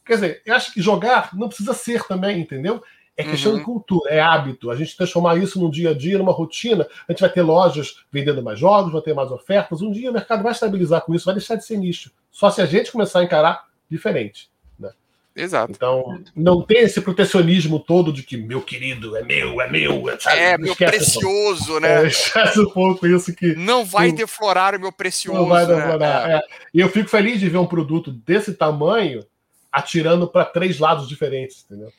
[0.05, 2.83] Quer dizer, eu acho que jogar não precisa ser também, entendeu?
[3.17, 3.59] É questão uhum.
[3.59, 4.71] de cultura, é hábito.
[4.71, 6.87] A gente transformar isso num dia a dia, numa rotina.
[7.09, 9.81] A gente vai ter lojas vendendo mais jogos, vai ter mais ofertas.
[9.81, 12.11] Um dia o mercado vai estabilizar com isso, vai deixar de ser nicho.
[12.31, 14.51] Só se a gente começar a encarar diferente.
[14.79, 14.91] Né?
[15.35, 15.73] Exato.
[15.75, 20.11] Então, não tem esse protecionismo todo de que meu querido é meu, é meu.
[20.11, 20.39] É, sabe?
[20.39, 22.05] É, meu precioso, né?
[22.05, 23.55] É, esquece um pouco isso que.
[23.55, 25.41] Não vai deflorar o meu precioso.
[25.41, 26.29] Não vai deflorar.
[26.29, 26.35] Né?
[26.35, 26.41] É.
[26.75, 29.25] E eu fico feliz de ver um produto desse tamanho
[29.73, 31.91] atirando para três lados diferentes, entendeu?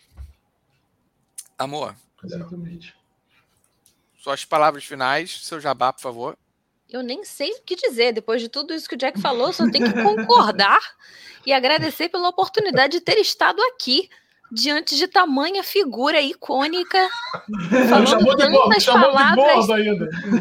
[1.58, 1.96] Amor.
[2.24, 2.96] Exatamente.
[4.20, 6.38] Suas palavras finais, seu jabá, por favor.
[6.90, 8.14] Eu nem sei o que dizer.
[8.14, 10.80] Depois de tudo isso que o Jack falou, só tenho que concordar
[11.46, 14.10] e agradecer pela oportunidade de ter estado aqui
[14.52, 17.10] diante de tamanha figura icônica,
[17.90, 19.66] falando tantas palavras,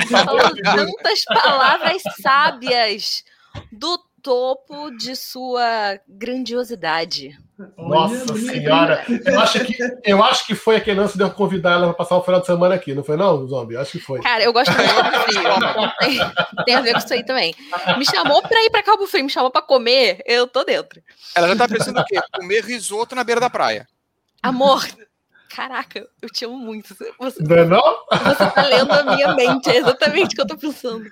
[0.08, 3.24] falando tantas palavras sábias
[3.72, 7.36] do topo de sua grandiosidade.
[7.78, 11.72] Nossa Olha, senhora, eu acho, que, eu acho que foi aquele lance de eu convidar
[11.72, 13.78] ela para passar o final de semana aqui, não foi não, Zombie?
[13.78, 14.20] Acho que foi.
[14.20, 16.18] Cara, eu gosto muito do frio, tem,
[16.66, 17.54] tem, a ver com isso aí também.
[17.96, 21.00] Me chamou para ir para Cabo Frio, me chamou para comer, eu tô dentro.
[21.34, 22.20] Ela já tá pensando o quê?
[22.34, 23.88] Comer risoto na beira da praia.
[24.42, 24.86] Amor,
[25.48, 26.94] caraca, eu te amo muito.
[27.18, 28.04] Você, não é não?
[28.22, 31.08] Você tá lendo a minha mente, é exatamente o que eu tô pensando.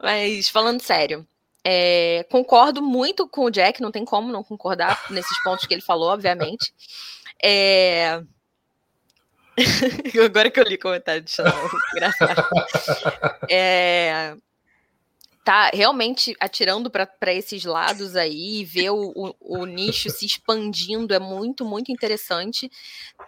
[0.00, 1.26] Mas, falando sério,
[1.68, 5.80] é, concordo muito com o Jack, não tem como não concordar nesses pontos que ele
[5.80, 6.72] falou, obviamente.
[7.42, 8.22] É...
[10.24, 11.52] Agora que eu li o comentário de Chanel,
[11.92, 12.48] engraçado.
[13.50, 14.36] É,
[15.46, 21.20] tá realmente atirando para esses lados aí, ver o, o, o, nicho se expandindo é
[21.20, 22.68] muito, muito interessante.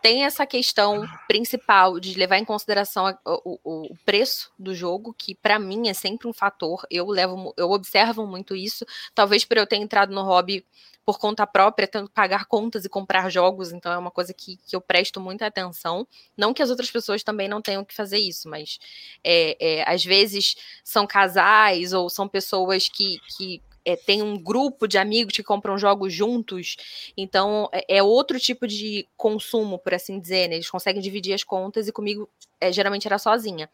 [0.02, 5.32] Tem essa questão principal de levar em consideração a, o, o, preço do jogo, que
[5.32, 6.84] para mim é sempre um fator.
[6.90, 8.84] Eu levo, eu observo muito isso.
[9.14, 10.66] Talvez por eu ter entrado no hobby
[11.08, 14.58] por conta própria, tendo que pagar contas e comprar jogos, então é uma coisa que,
[14.58, 16.06] que eu presto muita atenção.
[16.36, 18.78] Não que as outras pessoas também não tenham que fazer isso, mas
[19.24, 20.54] é, é, às vezes
[20.84, 25.78] são casais ou são pessoas que, que é, tem um grupo de amigos que compram
[25.78, 26.76] jogos juntos,
[27.16, 30.56] então é, é, outro tipo de consumo, por assim dizer, né?
[30.56, 32.28] Eles conseguem dividir as contas e comigo
[32.60, 33.70] é, geralmente era sozinha.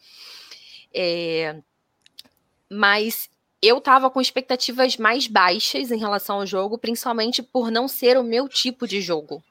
[0.95, 1.57] É,
[2.71, 3.29] mas
[3.65, 8.23] eu tava com expectativas mais baixas em relação ao jogo, principalmente por não ser o
[8.23, 9.43] meu tipo de jogo.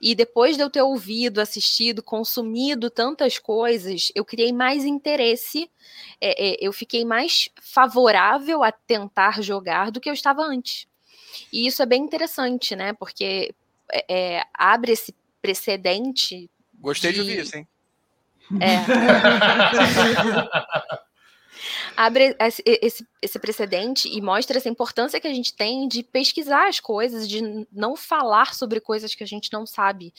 [0.00, 5.70] E depois de eu ter ouvido, assistido, consumido tantas coisas, eu criei mais interesse,
[6.20, 10.86] é, é, eu fiquei mais favorável a tentar jogar do que eu estava antes.
[11.52, 12.92] E isso é bem interessante, né?
[12.92, 13.54] Porque
[13.90, 14.04] é,
[14.36, 16.50] é abre esse precedente.
[16.80, 17.66] Gostei de, de ouvir isso, hein?
[18.60, 18.84] É.
[21.96, 26.80] abre esse, esse precedente e mostra essa importância que a gente tem de pesquisar as
[26.80, 30.12] coisas, de não falar sobre coisas que a gente não sabe.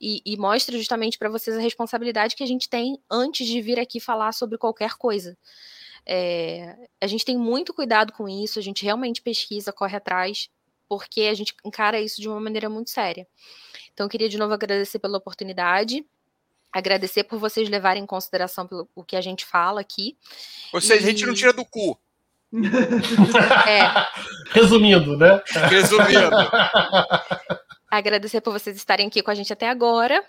[0.00, 3.78] E, e mostra justamente para vocês a responsabilidade que a gente tem antes de vir
[3.78, 5.36] aqui falar sobre qualquer coisa.
[6.06, 10.50] É, a gente tem muito cuidado com isso, a gente realmente pesquisa, corre atrás,
[10.88, 13.26] porque a gente encara isso de uma maneira muito séria.
[13.92, 16.04] Então, queria de novo agradecer pela oportunidade
[16.74, 20.18] agradecer por vocês levarem em consideração pelo, o que a gente fala aqui.
[20.72, 21.04] Ou seja, e...
[21.04, 21.96] a gente não tira do cu.
[23.66, 23.88] é.
[24.50, 25.40] Resumindo, né?
[25.70, 26.36] Resumindo.
[27.90, 30.24] Agradecer por vocês estarem aqui com a gente até agora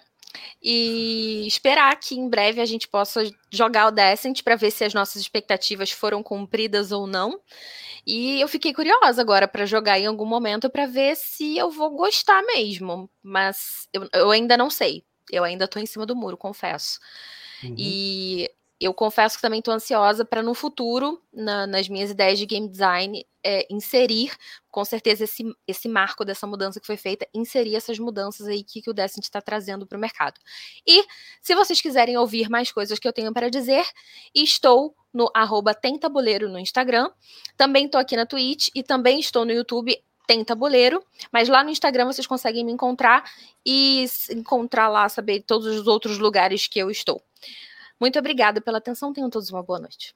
[0.62, 4.94] e esperar que em breve a gente possa jogar o Descent para ver se as
[4.94, 7.40] nossas expectativas foram cumpridas ou não.
[8.06, 11.90] E eu fiquei curiosa agora para jogar em algum momento para ver se eu vou
[11.90, 15.04] gostar mesmo, mas eu, eu ainda não sei.
[15.32, 17.00] Eu ainda estou em cima do muro, confesso.
[17.64, 17.76] Uhum.
[17.78, 18.50] E
[18.80, 22.68] eu confesso que também estou ansiosa para no futuro, na, nas minhas ideias de game
[22.68, 24.36] design, é, inserir,
[24.70, 28.82] com certeza, esse, esse marco dessa mudança que foi feita, inserir essas mudanças aí que,
[28.82, 30.42] que o Decent está trazendo para o mercado.
[30.86, 31.06] E
[31.42, 33.86] se vocês quiserem ouvir mais coisas que eu tenho para dizer,
[34.34, 37.10] estou no arroba Tentabuleiro no Instagram,
[37.56, 41.70] também estou aqui na Twitch e também estou no YouTube tem tabuleiro, mas lá no
[41.70, 43.24] Instagram vocês conseguem me encontrar
[43.66, 47.22] e encontrar lá, saber todos os outros lugares que eu estou.
[48.00, 50.16] Muito obrigada pela atenção, tenham todos uma boa noite.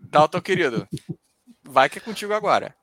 [0.00, 0.88] Dalton, querido,
[1.62, 2.74] vai que é contigo agora.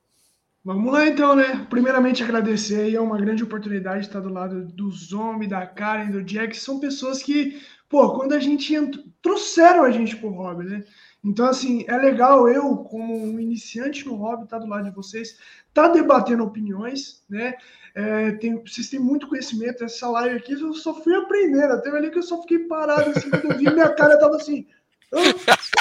[0.63, 1.65] Vamos lá então, né?
[1.69, 6.23] Primeiramente agradecer aí, é uma grande oportunidade estar do lado do Zombie, da Karen, do
[6.23, 10.83] Jack, são pessoas que, pô, quando a gente entrou, trouxeram a gente pro hobby, né?
[11.23, 14.95] Então, assim, é legal eu, como um iniciante no hobby, estar tá do lado de
[14.95, 15.37] vocês,
[15.73, 17.55] tá debatendo opiniões, né?
[17.93, 22.09] É, tem, vocês têm muito conhecimento, essa live aqui eu só fui aprendendo, até ali
[22.09, 24.67] que eu só fiquei parado, assim, quando eu vi minha cara, tava assim,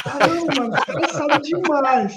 [0.02, 0.74] caramba, mano,
[1.12, 2.16] sabe demais.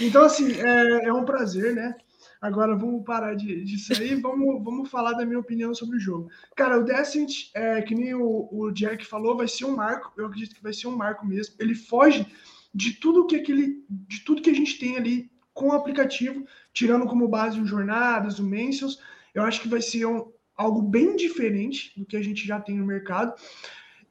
[0.00, 1.94] Então, assim, é, é um prazer, né?
[2.40, 6.30] Agora vamos parar de, disso aí, vamos, vamos falar da minha opinião sobre o jogo.
[6.54, 10.12] Cara, o Descent, é, que nem o, o Jack falou, vai ser um marco.
[10.16, 11.54] Eu acredito que vai ser um marco mesmo.
[11.58, 12.26] Ele foge
[12.74, 17.06] de tudo que aquele, de tudo que a gente tem ali com o aplicativo, tirando
[17.06, 19.00] como base o Jornadas, o Mentions.
[19.34, 22.76] Eu acho que vai ser um, algo bem diferente do que a gente já tem
[22.76, 23.34] no mercado.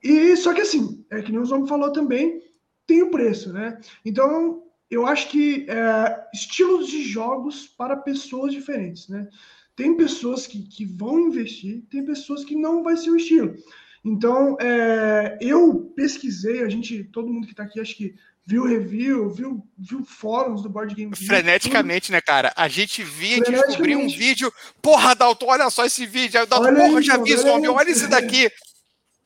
[0.02, 2.42] E só que assim, é que nem o Zombie falou também,
[2.88, 3.80] tem o preço, né?
[4.04, 9.28] Então eu acho que é, estilos de jogos para pessoas diferentes, né?
[9.76, 13.56] Tem pessoas que, que vão investir, tem pessoas que não vai ser o estilo.
[14.04, 19.30] Então, é, eu pesquisei, a gente, todo mundo que está aqui, acho que viu review,
[19.32, 22.54] viu, viu fóruns do Board Game Freneticamente, né, cara?
[22.56, 26.76] A gente via descobrir um vídeo, porra, Dalton, olha só esse vídeo, aí o Dalton,
[26.76, 28.50] porra, já vi isso, olha, olha esse daqui.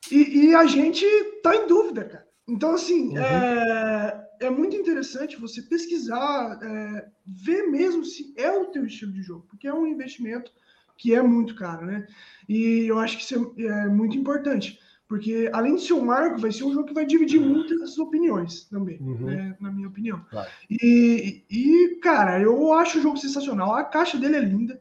[0.10, 1.06] E, e, a gente
[1.44, 2.26] tá em dúvida, cara.
[2.48, 3.20] Então, assim, uhum.
[3.20, 9.22] é, é muito interessante você pesquisar, é, ver mesmo se é o teu estilo de
[9.22, 10.52] jogo, porque é um investimento
[10.98, 12.08] que é muito caro, né?
[12.48, 16.40] E eu acho que isso é, é muito importante, porque além de ser um marco,
[16.40, 19.26] vai ser um jogo que vai dividir muitas opiniões também, uhum.
[19.26, 19.58] né?
[19.60, 20.24] na minha opinião.
[20.30, 20.50] Claro.
[20.70, 23.74] E, e, cara, eu acho o jogo sensacional.
[23.74, 24.80] A caixa dele é linda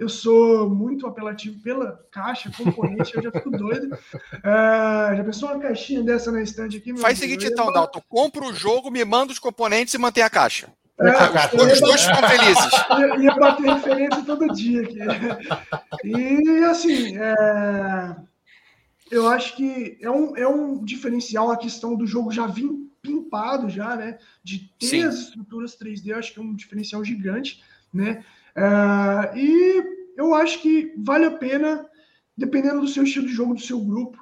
[0.00, 3.94] eu sou muito apelativo pela caixa, componente, eu já fico doido.
[4.42, 6.96] É, já pensou uma caixinha dessa na estante aqui?
[6.96, 10.30] Faz o seguinte então, Dalton, compra o jogo, me manda os componentes e mantém a
[10.30, 10.72] caixa.
[10.98, 12.72] É, os dois ficam felizes.
[12.98, 14.98] Ia, ia bater referência todo dia aqui.
[16.04, 18.16] E assim, é,
[19.10, 22.70] eu acho que é um, é um diferencial a questão do jogo já vir
[23.02, 24.18] pimpado já, né?
[24.42, 25.02] De ter Sim.
[25.04, 27.62] as estruturas 3D, acho que é um diferencial gigante,
[27.92, 28.24] né?
[28.56, 29.82] É, e
[30.16, 31.86] eu acho que vale a pena,
[32.36, 34.18] dependendo do seu estilo de jogo, do seu grupo,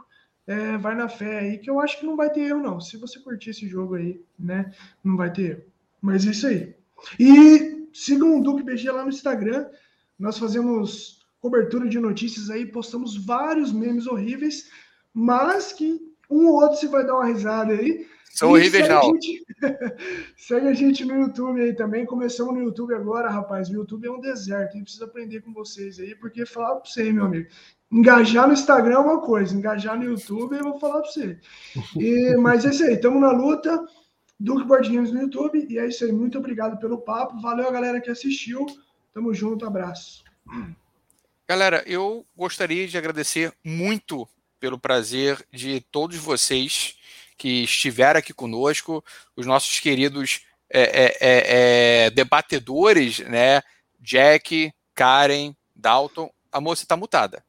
[0.46, 2.80] é, vai na fé aí, que eu acho que não vai ter erro, não.
[2.80, 4.72] Se você curtir esse jogo aí, né,
[5.04, 5.62] não vai ter erro.
[6.00, 6.74] Mas é isso aí.
[7.18, 9.68] E sigam o Duque BG lá no Instagram.
[10.18, 14.70] Nós fazemos cobertura de notícias aí, postamos vários memes horríveis,
[15.12, 18.06] mas que um ou outro se vai dar uma risada aí.
[18.30, 19.02] São horríveis, não.
[19.14, 19.44] Gente...
[20.36, 22.06] segue a gente no YouTube aí também.
[22.06, 23.68] Começamos no YouTube agora, rapaz.
[23.68, 24.70] O YouTube é um deserto.
[24.70, 27.48] A gente precisa aprender com vocês aí, porque falar para você, meu amigo.
[27.90, 31.38] Engajar no Instagram é uma coisa, engajar no YouTube eu vou falar para você.
[31.98, 33.84] E, mas é isso aí, estamos na luta.
[34.38, 35.66] Duke Board Games no YouTube.
[35.68, 36.12] E é isso aí.
[36.12, 37.40] Muito obrigado pelo papo.
[37.40, 38.66] Valeu a galera que assistiu.
[39.12, 39.66] Tamo junto.
[39.66, 40.22] Abraço.
[41.48, 44.28] Galera, eu gostaria de agradecer muito
[44.58, 46.96] pelo prazer de todos vocês
[47.36, 49.04] que estiveram aqui conosco,
[49.36, 50.40] os nossos queridos
[50.70, 53.62] é, é, é, é debatedores, né?
[54.00, 56.30] Jack, Karen, Dalton.
[56.50, 57.44] A moça está mutada.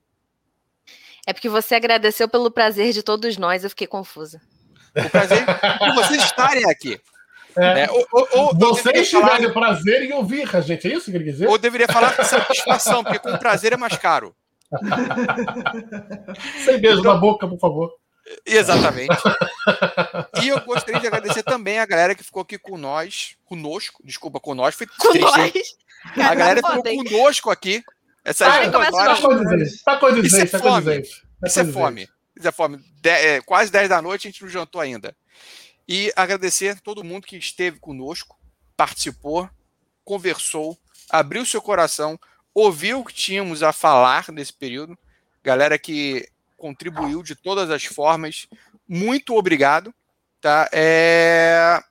[1.25, 4.41] É porque você agradeceu pelo prazer de todos nós, eu fiquei confusa.
[4.95, 6.99] O prazer de vocês estarem aqui.
[7.57, 7.83] É.
[7.83, 9.53] É, ou, ou, Vocês tiverem falar...
[9.53, 11.47] prazer em ouvir a gente, é isso que ele quer dizer?
[11.47, 14.35] Ou deveria falar com satisfação, porque com prazer é mais caro.
[16.65, 17.95] Sem beijo então, na boca, por favor.
[18.45, 19.15] Exatamente.
[20.43, 24.39] e eu gostaria de agradecer também a galera que ficou aqui com nós, conosco, desculpa,
[24.39, 25.53] com nós, foi com nós.
[26.15, 27.83] A galera ficou conosco aqui.
[28.23, 29.83] Essa ah, gente tá condizente.
[29.83, 31.01] Tá condizente, Isso é tá fome.
[31.45, 32.09] Isso é fome.
[32.37, 32.77] Isso é fome.
[33.01, 35.15] De, é, quase 10 da noite a gente não jantou ainda.
[35.87, 38.37] E agradecer a todo mundo que esteve conosco,
[38.77, 39.49] participou,
[40.03, 40.77] conversou,
[41.09, 42.19] abriu seu coração,
[42.53, 44.97] ouviu o que tínhamos a falar nesse período.
[45.43, 46.27] Galera que
[46.57, 48.47] contribuiu de todas as formas.
[48.87, 49.93] Muito obrigado.
[50.41, 50.69] Tá?
[50.71, 51.81] É...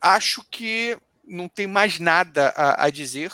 [0.00, 0.96] Acho que
[1.26, 3.32] não tem mais nada a, a dizer.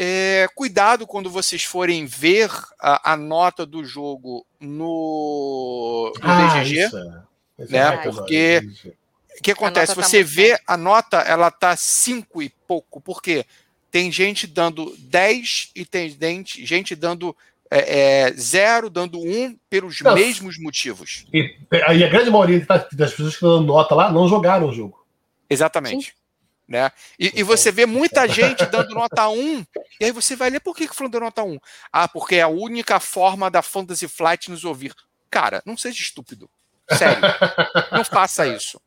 [0.00, 2.50] É, cuidado quando vocês forem ver
[2.80, 6.84] a, a nota do jogo no, no ah, BGG.
[6.84, 7.96] Isso é né?
[7.98, 8.62] Porque
[9.38, 9.94] o que acontece?
[9.94, 13.44] Tá você vê a nota, ela tá 5 e pouco, porque
[13.90, 17.36] tem gente dando 10 e tem gente, gente dando
[17.70, 21.26] é, é, zero, dando um pelos não, mesmos motivos.
[21.32, 24.72] E, e, a grande maioria das pessoas que estão dando nota lá não jogaram o
[24.72, 25.06] jogo.
[25.48, 26.14] Exatamente.
[26.66, 26.90] Né?
[27.18, 29.64] E, e, você vê muita gente dando nota 1,
[30.00, 31.58] e aí você vai ler por que, que falando nota 1?
[31.90, 34.94] Ah, porque é a única forma da Fantasy Flight nos ouvir.
[35.30, 36.48] Cara, não seja estúpido.
[36.90, 37.22] Sério.
[37.92, 38.80] não faça isso.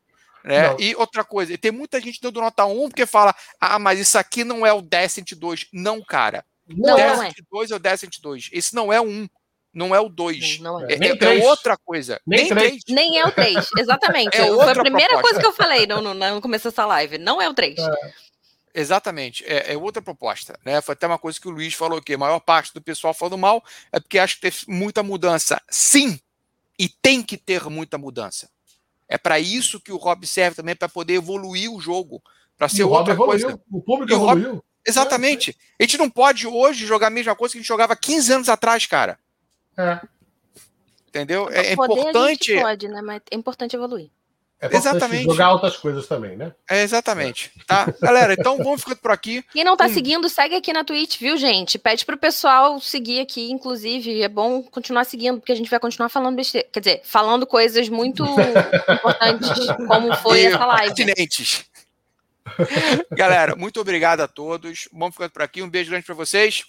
[0.44, 0.76] Né?
[0.78, 4.44] E outra coisa, tem muita gente dando nota 1 porque fala: ah, mas isso aqui
[4.44, 5.68] não é o Descent 2.
[5.72, 6.44] Não, cara.
[6.68, 7.42] Não, Descent é.
[7.50, 8.50] 2 é o Descent 2.
[8.52, 9.28] Esse não é o 1.
[9.74, 10.58] Não é o 2.
[10.58, 10.92] Não, não é.
[10.92, 12.20] É, é, outra coisa.
[12.26, 12.82] Nem, Nem 3.
[12.88, 14.36] Nem é o 3, exatamente.
[14.36, 15.22] É Foi a primeira proposta.
[15.22, 17.18] coisa que eu falei no, no, no começo dessa live.
[17.18, 17.78] Não é o 3.
[17.78, 18.12] É.
[18.74, 20.58] Exatamente, é, é, outra proposta.
[20.64, 20.80] Né?
[20.80, 23.36] Foi até uma coisa que o Luiz falou que a maior parte do pessoal falando
[23.36, 23.62] mal
[23.92, 25.60] é porque acha que teve muita mudança.
[25.68, 26.18] Sim,
[26.78, 28.48] e tem que ter muita mudança.
[29.12, 32.22] É para isso que o Rob serve também, para poder evoluir o jogo,
[32.56, 33.60] para ser outra coisa.
[33.70, 34.54] O público evoluiu.
[34.54, 34.62] Rob...
[34.86, 35.54] Exatamente.
[35.78, 38.48] A gente não pode hoje jogar a mesma coisa que a gente jogava 15 anos
[38.48, 39.18] atrás, cara.
[39.76, 40.00] É.
[41.06, 41.50] Entendeu?
[41.50, 42.58] É, é importante.
[42.58, 43.02] pode, né?
[43.02, 44.08] Mas é importante evoluir.
[44.62, 45.24] É exatamente.
[45.24, 46.52] jogar outras coisas também, né?
[46.70, 47.50] É, exatamente.
[47.66, 47.92] Tá?
[48.00, 49.44] Galera, então vamos ficando por aqui.
[49.52, 49.92] Quem não tá hum.
[49.92, 51.80] seguindo, segue aqui na Twitch, viu, gente?
[51.80, 54.22] Pede pro pessoal seguir aqui, inclusive.
[54.22, 56.68] É bom continuar seguindo, porque a gente vai continuar falando besteira.
[56.72, 58.24] Quer dizer, falando coisas muito
[58.88, 59.50] importantes,
[59.88, 60.94] como foi e essa live.
[60.94, 61.64] Pertinentes.
[63.10, 64.88] Galera, muito obrigado a todos.
[64.92, 65.60] Vamos ficando por aqui.
[65.60, 66.64] Um beijo grande para vocês.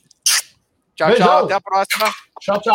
[0.95, 1.27] Tchau, Beijão.
[1.27, 1.45] tchau.
[1.45, 2.13] Até a próxima.
[2.41, 2.71] Tchau, tchau.